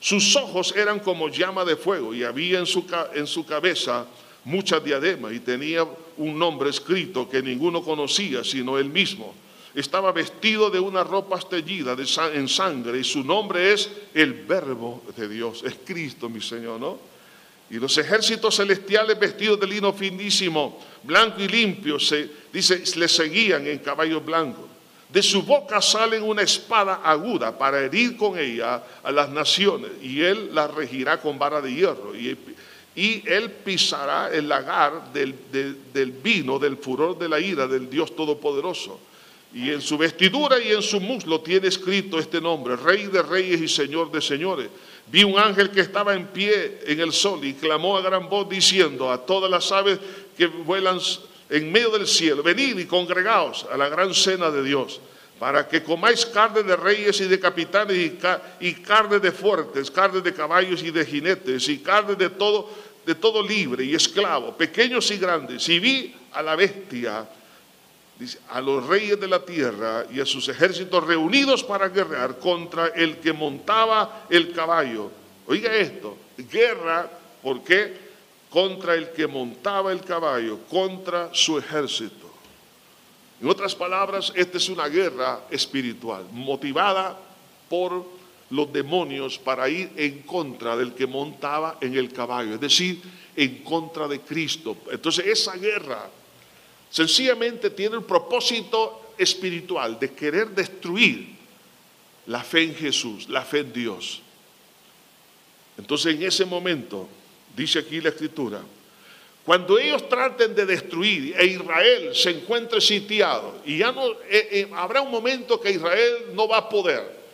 Sus 0.00 0.36
ojos 0.36 0.74
eran 0.76 1.00
como 1.00 1.28
llama 1.28 1.64
de 1.64 1.76
fuego 1.76 2.14
y 2.14 2.24
había 2.24 2.58
en 2.58 3.26
su 3.26 3.46
cabeza 3.46 4.06
muchas 4.44 4.84
diademas 4.84 5.32
y 5.32 5.40
tenía 5.40 5.86
un 6.16 6.38
nombre 6.38 6.70
escrito 6.70 7.28
que 7.28 7.42
ninguno 7.42 7.82
conocía 7.82 8.44
sino 8.44 8.78
él 8.78 8.90
mismo. 8.90 9.34
Estaba 9.74 10.12
vestido 10.12 10.70
de 10.70 10.78
una 10.78 11.02
ropa 11.02 11.38
teñida 11.40 11.96
en 12.32 12.48
sangre 12.48 13.00
y 13.00 13.04
su 13.04 13.24
nombre 13.24 13.72
es 13.72 13.90
el 14.14 14.32
Verbo 14.32 15.02
de 15.16 15.28
Dios, 15.28 15.64
es 15.64 15.76
Cristo 15.84 16.28
mi 16.28 16.40
Señor, 16.40 16.78
¿no? 16.78 17.14
Y 17.70 17.76
los 17.76 17.96
ejércitos 17.98 18.56
celestiales 18.56 19.18
vestidos 19.18 19.58
de 19.58 19.66
lino 19.66 19.92
finísimo, 19.92 20.80
blanco 21.02 21.40
y 21.40 21.48
limpio, 21.48 21.98
se, 21.98 22.30
dice, 22.52 22.84
le 22.96 23.08
seguían 23.08 23.66
en 23.66 23.78
caballos 23.78 24.24
blancos. 24.24 24.66
De 25.08 25.22
su 25.22 25.42
boca 25.42 25.80
sale 25.80 26.20
una 26.20 26.42
espada 26.42 27.00
aguda 27.02 27.56
para 27.56 27.80
herir 27.80 28.16
con 28.16 28.38
ella 28.38 28.82
a 29.02 29.10
las 29.10 29.28
naciones, 29.30 29.90
y 30.02 30.20
él 30.20 30.50
la 30.52 30.66
regirá 30.66 31.20
con 31.20 31.38
vara 31.38 31.60
de 31.60 31.72
hierro, 31.72 32.14
y, 32.14 32.36
él 32.96 33.50
pisará 33.64 34.30
el 34.32 34.48
lagar 34.48 35.12
del 35.12 36.12
vino, 36.22 36.58
del 36.58 36.76
furor 36.76 37.18
de 37.18 37.28
la 37.28 37.40
ira 37.40 37.66
del 37.66 37.90
Dios 37.90 38.14
Todopoderoso. 38.14 39.00
Y 39.52 39.70
en 39.70 39.80
su 39.80 39.96
vestidura 39.96 40.60
y 40.60 40.72
en 40.72 40.82
su 40.82 41.00
muslo 41.00 41.40
tiene 41.40 41.68
escrito 41.68 42.18
este 42.18 42.40
nombre, 42.40 42.74
Rey 42.76 43.06
de 43.06 43.22
Reyes 43.22 43.60
y 43.60 43.68
Señor 43.68 44.10
de 44.10 44.20
Señores. 44.20 44.68
Vi 45.06 45.22
un 45.22 45.38
ángel 45.38 45.70
que 45.70 45.80
estaba 45.80 46.14
en 46.14 46.26
pie 46.28 46.80
en 46.86 47.00
el 47.00 47.12
sol 47.12 47.44
y 47.44 47.54
clamó 47.54 47.96
a 47.96 48.02
gran 48.02 48.28
voz 48.28 48.48
diciendo 48.48 49.10
a 49.12 49.24
todas 49.24 49.50
las 49.50 49.70
aves 49.70 49.98
que 50.36 50.46
vuelan 50.46 50.98
en 51.50 51.70
medio 51.70 51.90
del 51.90 52.06
cielo, 52.06 52.42
venid 52.42 52.78
y 52.78 52.86
congregaos 52.86 53.66
a 53.70 53.76
la 53.76 53.88
gran 53.88 54.14
cena 54.14 54.50
de 54.50 54.62
Dios, 54.62 55.00
para 55.44 55.68
que 55.68 55.82
comáis 55.82 56.24
carne 56.24 56.62
de 56.62 56.74
reyes 56.74 57.20
y 57.20 57.28
de 57.28 57.38
capitanes 57.38 57.98
y, 58.60 58.72
carne 58.76 59.18
de 59.20 59.30
fuertes, 59.30 59.90
carne 59.90 60.22
de 60.22 60.32
caballos 60.32 60.82
y 60.82 60.90
de 60.90 61.04
jinetes 61.04 61.68
y 61.68 61.80
carne 61.80 62.14
de 62.14 62.30
todo, 62.30 62.70
de 63.04 63.14
todo 63.14 63.42
libre 63.42 63.84
y 63.84 63.94
esclavo, 63.94 64.56
pequeños 64.56 65.10
y 65.10 65.18
grandes. 65.18 65.68
Y 65.68 65.78
vi 65.80 66.16
a 66.32 66.40
la 66.40 66.56
bestia, 66.56 67.28
a 68.48 68.60
los 68.62 68.86
reyes 68.86 69.20
de 69.20 69.28
la 69.28 69.44
tierra 69.44 70.06
y 70.10 70.18
a 70.18 70.24
sus 70.24 70.48
ejércitos 70.48 71.06
reunidos 71.06 71.62
para 71.62 71.90
guerrear 71.90 72.38
contra 72.38 72.86
el 72.86 73.18
que 73.18 73.34
montaba 73.34 74.24
el 74.30 74.50
caballo. 74.50 75.10
Oiga 75.46 75.76
esto, 75.76 76.16
guerra, 76.38 77.06
¿por 77.42 77.62
qué? 77.62 78.02
contra 78.48 78.94
el 78.94 79.10
que 79.10 79.26
montaba 79.26 79.92
el 79.92 80.00
caballo, 80.00 80.60
contra 80.70 81.28
su 81.34 81.58
ejército. 81.58 82.23
En 83.44 83.50
otras 83.50 83.74
palabras, 83.74 84.32
esta 84.34 84.56
es 84.56 84.70
una 84.70 84.88
guerra 84.88 85.42
espiritual, 85.50 86.26
motivada 86.32 87.14
por 87.68 88.02
los 88.48 88.72
demonios 88.72 89.38
para 89.38 89.68
ir 89.68 89.90
en 89.96 90.22
contra 90.22 90.74
del 90.74 90.94
que 90.94 91.06
montaba 91.06 91.76
en 91.82 91.94
el 91.94 92.10
caballo, 92.10 92.54
es 92.54 92.60
decir, 92.60 93.02
en 93.36 93.58
contra 93.58 94.08
de 94.08 94.20
Cristo. 94.20 94.78
Entonces 94.90 95.26
esa 95.26 95.56
guerra 95.56 96.08
sencillamente 96.88 97.68
tiene 97.68 97.98
un 97.98 98.04
propósito 98.04 99.12
espiritual 99.18 100.00
de 100.00 100.14
querer 100.14 100.48
destruir 100.48 101.36
la 102.28 102.42
fe 102.42 102.62
en 102.62 102.74
Jesús, 102.74 103.28
la 103.28 103.42
fe 103.42 103.58
en 103.58 103.74
Dios. 103.74 104.22
Entonces 105.76 106.14
en 106.14 106.22
ese 106.22 106.46
momento 106.46 107.06
dice 107.54 107.80
aquí 107.80 108.00
la 108.00 108.08
escritura, 108.08 108.62
cuando 109.44 109.78
ellos 109.78 110.08
traten 110.08 110.54
de 110.54 110.64
destruir 110.64 111.34
e 111.38 111.44
Israel 111.44 112.14
se 112.14 112.30
encuentre 112.30 112.80
sitiado, 112.80 113.60
y 113.66 113.78
ya 113.78 113.92
no, 113.92 114.12
eh, 114.28 114.48
eh, 114.50 114.68
habrá 114.74 115.02
un 115.02 115.10
momento 115.10 115.60
que 115.60 115.70
Israel 115.70 116.32
no 116.32 116.48
va 116.48 116.58
a 116.58 116.68
poder 116.68 117.24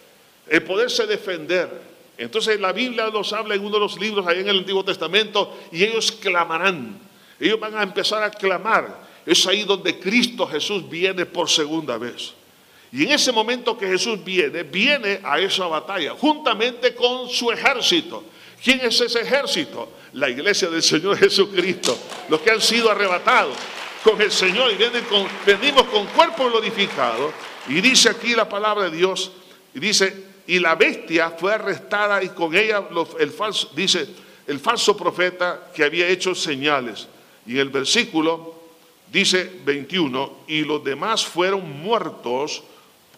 el 0.50 0.62
poderse 0.64 1.06
defender. 1.06 1.70
Entonces 2.18 2.60
la 2.60 2.72
Biblia 2.72 3.08
nos 3.10 3.32
habla 3.32 3.54
en 3.54 3.64
uno 3.64 3.76
de 3.76 3.80
los 3.80 3.98
libros 3.98 4.26
ahí 4.26 4.40
en 4.40 4.48
el 4.48 4.58
Antiguo 4.58 4.84
Testamento 4.84 5.56
y 5.72 5.84
ellos 5.84 6.12
clamarán. 6.12 6.98
Ellos 7.38 7.58
van 7.58 7.76
a 7.78 7.82
empezar 7.82 8.22
a 8.22 8.30
clamar. 8.30 9.08
Es 9.24 9.46
ahí 9.46 9.62
donde 9.62 9.98
Cristo 9.98 10.46
Jesús 10.46 10.88
viene 10.90 11.24
por 11.24 11.48
segunda 11.48 11.96
vez. 11.96 12.34
Y 12.92 13.04
en 13.04 13.12
ese 13.12 13.30
momento 13.30 13.78
que 13.78 13.86
Jesús 13.86 14.22
viene, 14.22 14.64
viene 14.64 15.20
a 15.22 15.38
esa 15.38 15.66
batalla, 15.66 16.14
juntamente 16.18 16.94
con 16.94 17.28
su 17.28 17.50
ejército. 17.52 18.24
¿Quién 18.62 18.80
es 18.80 19.00
ese 19.00 19.20
ejército? 19.20 19.88
La 20.14 20.28
iglesia 20.28 20.68
del 20.68 20.82
Señor 20.82 21.16
Jesucristo. 21.16 21.98
Los 22.28 22.40
que 22.40 22.50
han 22.50 22.60
sido 22.60 22.90
arrebatados 22.90 23.56
con 24.04 24.20
el 24.20 24.30
Señor 24.30 24.72
y 24.72 24.76
vienen 24.76 25.04
con, 25.04 25.26
venimos 25.46 25.84
con 25.84 26.06
cuerpo 26.08 26.48
glorificado. 26.48 27.32
Y 27.68 27.80
dice 27.80 28.10
aquí 28.10 28.34
la 28.34 28.48
palabra 28.48 28.90
de 28.90 28.96
Dios, 28.96 29.32
y 29.74 29.80
dice, 29.80 30.24
y 30.46 30.58
la 30.58 30.74
bestia 30.74 31.30
fue 31.30 31.54
arrestada 31.54 32.22
y 32.22 32.30
con 32.30 32.54
ella 32.54 32.82
el 33.18 33.30
falso, 33.30 33.70
dice, 33.74 34.08
el 34.46 34.58
falso 34.58 34.96
profeta 34.96 35.70
que 35.74 35.84
había 35.84 36.08
hecho 36.08 36.34
señales. 36.34 37.06
Y 37.46 37.52
en 37.52 37.58
el 37.58 37.68
versículo 37.68 38.54
dice 39.12 39.60
21, 39.64 40.44
y 40.48 40.62
los 40.62 40.82
demás 40.82 41.24
fueron 41.24 41.80
muertos 41.80 42.62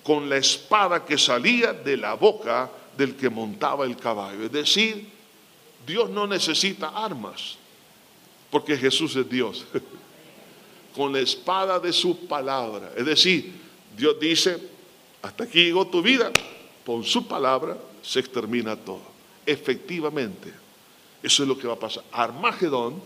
con 0.02 0.28
la 0.28 0.36
espada 0.36 1.04
que 1.04 1.16
salía 1.16 1.72
de 1.72 1.96
la 1.96 2.14
boca 2.14 2.70
del 2.96 3.16
que 3.16 3.30
montaba 3.30 3.84
el 3.86 3.96
caballo. 3.96 4.44
Es 4.44 4.52
decir, 4.52 5.06
Dios 5.86 6.10
no 6.10 6.26
necesita 6.26 6.88
armas, 6.88 7.56
porque 8.50 8.76
Jesús 8.76 9.16
es 9.16 9.28
Dios. 9.28 9.64
Con 10.94 11.12
la 11.12 11.20
espada 11.20 11.80
de 11.80 11.92
su 11.92 12.26
palabra. 12.26 12.92
Es 12.94 13.06
decir, 13.06 13.52
Dios 13.96 14.20
dice, 14.20 14.58
hasta 15.22 15.44
aquí 15.44 15.64
llegó 15.64 15.86
tu 15.86 16.02
vida, 16.02 16.30
con 16.84 17.02
su 17.02 17.26
palabra 17.26 17.78
se 18.02 18.20
extermina 18.20 18.76
todo. 18.76 19.00
Efectivamente, 19.46 20.52
eso 21.22 21.42
es 21.44 21.48
lo 21.48 21.56
que 21.56 21.66
va 21.66 21.74
a 21.74 21.78
pasar. 21.78 22.04
Armagedón 22.12 23.02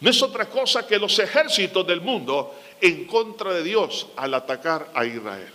no 0.00 0.10
es 0.10 0.22
otra 0.22 0.48
cosa 0.48 0.86
que 0.86 0.98
los 0.98 1.18
ejércitos 1.18 1.86
del 1.86 2.00
mundo 2.00 2.54
en 2.80 3.06
contra 3.06 3.52
de 3.52 3.62
Dios 3.62 4.06
al 4.16 4.34
atacar 4.34 4.90
a 4.94 5.06
Israel. 5.06 5.52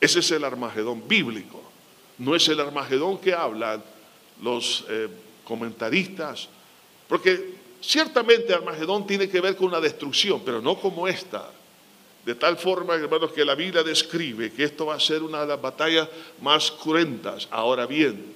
Ese 0.00 0.20
es 0.20 0.30
el 0.30 0.44
Armagedón 0.44 1.06
bíblico. 1.08 1.62
No 2.18 2.34
es 2.34 2.48
el 2.48 2.60
Armagedón 2.60 3.18
que 3.18 3.34
hablan 3.34 3.82
los 4.40 4.84
eh, 4.88 5.08
comentaristas, 5.46 6.48
porque 7.08 7.54
ciertamente 7.80 8.52
Armagedón 8.52 9.06
tiene 9.06 9.28
que 9.28 9.40
ver 9.40 9.56
con 9.56 9.68
una 9.68 9.80
destrucción, 9.80 10.42
pero 10.44 10.60
no 10.60 10.78
como 10.78 11.08
esta. 11.08 11.50
De 12.26 12.34
tal 12.34 12.58
forma, 12.58 12.96
hermanos, 12.96 13.32
que 13.32 13.44
la 13.44 13.54
Biblia 13.54 13.84
describe 13.84 14.52
que 14.52 14.64
esto 14.64 14.86
va 14.86 14.96
a 14.96 15.00
ser 15.00 15.22
una 15.22 15.42
de 15.42 15.46
las 15.46 15.62
batallas 15.62 16.08
más 16.42 16.72
cruentas. 16.72 17.46
Ahora 17.52 17.86
bien, 17.86 18.34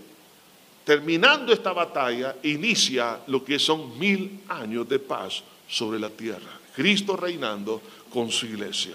terminando 0.84 1.52
esta 1.52 1.72
batalla, 1.72 2.36
inicia 2.44 3.18
lo 3.26 3.44
que 3.44 3.58
son 3.58 3.98
mil 3.98 4.42
años 4.48 4.88
de 4.88 5.00
paz 5.00 5.42
sobre 5.68 5.98
la 5.98 6.08
tierra. 6.08 6.60
Cristo 6.74 7.16
reinando 7.16 7.82
con 8.12 8.30
su 8.30 8.46
iglesia. 8.46 8.94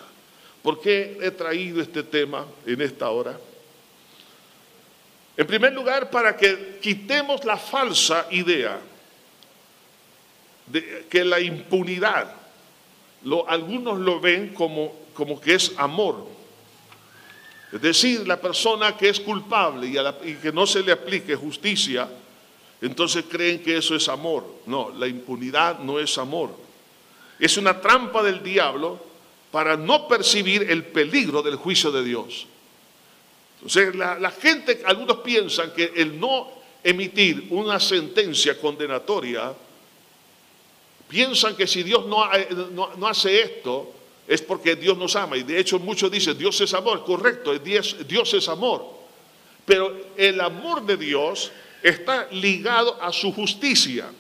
¿Por 0.63 0.79
qué 0.79 1.17
he 1.21 1.31
traído 1.31 1.81
este 1.81 2.03
tema 2.03 2.45
en 2.65 2.81
esta 2.81 3.09
hora? 3.09 3.37
En 5.37 5.45
primer 5.45 5.73
lugar, 5.73 6.09
para 6.09 6.35
que 6.37 6.79
quitemos 6.81 7.43
la 7.43 7.57
falsa 7.57 8.27
idea 8.31 8.79
de 10.67 11.05
que 11.09 11.25
la 11.25 11.39
impunidad, 11.39 12.33
algunos 13.47 13.99
lo 13.99 14.19
ven 14.19 14.53
como, 14.53 14.93
que 15.41 15.55
es 15.55 15.73
amor. 15.77 16.27
Es 17.71 17.81
decir, 17.81 18.25
la 18.25 18.39
persona 18.39 18.95
que 18.95 19.09
es 19.09 19.19
culpable 19.19 19.87
y 20.23 20.35
que 20.35 20.51
no 20.51 20.65
se 20.65 20.81
le 20.81 20.93
aplique 20.93 21.35
justicia, 21.35 22.07
entonces 22.81 23.25
creen 23.29 23.61
que 23.61 23.77
eso 23.77 23.95
es 23.95 24.07
amor. 24.07 24.45
No, 24.65 24.91
la 24.91 25.07
impunidad 25.07 25.79
no 25.79 25.99
es 25.99 26.17
amor. 26.17 26.51
Es 27.39 27.57
una 27.57 27.81
trampa 27.81 28.23
del 28.23 28.41
diablo 28.41 29.03
para 29.51 29.75
no 29.75 30.07
percibir 30.07 30.69
el 30.69 30.85
peligro 30.85 31.41
del 31.41 31.55
juicio 31.55 31.91
de 31.91 32.03
Dios. 32.03 32.47
Entonces, 33.65 33.95
la, 33.95 34.29
gente, 34.29 34.83
algunos 34.85 35.17
piensan 35.17 35.73
que 35.73 35.91
el 35.95 36.19
no 36.19 36.51
emitir 36.83 37.47
una 37.49 37.79
sentencia 37.79 38.59
condenatoria, 38.59 39.51
piensan 41.07 41.55
que 41.55 41.65
si 41.65 41.81
Dios 41.81 42.05
no, 42.05 42.29
no, 42.95 43.07
hace 43.07 43.41
esto, 43.41 43.91
es 44.27 44.43
porque 44.43 44.75
Dios 44.75 44.95
nos 44.99 45.15
ama. 45.15 45.35
Y 45.35 45.41
de 45.41 45.59
hecho 45.59 45.79
muchos 45.79 46.11
dicen, 46.11 46.37
Dios 46.37 46.61
es 46.61 46.75
amor, 46.75 47.03
correcto, 47.03 47.57
Dios, 47.57 47.95
Dios 48.07 48.31
es 48.35 48.47
amor. 48.47 48.85
Pero 49.65 50.11
el 50.15 50.39
amor 50.41 50.85
de 50.85 50.97
Dios 50.97 51.51
está 51.81 52.27
ligado 52.33 53.01
a 53.01 53.11
su 53.11 53.33
justicia. 53.33 54.11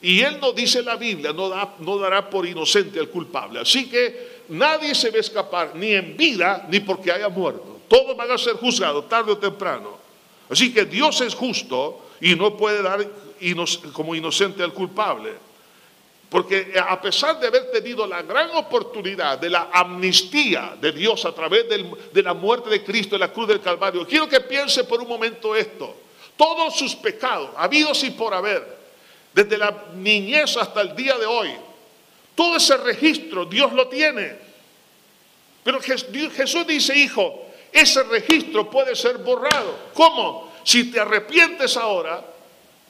Y 0.00 0.22
Él 0.22 0.38
no 0.40 0.52
dice 0.52 0.82
la 0.82 0.96
Biblia, 0.96 1.32
no, 1.32 1.48
da, 1.48 1.76
no 1.78 1.98
dará 1.98 2.28
por 2.28 2.44
inocente 2.44 2.98
al 2.98 3.10
culpable. 3.10 3.60
Así 3.60 3.88
que 3.88 4.42
nadie 4.48 4.92
se 4.96 5.10
va 5.10 5.18
a 5.18 5.20
escapar, 5.20 5.76
ni 5.76 5.92
en 5.92 6.16
vida, 6.16 6.66
ni 6.68 6.80
porque 6.80 7.12
haya 7.12 7.28
muerto. 7.28 7.71
Todos 7.92 8.16
van 8.16 8.30
a 8.30 8.38
ser 8.38 8.54
juzgados 8.54 9.06
tarde 9.06 9.32
o 9.32 9.36
temprano. 9.36 9.98
Así 10.48 10.72
que 10.72 10.86
Dios 10.86 11.20
es 11.20 11.34
justo 11.34 12.08
y 12.22 12.34
no 12.34 12.56
puede 12.56 12.80
dar 12.80 13.06
como 13.92 14.14
inocente 14.14 14.62
al 14.62 14.72
culpable. 14.72 15.34
Porque 16.30 16.72
a 16.74 16.98
pesar 17.02 17.38
de 17.38 17.48
haber 17.48 17.70
tenido 17.70 18.06
la 18.06 18.22
gran 18.22 18.48
oportunidad 18.56 19.36
de 19.36 19.50
la 19.50 19.68
amnistía 19.70 20.74
de 20.80 20.90
Dios 20.92 21.26
a 21.26 21.34
través 21.34 21.66
de 21.68 22.22
la 22.22 22.32
muerte 22.32 22.70
de 22.70 22.82
Cristo 22.82 23.16
en 23.16 23.20
la 23.20 23.30
cruz 23.30 23.48
del 23.48 23.60
Calvario, 23.60 24.06
quiero 24.06 24.26
que 24.26 24.40
piense 24.40 24.84
por 24.84 25.02
un 25.02 25.08
momento 25.08 25.54
esto. 25.54 25.94
Todos 26.34 26.74
sus 26.74 26.96
pecados, 26.96 27.50
habidos 27.58 28.02
y 28.04 28.12
por 28.12 28.32
haber, 28.32 28.74
desde 29.34 29.58
la 29.58 29.88
niñez 29.96 30.56
hasta 30.56 30.80
el 30.80 30.96
día 30.96 31.18
de 31.18 31.26
hoy, 31.26 31.50
todo 32.34 32.56
ese 32.56 32.74
registro 32.78 33.44
Dios 33.44 33.70
lo 33.74 33.86
tiene. 33.88 34.34
Pero 35.62 35.78
Jesús 35.78 36.66
dice, 36.66 36.96
hijo, 36.96 37.51
ese 37.72 38.02
registro 38.04 38.68
puede 38.68 38.94
ser 38.94 39.18
borrado. 39.18 39.74
¿Cómo? 39.94 40.52
Si 40.62 40.90
te 40.90 41.00
arrepientes 41.00 41.76
ahora, 41.76 42.24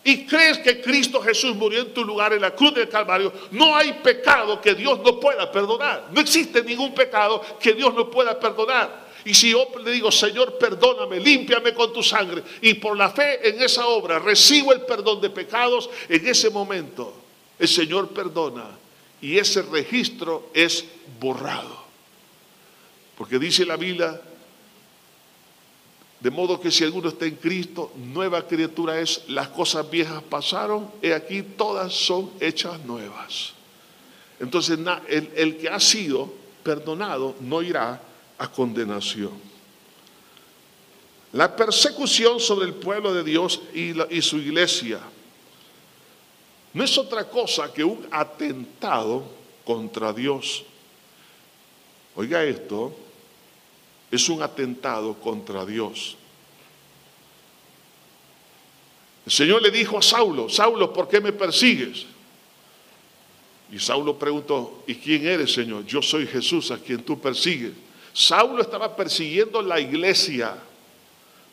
y 0.05 0.26
crees 0.26 0.59
que 0.59 0.80
Cristo 0.83 1.22
Jesús 1.22 1.55
murió 1.55 1.83
en 1.83 1.95
tu 1.95 2.05
lugar 2.05 2.33
en 2.33 2.41
la 2.41 2.51
cruz 2.55 2.74
del 2.74 2.89
Calvario, 2.89 3.33
no 3.53 3.76
hay 3.76 3.93
pecado 4.03 4.61
que 4.61 4.74
Dios 4.74 4.99
no 5.05 5.20
pueda 5.20 5.51
perdonar. 5.51 6.09
No 6.11 6.20
existe 6.20 6.62
ningún 6.64 6.93
pecado 6.93 7.41
que 7.61 7.72
Dios 7.72 7.95
no 7.95 8.11
pueda 8.11 8.39
perdonar. 8.39 9.12
Y 9.24 9.35
si 9.35 9.51
yo 9.51 9.68
le 9.85 9.93
digo, 9.93 10.11
Señor, 10.11 10.59
perdóname, 10.59 11.20
límpiame 11.20 11.72
con 11.72 11.93
tu 11.93 12.03
sangre, 12.03 12.43
y 12.61 12.74
por 12.74 12.97
la 12.97 13.11
fe 13.11 13.49
en 13.49 13.62
esa 13.62 13.87
obra 13.87 14.18
recibo 14.18 14.72
el 14.72 14.80
perdón 14.80 15.20
de 15.20 15.30
pecados, 15.30 15.89
en 16.09 16.26
ese 16.26 16.51
momento 16.51 17.14
el 17.59 17.68
Señor 17.68 18.09
perdona 18.09 18.64
y 19.20 19.39
ese 19.39 19.62
registro 19.62 20.51
es 20.53 20.85
borrado. 21.20 21.80
Porque 23.16 23.39
dice 23.39 23.64
la 23.64 23.76
Biblia 23.76 24.20
de 26.23 26.31
modo 26.31 26.61
que 26.61 26.70
si 26.70 26.85
alguno 26.85 27.09
está 27.09 27.27
en 27.27 27.35
Cristo, 27.35 27.91
nueva 27.97 28.47
criatura 28.47 29.01
es, 29.01 29.25
las 29.27 29.49
cosas 29.49 29.91
viejas 29.91 30.23
pasaron, 30.23 30.89
y 31.03 31.11
aquí 31.11 31.43
todas 31.43 31.93
son 31.93 32.31
hechas 32.39 32.79
nuevas. 32.85 33.55
Entonces 34.39 34.79
el, 35.09 35.57
que 35.57 35.68
ha 35.68 35.81
sido 35.81 36.33
perdonado 36.62 37.35
no 37.41 37.61
irá 37.61 38.01
a 38.39 38.49
condenación. 38.53 39.33
La 41.33 41.57
persecución 41.57 42.39
sobre 42.39 42.66
el 42.66 42.75
pueblo 42.75 43.12
de 43.12 43.25
Dios 43.25 43.61
y, 43.75 43.93
y 44.14 44.23
su 44.23 44.39
iglesia 44.39 45.01
no 46.73 46.85
es 46.85 46.97
otra 46.99 47.29
cosa 47.29 47.73
que 47.73 47.83
un 47.83 48.07
atentado 48.12 49.25
contra 49.64 50.12
Dios. 50.12 50.62
Oiga 52.14 52.45
esto, 52.45 52.95
es 54.13 54.29
un 54.29 54.43
atentado 54.43 55.15
contra 55.15 55.65
Dios. 55.65 56.17
El 59.25 59.33
Señor 59.33 59.63
le 59.63 59.71
dijo 59.71 59.97
a 59.97 60.03
Saulo, 60.03 60.51
Saulo, 60.51 60.93
¿por 60.93 61.09
qué 61.09 61.21
me 61.21 61.33
persigues? 61.33 62.05
Y 63.73 63.79
Saulo 63.79 64.19
preguntó, 64.19 64.85
¿y 64.87 64.97
quién 64.97 65.27
eres, 65.27 65.55
Señor? 65.55 65.87
Yo 65.87 66.03
soy 66.03 66.27
Jesús 66.27 66.71
a 66.71 66.79
quien 66.79 67.03
tú 67.03 67.19
persigues. 67.19 67.73
Saulo 68.13 68.61
estaba 68.61 68.95
persiguiendo 68.95 69.63
la 69.63 69.81
iglesia, 69.81 70.59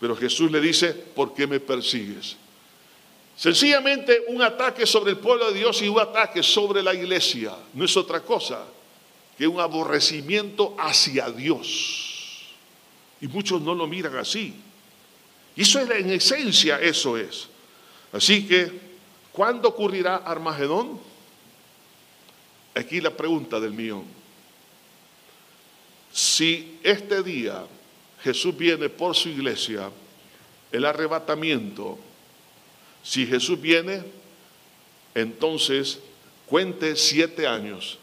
pero 0.02 0.14
Jesús 0.18 0.52
le 0.52 0.60
dice, 0.60 0.92
¿por 0.92 1.34
qué 1.34 1.48
me 1.48 1.62
persigues? 1.62 2.36
Sencillamente 3.38 4.26
un 4.28 4.42
ataque 4.42 4.86
sobre 4.86 5.12
el 5.12 5.18
pueblo 5.18 5.50
de 5.50 5.60
Dios 5.60 5.82
y 5.82 5.88
un 5.88 5.98
ataque 5.98 6.44
sobre 6.44 6.84
la 6.84 6.94
iglesia 6.94 7.56
no 7.74 7.86
es 7.86 7.96
otra 7.96 8.20
cosa 8.20 8.66
que 9.38 9.48
un 9.48 9.62
aborrecimiento 9.62 10.76
hacia 10.78 11.30
Dios. 11.30 12.09
Y 13.22 13.28
muchos 13.28 13.62
no 13.62 13.76
lo 13.76 13.88
miran 13.88 14.16
así. 14.18 14.56
Y 15.56 15.64
eso 15.64 15.80
es 15.80 15.90
en 15.90 16.10
esencia, 16.12 16.80
eso 16.80 17.18
es. 17.18 17.48
Así 18.14 18.48
que, 18.48 18.72
¿cuándo 19.32 19.70
ocurrirá 19.70 20.18
Armagedón? 20.18 21.00
Aquí 22.76 23.02
la 23.02 23.12
pregunta 23.12 23.60
del 23.60 23.74
millón. 23.74 24.06
Si 26.12 26.80
este 26.84 27.22
día 27.24 27.66
Jesús 28.24 28.56
viene 28.58 28.90
por 28.90 29.16
su 29.16 29.30
iglesia, 29.30 29.90
el 30.72 30.86
arrebatamiento, 30.86 31.98
si 33.04 33.26
Jesús 33.26 33.60
viene, 33.60 34.04
entonces 35.16 36.00
cuente 36.46 36.96
siete 36.96 37.48
años 37.48 37.98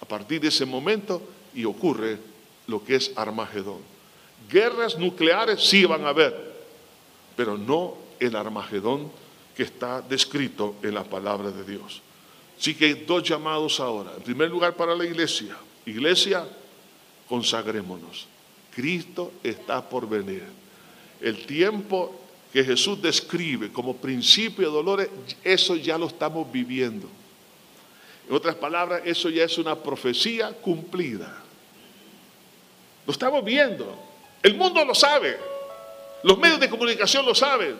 a 0.00 0.06
partir 0.06 0.40
de 0.40 0.48
ese 0.48 0.64
momento 0.64 1.22
y 1.54 1.64
ocurre 1.64 2.18
lo 2.66 2.84
que 2.84 2.96
es 2.96 3.12
Armagedón. 3.16 3.89
Guerras 4.48 4.98
nucleares 4.98 5.62
sí 5.62 5.84
van 5.84 6.04
a 6.04 6.10
haber, 6.10 6.34
pero 7.36 7.56
no 7.58 7.96
el 8.18 8.36
Armagedón 8.36 9.10
que 9.54 9.62
está 9.62 10.00
descrito 10.02 10.76
en 10.82 10.94
la 10.94 11.04
palabra 11.04 11.50
de 11.50 11.64
Dios. 11.64 12.02
Así 12.58 12.74
que 12.74 12.86
hay 12.86 12.94
dos 12.94 13.22
llamados 13.22 13.80
ahora. 13.80 14.12
En 14.16 14.22
primer 14.22 14.50
lugar 14.50 14.74
para 14.74 14.94
la 14.94 15.04
iglesia. 15.04 15.56
Iglesia, 15.86 16.46
consagrémonos. 17.28 18.26
Cristo 18.74 19.32
está 19.42 19.88
por 19.88 20.08
venir. 20.08 20.44
El 21.20 21.46
tiempo 21.46 22.20
que 22.52 22.64
Jesús 22.64 23.00
describe 23.00 23.72
como 23.72 23.96
principio 23.96 24.68
de 24.68 24.74
dolores, 24.74 25.08
eso 25.44 25.76
ya 25.76 25.96
lo 25.96 26.06
estamos 26.06 26.50
viviendo. 26.50 27.08
En 28.28 28.34
otras 28.34 28.56
palabras, 28.56 29.02
eso 29.04 29.28
ya 29.28 29.44
es 29.44 29.58
una 29.58 29.74
profecía 29.76 30.52
cumplida. 30.52 31.42
Lo 33.06 33.12
estamos 33.12 33.44
viendo. 33.44 34.09
El 34.42 34.56
mundo 34.56 34.84
lo 34.84 34.94
sabe. 34.94 35.38
Los 36.22 36.38
medios 36.38 36.60
de 36.60 36.70
comunicación 36.70 37.24
lo 37.24 37.34
saben. 37.34 37.78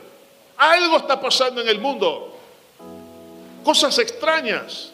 Algo 0.56 0.98
está 0.98 1.20
pasando 1.20 1.60
en 1.60 1.68
el 1.68 1.80
mundo. 1.80 2.38
Cosas 3.64 3.98
extrañas 3.98 4.92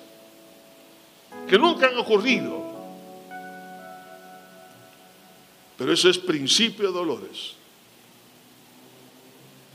que 1.48 1.58
nunca 1.58 1.88
han 1.88 1.98
ocurrido. 1.98 2.64
Pero 5.76 5.92
eso 5.92 6.08
es 6.08 6.18
principio 6.18 6.88
de 6.88 6.94
dolores. 6.94 7.54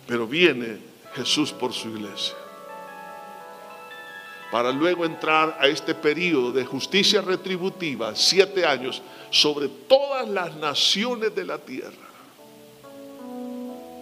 Pero 0.08 0.28
viene 0.28 0.80
Jesús 1.14 1.52
por 1.52 1.74
su 1.74 1.90
iglesia. 1.90 2.36
Para 4.52 4.72
luego 4.72 5.06
entrar 5.06 5.58
a 5.62 5.68
este 5.68 5.96
periodo 5.96 6.52
de 6.52 6.66
justicia 6.66 7.22
retributiva, 7.22 8.14
siete 8.16 8.66
años, 8.66 9.02
sobre 9.30 9.70
todas 9.70 10.28
las 10.28 10.56
naciones 10.58 11.34
de 11.34 11.46
la 11.46 11.58
tierra. 11.58 12.10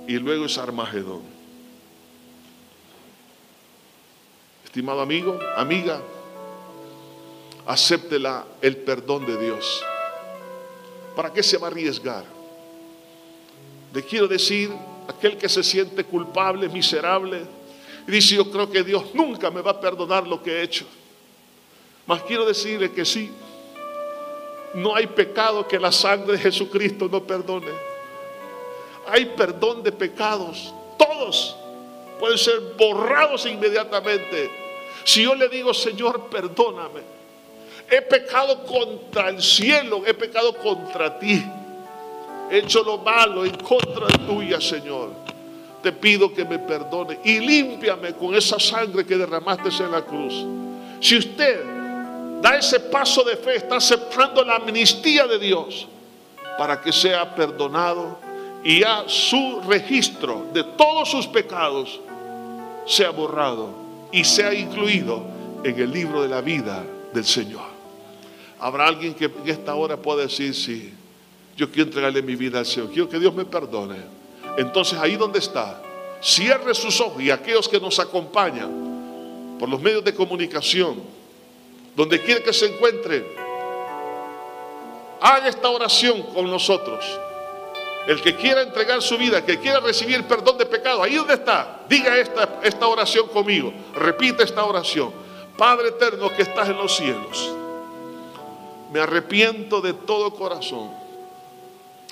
Y 0.07 0.17
luego 0.17 0.45
es 0.45 0.57
Armagedón. 0.57 1.21
Estimado 4.65 5.01
amigo, 5.01 5.39
amiga, 5.55 6.01
acéptela 7.67 8.45
el 8.61 8.77
perdón 8.77 9.27
de 9.27 9.37
Dios. 9.39 9.83
¿Para 11.15 11.31
qué 11.31 11.43
se 11.43 11.57
va 11.57 11.67
a 11.67 11.71
arriesgar? 11.71 12.23
Le 13.93 14.03
quiero 14.03 14.27
decir, 14.27 14.71
aquel 15.07 15.37
que 15.37 15.49
se 15.49 15.63
siente 15.63 16.03
culpable, 16.03 16.69
miserable, 16.69 17.45
y 18.09 18.11
dice, 18.11 18.33
yo 18.33 18.49
creo 18.49 18.71
que 18.71 18.83
Dios 18.83 19.13
nunca 19.13 19.51
me 19.51 19.61
va 19.61 19.69
a 19.69 19.79
perdonar 19.79 20.25
lo 20.25 20.41
que 20.41 20.49
he 20.49 20.63
hecho. 20.63 20.83
Mas 22.07 22.23
quiero 22.23 22.43
decirle 22.43 22.91
que 22.91 23.05
sí, 23.05 23.29
no 24.73 24.95
hay 24.95 25.05
pecado 25.05 25.67
que 25.67 25.77
la 25.77 25.91
sangre 25.91 26.31
de 26.31 26.39
Jesucristo 26.39 27.07
no 27.07 27.21
perdone. 27.21 27.67
Hay 29.09 29.25
perdón 29.25 29.83
de 29.83 29.91
pecados. 29.91 30.73
Todos 30.97 31.55
pueden 32.19 32.39
ser 32.39 32.59
borrados 32.75 33.45
inmediatamente. 33.45 34.49
Si 35.03 35.21
yo 35.21 35.35
le 35.35 35.47
digo, 35.47 35.71
Señor, 35.71 36.31
perdóname. 36.31 37.01
He 37.91 38.01
pecado 38.01 38.65
contra 38.65 39.29
el 39.29 39.39
cielo, 39.39 40.01
he 40.03 40.15
pecado 40.15 40.55
contra 40.55 41.19
ti. 41.19 41.45
He 42.49 42.57
hecho 42.57 42.81
lo 42.81 42.97
malo 42.97 43.45
en 43.45 43.55
contra 43.57 44.07
tuya, 44.25 44.59
Señor. 44.59 45.29
Te 45.81 45.91
pido 45.91 46.33
que 46.33 46.43
me 46.43 46.59
perdone 46.59 47.19
y 47.23 47.39
límpiame 47.39 48.13
con 48.13 48.35
esa 48.35 48.59
sangre 48.59 49.05
que 49.05 49.17
derramaste 49.17 49.69
en 49.83 49.91
la 49.91 50.01
cruz. 50.01 50.45
Si 50.99 51.17
usted 51.17 51.63
da 52.41 52.57
ese 52.57 52.79
paso 52.79 53.23
de 53.23 53.37
fe, 53.37 53.55
está 53.55 53.77
aceptando 53.77 54.43
la 54.43 54.55
amnistía 54.55 55.25
de 55.27 55.39
Dios 55.39 55.87
para 56.57 56.81
que 56.81 56.91
sea 56.91 57.33
perdonado 57.35 58.19
y 58.63 58.81
ya 58.81 59.05
su 59.07 59.61
registro 59.67 60.47
de 60.53 60.63
todos 60.63 61.09
sus 61.09 61.27
pecados 61.27 61.99
sea 62.85 63.11
borrado 63.11 63.69
y 64.11 64.23
sea 64.23 64.53
incluido 64.53 65.23
en 65.63 65.79
el 65.79 65.91
libro 65.91 66.21
de 66.21 66.27
la 66.27 66.41
vida 66.41 66.83
del 67.13 67.25
Señor. 67.25 67.79
Habrá 68.59 68.87
alguien 68.87 69.13
que 69.13 69.25
en 69.25 69.33
esta 69.45 69.75
hora 69.75 69.95
pueda 69.95 70.23
decir, 70.23 70.53
sí, 70.53 70.93
yo 71.55 71.69
quiero 71.69 71.87
entregarle 71.87 72.21
mi 72.21 72.35
vida 72.35 72.59
al 72.59 72.65
Señor, 72.65 72.89
quiero 72.89 73.07
que 73.07 73.19
Dios 73.19 73.33
me 73.33 73.45
perdone. 73.45 74.18
Entonces 74.57 74.99
ahí 74.99 75.15
donde 75.15 75.39
está, 75.39 75.81
cierre 76.21 76.73
sus 76.73 76.99
ojos 76.99 77.21
y 77.21 77.31
aquellos 77.31 77.67
que 77.67 77.79
nos 77.79 77.99
acompañan 77.99 79.57
por 79.59 79.69
los 79.69 79.81
medios 79.81 80.03
de 80.03 80.13
comunicación, 80.13 81.01
donde 81.95 82.21
quiera 82.21 82.43
que 82.43 82.53
se 82.53 82.67
encuentre, 82.67 83.35
haga 85.21 85.47
esta 85.47 85.69
oración 85.69 86.23
con 86.33 86.49
nosotros. 86.49 87.05
El 88.07 88.21
que 88.21 88.35
quiera 88.35 88.61
entregar 88.61 89.01
su 89.01 89.17
vida, 89.17 89.45
que 89.45 89.59
quiera 89.59 89.79
recibir 89.81 90.15
el 90.15 90.25
perdón 90.25 90.57
de 90.57 90.65
pecado, 90.65 91.03
ahí 91.03 91.15
donde 91.15 91.33
está, 91.33 91.81
diga 91.87 92.17
esta, 92.17 92.59
esta 92.63 92.87
oración 92.87 93.27
conmigo. 93.27 93.71
Repite 93.93 94.43
esta 94.43 94.63
oración. 94.63 95.11
Padre 95.57 95.89
eterno 95.89 96.33
que 96.33 96.41
estás 96.41 96.69
en 96.69 96.77
los 96.77 96.95
cielos, 96.95 97.51
me 98.93 99.01
arrepiento 99.01 99.81
de 99.81 99.93
todo 99.93 100.33
corazón 100.33 100.89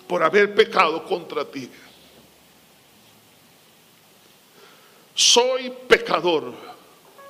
por 0.05 0.21
haber 0.21 0.53
pecado 0.53 1.03
contra 1.05 1.45
ti. 1.45 1.69
Soy 5.17 5.73
pecador, 5.87 6.53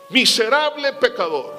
miserable 0.09 0.91
pecador. 0.91 1.53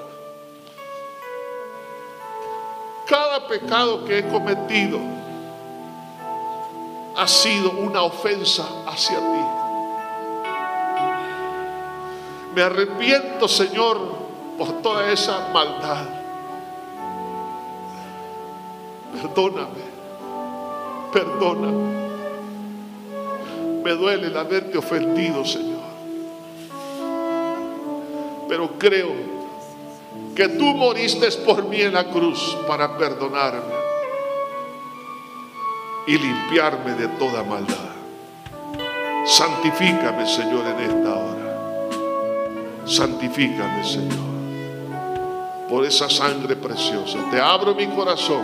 Cada 3.07 3.47
pecado 3.47 4.05
que 4.05 4.19
he 4.19 4.27
cometido 4.27 4.99
ha 7.17 7.27
sido 7.27 7.71
una 7.71 8.03
ofensa 8.03 8.63
hacia 8.85 9.17
ti. 9.17 9.45
Me 12.53 12.61
arrepiento, 12.61 13.47
Señor, 13.47 13.97
por 14.55 14.83
toda 14.83 15.11
esa 15.11 15.49
maldad. 15.51 16.05
Perdóname, 19.19 19.81
perdóname. 21.11 21.99
Me 23.83 23.91
duele 23.93 24.27
el 24.27 24.37
haberte 24.37 24.77
ofendido, 24.77 25.43
Señor. 25.43 25.78
Pero 28.49 28.71
creo 28.79 29.13
que 30.35 30.49
tú 30.49 30.65
moriste 30.65 31.31
por 31.45 31.63
mí 31.65 31.81
en 31.81 31.93
la 31.93 32.09
cruz 32.09 32.57
para 32.67 32.97
perdonarme 32.97 33.75
y 36.07 36.17
limpiarme 36.17 36.95
de 36.95 37.07
toda 37.19 37.43
maldad. 37.43 37.75
Santifícame, 39.27 40.25
Señor, 40.27 40.65
en 40.65 40.79
esta 40.79 41.15
hora. 41.15 41.39
Santifícame, 42.87 43.85
Señor, 43.85 44.17
por 45.69 45.85
esa 45.85 46.09
sangre 46.09 46.55
preciosa. 46.55 47.19
Te 47.29 47.39
abro 47.39 47.75
mi 47.75 47.85
corazón 47.89 48.41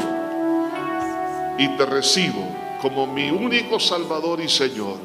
y 1.58 1.68
te 1.70 1.86
recibo 1.88 2.46
como 2.80 3.08
mi 3.08 3.32
único 3.32 3.80
Salvador 3.80 4.40
y 4.42 4.50
Señor. 4.50 4.98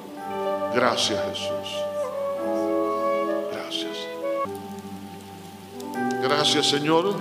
Gracias, 0.74 1.18
Jesús. 1.30 1.80
Gracias, 6.22 6.68
Señor, 6.68 7.14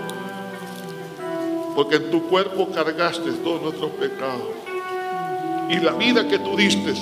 porque 1.75 1.95
en 1.95 2.11
tu 2.11 2.27
cuerpo 2.27 2.69
cargaste 2.73 3.31
todos 3.43 3.61
nuestros 3.61 3.91
pecados 3.91 4.43
y 5.69 5.77
la 5.79 5.93
vida 5.93 6.27
que 6.27 6.39
tú 6.39 6.57
diste, 6.57 6.93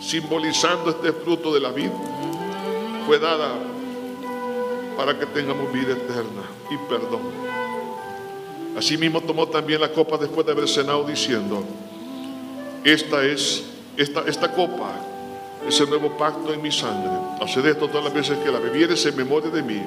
simbolizando 0.00 0.90
este 0.90 1.12
fruto 1.12 1.52
de 1.52 1.60
la 1.60 1.70
vida, 1.70 1.92
fue 3.06 3.18
dada 3.18 3.54
para 4.96 5.18
que 5.18 5.26
tengamos 5.26 5.72
vida 5.72 5.92
eterna 5.92 6.42
y 6.70 6.76
perdón. 6.88 7.22
Asimismo 8.76 9.20
tomó 9.20 9.48
también 9.48 9.80
la 9.80 9.90
copa 9.90 10.18
después 10.18 10.46
de 10.46 10.52
haber 10.52 10.68
cenado 10.68 11.02
diciendo, 11.02 11.64
esta 12.84 13.24
es, 13.24 13.64
esta, 13.96 14.22
esta 14.26 14.52
copa 14.52 14.92
es 15.66 15.80
el 15.80 15.88
nuevo 15.88 16.16
pacto 16.16 16.52
en 16.52 16.62
mi 16.62 16.70
sangre. 16.70 17.10
Haced 17.40 17.66
esto 17.66 17.88
todas 17.88 18.04
las 18.04 18.14
veces 18.14 18.38
que 18.38 18.52
la 18.52 18.60
bebieres 18.60 19.04
en 19.06 19.16
memoria 19.16 19.50
de 19.50 19.62
mí. 19.62 19.82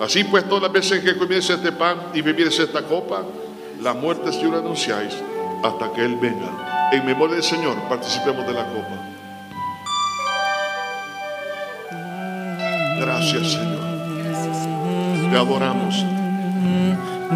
Así 0.00 0.24
pues, 0.24 0.44
todas 0.48 0.62
las 0.62 0.72
veces 0.72 1.02
que 1.02 1.16
comieres 1.16 1.50
este 1.50 1.72
pan 1.72 1.98
y 2.14 2.22
bebieres 2.22 2.58
esta 2.58 2.82
copa, 2.82 3.22
la 3.80 3.94
muerte 3.94 4.32
si 4.32 4.42
lo 4.42 4.58
anunciáis 4.58 5.14
hasta 5.62 5.92
que 5.92 6.04
Él 6.04 6.16
venga. 6.16 6.90
En 6.92 7.04
memoria 7.04 7.34
del 7.34 7.44
Señor, 7.44 7.76
participemos 7.88 8.46
de 8.46 8.52
la 8.52 8.66
copa. 8.66 9.08
Gracias, 13.00 13.52
Señor. 13.52 13.88
Te 15.30 15.36
adoramos. 15.36 16.04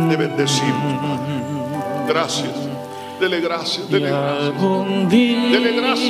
Te 0.08 0.16
bendecimos, 0.16 0.98
Padre. 1.02 1.42
Gracias. 2.08 2.52
Dele 3.20 3.40
gracias. 3.40 3.88
Dele 3.88 4.08
gracias. 4.08 5.10
Dele 5.10 5.72
gracias. 5.76 6.08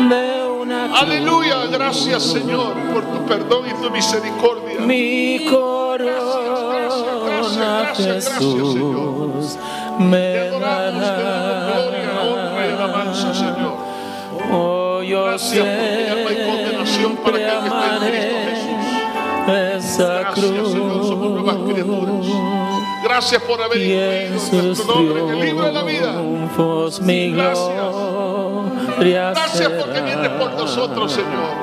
Aleluya. 0.00 0.45
Aleluya. 0.70 1.66
Gracias, 1.70 2.22
Señor, 2.22 2.74
por 2.92 3.04
tu 3.04 3.26
perdón 3.26 3.66
y 3.68 3.82
tu 3.82 3.90
misericordia. 3.90 4.80
Mi 4.80 5.46
corona, 5.50 6.14
gracias, 6.72 7.56
gracias, 7.56 8.28
gracias, 8.28 8.38
Jesús 8.38 9.58
me 9.98 10.50
gloria, 10.50 11.00
honra 12.22 12.66
y 12.66 12.72
alabanza, 12.72 13.34
Señor. 13.34 13.76
Oh, 14.52 15.02
yo 15.02 15.24
Gracias 15.24 15.66
porque 15.66 16.06
no 16.10 16.28
hay 16.28 16.46
condenación 16.46 17.16
para 17.16 17.36
aquel 17.36 17.60
que 17.60 17.66
está 17.66 17.94
en 17.94 18.00
Cristo 18.10 18.36
Jesús. 18.46 18.84
esa 19.76 20.20
Gracias, 20.20 20.68
Señor, 20.68 21.06
somos 21.06 21.30
nuevas 21.30 21.56
criaturas. 21.66 22.26
Gracias 23.16 23.40
por 23.44 23.62
haber 23.62 23.78
incluido 23.78 24.62
nuestro 24.62 24.94
nombre 24.94 25.22
en 25.22 25.28
el 25.30 25.40
libro 25.40 25.64
de 25.64 25.72
la 25.72 25.82
vida. 25.84 26.12
Gracias. 27.32 27.70
Gracias 28.98 29.68
porque 29.70 30.02
vienes 30.02 30.28
por 30.32 30.52
nosotros, 30.52 31.12
Señor. 31.12 31.54